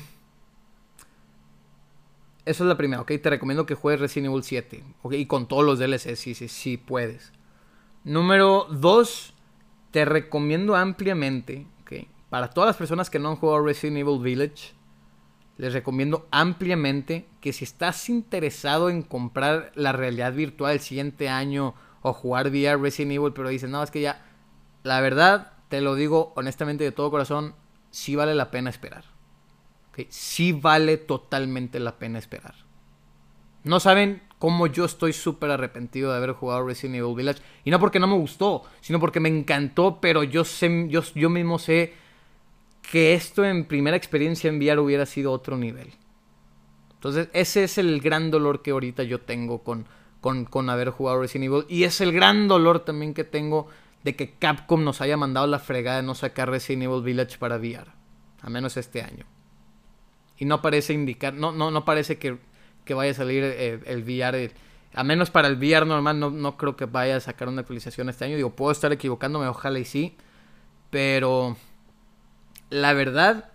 [2.45, 3.11] eso es la primera, ok.
[3.21, 4.83] Te recomiendo que juegues Resident Evil 7.
[5.01, 7.33] Ok, y con todos los DLC, sí, sí, sí puedes.
[8.03, 9.33] Número 2.
[9.91, 12.07] Te recomiendo ampliamente, ok.
[12.29, 14.73] Para todas las personas que no han jugado Resident Evil Village,
[15.57, 21.75] les recomiendo ampliamente que si estás interesado en comprar la realidad virtual el siguiente año
[22.01, 24.25] o jugar VR Resident Evil, pero dices, no, es que ya,
[24.83, 27.55] la verdad, te lo digo honestamente de todo corazón,
[27.89, 29.05] sí vale la pena esperar.
[29.89, 30.07] ¿Okay?
[30.09, 32.55] Sí vale totalmente la pena esperar.
[33.63, 37.41] No saben cómo yo estoy súper arrepentido de haber jugado Resident Evil Village.
[37.63, 41.29] Y no porque no me gustó, sino porque me encantó, pero yo, sé, yo, yo
[41.29, 41.93] mismo sé
[42.91, 45.93] que esto en primera experiencia en VR hubiera sido otro nivel.
[46.93, 49.85] Entonces, ese es el gran dolor que ahorita yo tengo con,
[50.21, 51.65] con, haber jugado Resident Evil.
[51.69, 53.67] Y es el gran dolor también que tengo
[54.03, 57.57] de que Capcom nos haya mandado la fregada de no sacar Resident Evil Village para
[57.57, 57.91] VR.
[58.41, 59.25] A menos este año.
[60.37, 62.37] Y no parece indicar, no, no, no parece que,
[62.93, 64.51] vaya a salir eh, el, VR.
[64.93, 68.09] a menos para el VR normal, no, no creo que vaya a sacar una actualización
[68.09, 68.35] este año.
[68.35, 70.17] Digo, puedo estar equivocándome, ojalá y sí.
[70.89, 71.55] Pero
[72.75, 73.51] la verdad,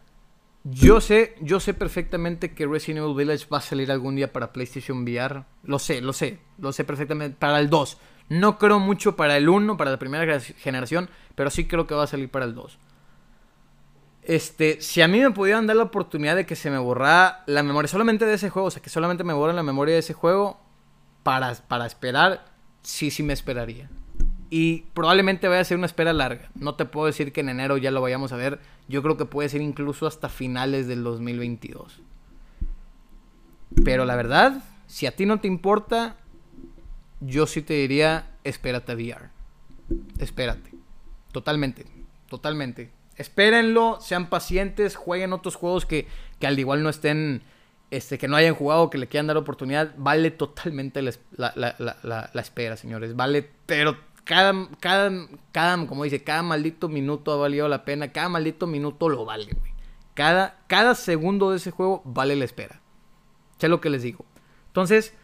[0.64, 4.52] yo sé, yo sé perfectamente que Resident Evil Village va a salir algún día para
[4.52, 5.44] PlayStation VR.
[5.62, 7.36] Lo sé, lo sé, lo sé perfectamente.
[7.38, 7.98] Para el 2.
[8.30, 12.04] No creo mucho para el 1, para la primera generación, pero sí creo que va
[12.04, 12.78] a salir para el 2.
[14.22, 17.62] Este, si a mí me pudieran dar la oportunidad de que se me borrara la
[17.62, 20.14] memoria solamente de ese juego, o sea, que solamente me borren la memoria de ese
[20.14, 20.60] juego
[21.22, 22.44] para, para esperar,
[22.82, 23.90] sí, sí me esperaría.
[24.50, 26.50] Y probablemente vaya a ser una espera larga.
[26.56, 28.58] No te puedo decir que en enero ya lo vayamos a ver.
[28.88, 32.00] Yo creo que puede ser incluso hasta finales del 2022.
[33.84, 36.16] Pero la verdad, si a ti no te importa,
[37.20, 39.30] yo sí te diría, espérate a VR.
[40.18, 40.70] Espérate.
[41.32, 41.86] Totalmente.
[42.28, 42.90] Totalmente.
[43.16, 46.08] Espérenlo, sean pacientes, jueguen otros juegos que,
[46.38, 47.42] que al igual no estén,
[47.90, 49.92] este, que no hayan jugado, que le quieran dar oportunidad.
[49.98, 53.14] Vale totalmente la, la, la, espera, señores.
[53.14, 53.96] Vale, pero
[54.30, 58.12] cada, cada, cada, como dice, cada maldito minuto ha valido la pena.
[58.12, 59.72] Cada maldito minuto lo vale, güey.
[60.14, 62.80] Cada, cada segundo de ese juego vale la espera.
[63.58, 64.24] Sé lo que les digo.
[64.68, 65.14] Entonces,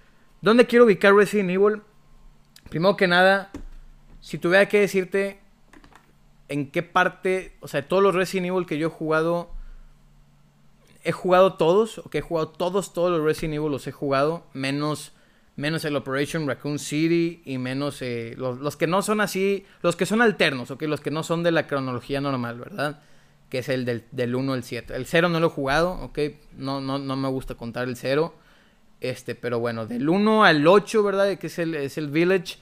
[0.41, 1.83] ¿dónde quiero ubicar Resident Evil?
[2.69, 3.53] Primero que nada,
[4.21, 5.39] si tuviera que decirte
[6.49, 9.51] en qué parte, o sea, todos los Resident Evil que yo he jugado,
[11.05, 14.43] he jugado todos, o que he jugado todos, todos los Resident Evil los he jugado,
[14.53, 15.13] menos,
[15.57, 20.07] menos el Operation Raccoon City y menos eh, los, que no son así, los que
[20.07, 23.01] son alternos, ok, los que no son de la cronología normal, ¿verdad?
[23.49, 24.95] Que es el del, del 1 al 7.
[24.95, 26.19] El 0 no lo he jugado, ok,
[26.59, 28.35] no, no, no me gusta contar el 0.
[29.01, 31.39] Este, pero bueno, del 1 al 8, ¿verdad?
[31.39, 32.57] Que es el, es el Village.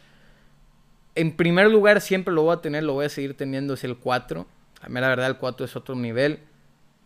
[1.17, 3.97] En primer lugar, siempre lo voy a tener, lo voy a seguir teniendo, es el
[3.97, 4.47] 4.
[4.83, 6.41] A mí la verdad el 4 es otro nivel.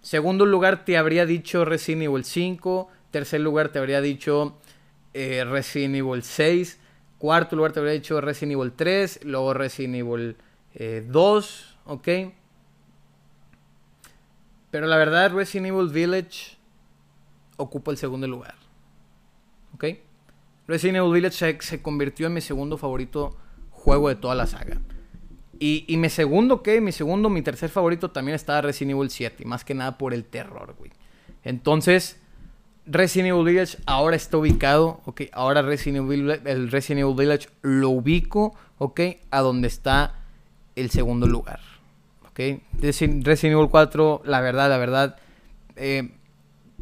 [0.02, 2.90] Segundo lugar te habría dicho Resident Evil 5.
[3.10, 4.58] Tercer lugar te habría dicho
[5.18, 6.78] eh, Resident Evil 6.
[7.18, 9.24] Cuarto lugar te habría dicho Resident Evil 3.
[9.24, 10.36] Luego Resident Evil
[11.08, 11.76] 2.
[11.76, 12.08] Eh, ¿Ok?
[14.70, 16.56] Pero la verdad Resident Evil Village
[17.56, 18.54] ocupa el segundo lugar.
[19.74, 19.86] ¿Ok?
[20.68, 23.36] Resident Evil Village se, convirtió en mi segundo favorito
[23.70, 24.80] juego de toda la saga.
[25.58, 26.80] Y, mi segundo, ¿qué?
[26.80, 29.42] Mi segundo, mi tercer favorito también está Resident Evil 7.
[29.42, 30.92] Y más que nada por el terror, güey.
[31.42, 32.20] Entonces,
[32.90, 35.22] Resident Evil Village ahora está ubicado, ¿ok?
[35.32, 39.00] Ahora Resident Evil, el Resident Evil Village lo ubico, ¿ok?
[39.30, 40.14] A donde está
[40.74, 41.60] el segundo lugar,
[42.30, 42.60] ¿ok?
[42.80, 45.16] Resident Evil 4, la verdad, la verdad,
[45.76, 46.10] eh,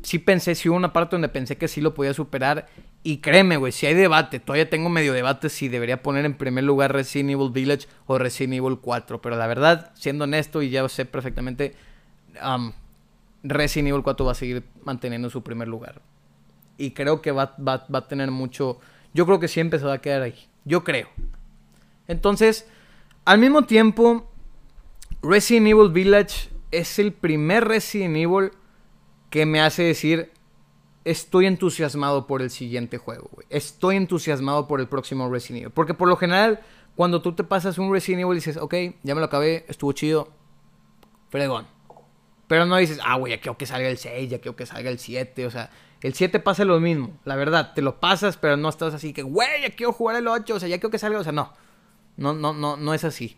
[0.02, 2.68] sí pensé, sí hubo una parte donde pensé que sí lo podía superar.
[3.02, 6.64] Y créeme, güey, si hay debate, todavía tengo medio debate si debería poner en primer
[6.64, 9.20] lugar Resident Evil Village o Resident Evil 4.
[9.20, 11.74] Pero la verdad, siendo honesto y ya sé perfectamente,
[12.44, 12.72] um,
[13.48, 16.02] Resident Evil 4 va a seguir manteniendo su primer lugar.
[16.78, 18.78] Y creo que va, va, va a tener mucho...
[19.14, 20.46] Yo creo que siempre se va a quedar ahí.
[20.64, 21.08] Yo creo.
[22.08, 22.68] Entonces,
[23.24, 24.30] al mismo tiempo,
[25.22, 28.50] Resident Evil Village es el primer Resident Evil
[29.30, 30.30] que me hace decir,
[31.04, 33.30] estoy entusiasmado por el siguiente juego.
[33.48, 35.72] Estoy entusiasmado por el próximo Resident Evil.
[35.72, 36.60] Porque por lo general,
[36.94, 39.92] cuando tú te pasas un Resident Evil y dices, ok, ya me lo acabé, estuvo
[39.92, 40.28] chido,
[41.28, 41.75] fregón.
[42.48, 44.90] Pero no dices, ah, güey, ya quiero que salga el 6, ya quiero que salga
[44.90, 45.70] el 7, o sea,
[46.00, 49.22] el 7 pasa lo mismo, la verdad, te lo pasas, pero no estás así que,
[49.22, 51.52] güey, ya quiero jugar el 8, o sea, ya quiero que salga, o sea, no.
[52.16, 53.36] No, no, no, no es así.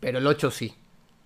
[0.00, 0.74] Pero el 8 sí.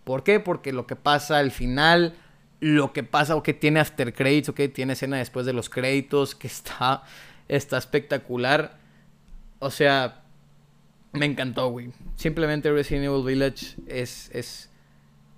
[0.04, 0.40] ¿Por qué?
[0.40, 2.14] Porque lo que pasa al final
[2.60, 5.68] lo que pasa o que tiene after credits, o que tiene escena después de los
[5.68, 7.02] créditos, que está,
[7.48, 8.78] está espectacular.
[9.58, 10.22] O sea,
[11.12, 11.92] me encantó, güey.
[12.16, 14.70] Simplemente Resident Evil Village es, es,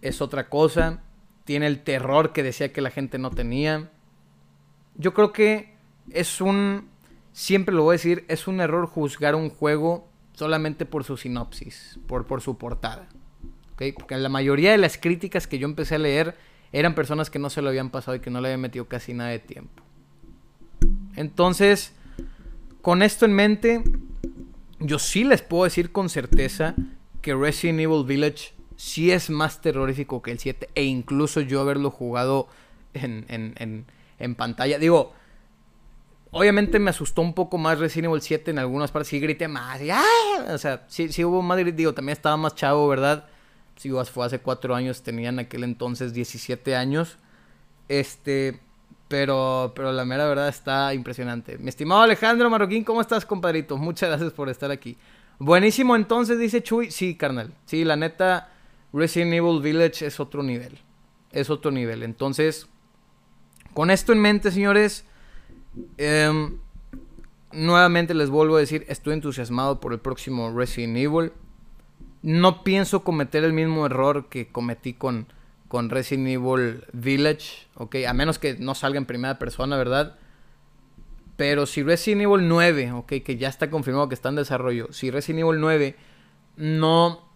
[0.03, 1.01] es otra cosa.
[1.44, 3.90] Tiene el terror que decía que la gente no tenía.
[4.94, 5.74] Yo creo que
[6.10, 6.89] es un,
[7.32, 11.98] siempre lo voy a decir, es un error juzgar un juego solamente por su sinopsis,
[12.06, 13.09] por, por su portada.
[13.77, 16.36] Porque la mayoría de las críticas que yo empecé a leer
[16.73, 19.12] eran personas que no se lo habían pasado y que no le habían metido casi
[19.12, 19.82] nada de tiempo.
[21.16, 21.93] Entonces,
[22.81, 23.82] con esto en mente,
[24.78, 26.74] yo sí les puedo decir con certeza
[27.20, 31.92] que Resident Evil Village sí es más terrorífico que el 7 e incluso yo haberlo
[31.92, 32.48] jugado
[32.94, 33.86] en, en,
[34.18, 34.76] en, pantalla.
[34.76, 35.12] Digo,
[36.32, 39.80] obviamente me asustó un poco más Resident Evil 7 en algunas partes, sí grité más,
[40.48, 43.28] o sea, sí, sí hubo más, digo, también estaba más chavo, ¿verdad?
[43.76, 47.18] si fue hace cuatro años, tenía en aquel entonces 17 años.
[47.88, 48.60] Este,
[49.06, 51.56] pero, pero la mera verdad está impresionante.
[51.59, 53.76] Mi estimado Alejandro Marroquín, ¿cómo estás, compadrito?
[53.76, 54.96] Muchas gracias por estar aquí.
[55.38, 56.90] Buenísimo, entonces, dice Chuy.
[56.90, 57.52] Sí, carnal.
[57.64, 58.52] Sí, la neta,
[58.93, 60.78] Resident Evil Village es otro nivel.
[61.31, 62.02] Es otro nivel.
[62.02, 62.69] Entonces,
[63.74, 65.06] con esto en mente, señores,
[65.97, 66.59] em,
[67.52, 71.32] nuevamente les vuelvo a decir, estoy entusiasmado por el próximo Resident Evil
[72.23, 75.27] no pienso cometer el mismo error que cometí con,
[75.69, 77.97] con Resident Evil Village, ¿ok?
[78.09, 80.16] A menos que no salga en primera persona, ¿verdad?
[81.36, 83.12] Pero si Resident Evil 9, ¿ok?
[83.24, 84.93] Que ya está confirmado que está en desarrollo.
[84.93, 85.97] Si Resident Evil 9
[86.56, 87.28] no,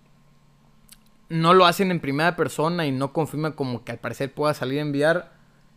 [1.29, 4.79] no lo hacen en primera persona y no confirma como que al parecer pueda salir
[4.79, 5.25] en VR,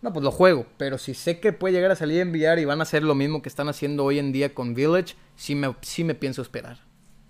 [0.01, 0.65] no, pues lo juego.
[0.77, 3.15] Pero si sé que puede llegar a salir en VR y van a hacer lo
[3.15, 6.89] mismo que están haciendo hoy en día con Village, sí me, me pienso esperar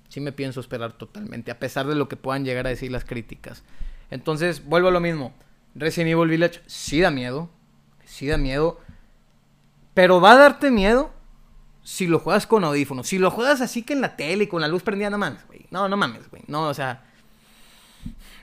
[0.10, 3.06] sí me pienso esperar totalmente, a pesar de lo que puedan llegar a decir las
[3.06, 3.64] críticas.
[4.10, 5.34] Entonces, vuelvo a lo mismo.
[5.76, 7.50] Resident Evil Village sí da miedo,
[8.04, 8.80] sí da miedo,
[9.94, 11.14] pero va a darte miedo
[11.84, 13.08] si lo juegas con audífonos.
[13.08, 15.46] Si lo juegas así que en la tele y con la luz prendida, no mames,
[15.48, 15.68] güey.
[15.70, 16.44] No, no mames, güey.
[16.48, 17.04] No, o sea,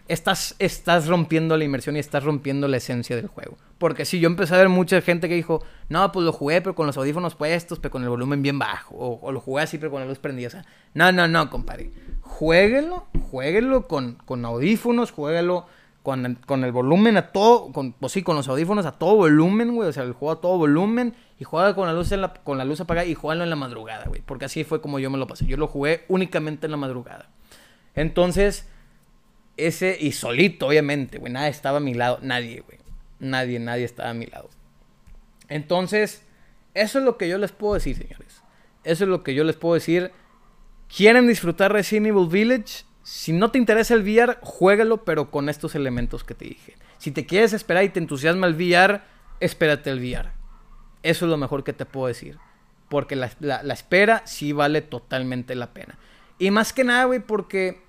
[0.08, 3.56] estás, estás rompiendo la inmersión y estás rompiendo la esencia del juego.
[3.78, 6.74] Porque si yo empecé a ver mucha gente que dijo, no, pues lo jugué, pero
[6.74, 8.94] con los audífonos puestos, pero con el volumen bien bajo.
[8.96, 10.48] O, lo jugué así, pero con la luz prendida.
[10.48, 10.64] O sea,
[10.94, 11.92] no, no, no, compadre.
[12.22, 15.66] Jueguelo, jueguelo con, con audífonos, jueguelo
[16.02, 19.74] con, con, el volumen a todo, con, pues sí, con los audífonos a todo volumen,
[19.74, 19.88] güey.
[19.88, 21.14] O sea, el juego a todo volumen.
[21.38, 24.06] Y juega con la luz, en con la luz apagada y juegalo en la madrugada,
[24.06, 24.22] güey.
[24.24, 25.44] Porque así fue como yo me lo pasé.
[25.44, 27.28] Yo lo jugué únicamente en la madrugada.
[27.94, 28.66] Entonces,
[29.56, 31.32] ese, y solito, obviamente, güey.
[31.32, 32.18] Nadie estaba a mi lado.
[32.22, 32.78] Nadie, güey.
[33.18, 34.50] Nadie, nadie estaba a mi lado.
[35.48, 36.22] Entonces,
[36.74, 38.42] eso es lo que yo les puedo decir, señores.
[38.84, 40.12] Eso es lo que yo les puedo decir.
[40.94, 42.84] ¿Quieren disfrutar Resident Evil Village?
[43.02, 46.74] Si no te interesa el VR, juégalo, pero con estos elementos que te dije.
[46.98, 49.00] Si te quieres esperar y te entusiasma el VR,
[49.40, 50.30] espérate el VR.
[51.02, 52.38] Eso es lo mejor que te puedo decir.
[52.88, 55.98] Porque la, la espera sí vale totalmente la pena.
[56.38, 57.85] Y más que nada, güey, porque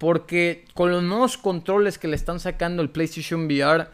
[0.00, 3.88] porque con los nuevos controles que le están sacando el PlayStation VR,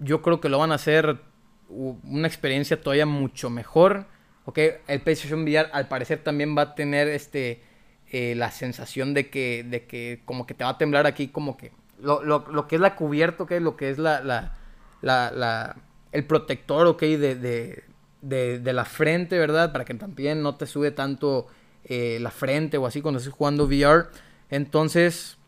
[0.00, 1.20] yo creo que lo van a hacer
[1.68, 4.06] una experiencia todavía mucho mejor.
[4.46, 4.58] ¿ok?
[4.88, 7.62] El PlayStation VR al parecer también va a tener este,
[8.10, 11.56] eh, la sensación de que, de que como que te va a temblar aquí, como
[11.56, 11.70] que
[12.00, 13.52] lo, lo, que es la cubierta, ¿ok?
[13.60, 14.56] Lo que es la, la,
[15.02, 15.76] la,
[16.10, 17.00] el protector, ¿ok?
[17.02, 17.84] De, de,
[18.22, 19.70] de, de, la frente, ¿verdad?
[19.70, 21.46] Para que también no te sube tanto
[21.84, 24.06] eh, la frente o así cuando estés jugando VR.
[24.50, 25.38] Entonces,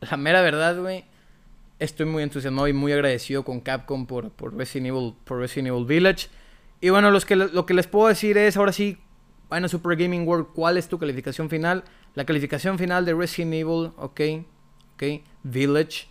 [0.00, 1.04] la mera verdad, güey,
[1.78, 5.86] estoy muy entusiasmado y muy agradecido con Capcom por, por, Resident, Evil, por Resident Evil
[5.86, 6.28] Village.
[6.80, 8.98] Y bueno, los que, lo que les puedo decir es, ahora sí,
[9.48, 11.84] bueno, Super Gaming World, ¿cuál es tu calificación final?
[12.14, 14.20] La calificación final de Resident Evil, ok,
[14.94, 16.08] ok, Village,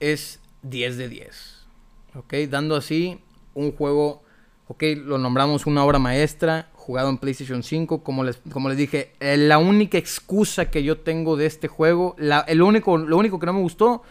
[0.00, 1.66] es 10 de 10.
[2.14, 3.20] Ok, dando así
[3.54, 4.22] un juego,
[4.68, 8.04] ok, lo nombramos una obra maestra, jugado en PlayStation 5.
[8.04, 12.14] Como les, como les dije, eh, la única excusa que yo tengo de este juego,
[12.16, 14.02] la, el único, lo único que no me gustó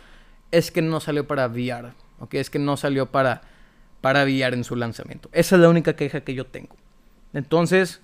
[0.52, 1.94] es que no salió para VR.
[2.20, 2.34] ¿ok?
[2.34, 3.44] Es que no salió para,
[4.02, 5.30] para VR en su lanzamiento.
[5.32, 6.76] Esa es la única queja que yo tengo.
[7.34, 8.02] Entonces,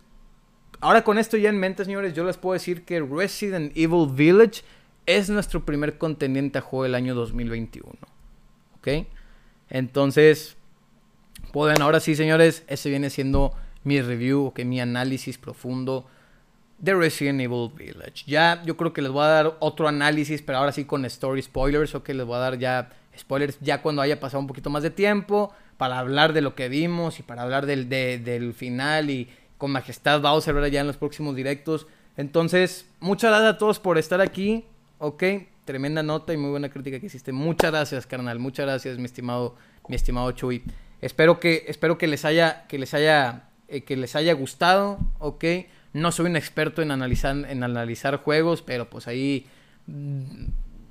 [0.79, 4.63] ahora con esto ya en mente, señores, yo les puedo decir que Resident Evil Village
[5.05, 7.91] es nuestro primer contendiente a juego del año 2021.
[8.77, 9.05] ¿Ok?
[9.69, 10.55] Entonces,
[11.51, 13.53] pueden, ahora sí, señores, ese viene siendo
[13.83, 16.05] mi review, que mi análisis profundo
[16.81, 18.23] de Resident Evil Village.
[18.25, 21.41] Ya yo creo que les voy a dar otro análisis, pero ahora sí con story
[21.41, 24.69] spoilers, o que les voy a dar ya spoilers ya cuando haya pasado un poquito
[24.69, 29.09] más de tiempo, para hablar de lo que vimos y para hablar del, del final
[29.09, 30.69] y con majestad Bowser ¿verdad?
[30.69, 31.87] ya en los próximos directos.
[32.17, 34.65] Entonces, muchas gracias a todos por estar aquí,
[34.97, 35.23] ok,
[35.65, 37.31] tremenda nota y muy buena crítica que hiciste.
[37.31, 39.55] Muchas gracias, carnal, muchas gracias, mi estimado,
[39.87, 40.63] mi estimado Chuy.
[40.99, 45.45] Espero que, espero que les haya, que les haya eh, que les haya gustado, ok.
[45.93, 49.47] No soy un experto en analizar, en analizar juegos, pero pues ahí
[49.87, 50.45] mm,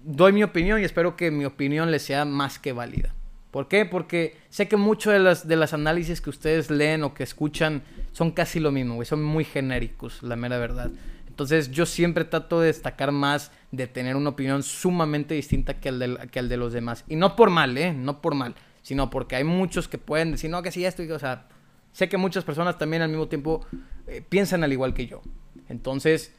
[0.04, 3.14] doy mi opinión y espero que mi opinión les sea más que válida.
[3.50, 3.84] ¿Por qué?
[3.84, 7.82] Porque sé que muchos de las, de las análisis que ustedes leen o que escuchan
[8.12, 9.06] son casi lo mismo, güey.
[9.06, 10.90] Son muy genéricos, la mera verdad.
[11.28, 15.98] Entonces yo siempre trato de destacar más, de tener una opinión sumamente distinta que el
[15.98, 17.04] de, que el de los demás.
[17.08, 17.92] Y no por mal, ¿eh?
[17.92, 21.18] No por mal, sino porque hay muchos que pueden decir, no, que sí, esto, o
[21.18, 21.48] sea,
[21.92, 23.66] Sé que muchas personas también al mismo tiempo
[24.06, 25.22] eh, piensan al igual que yo.
[25.68, 26.34] Entonces,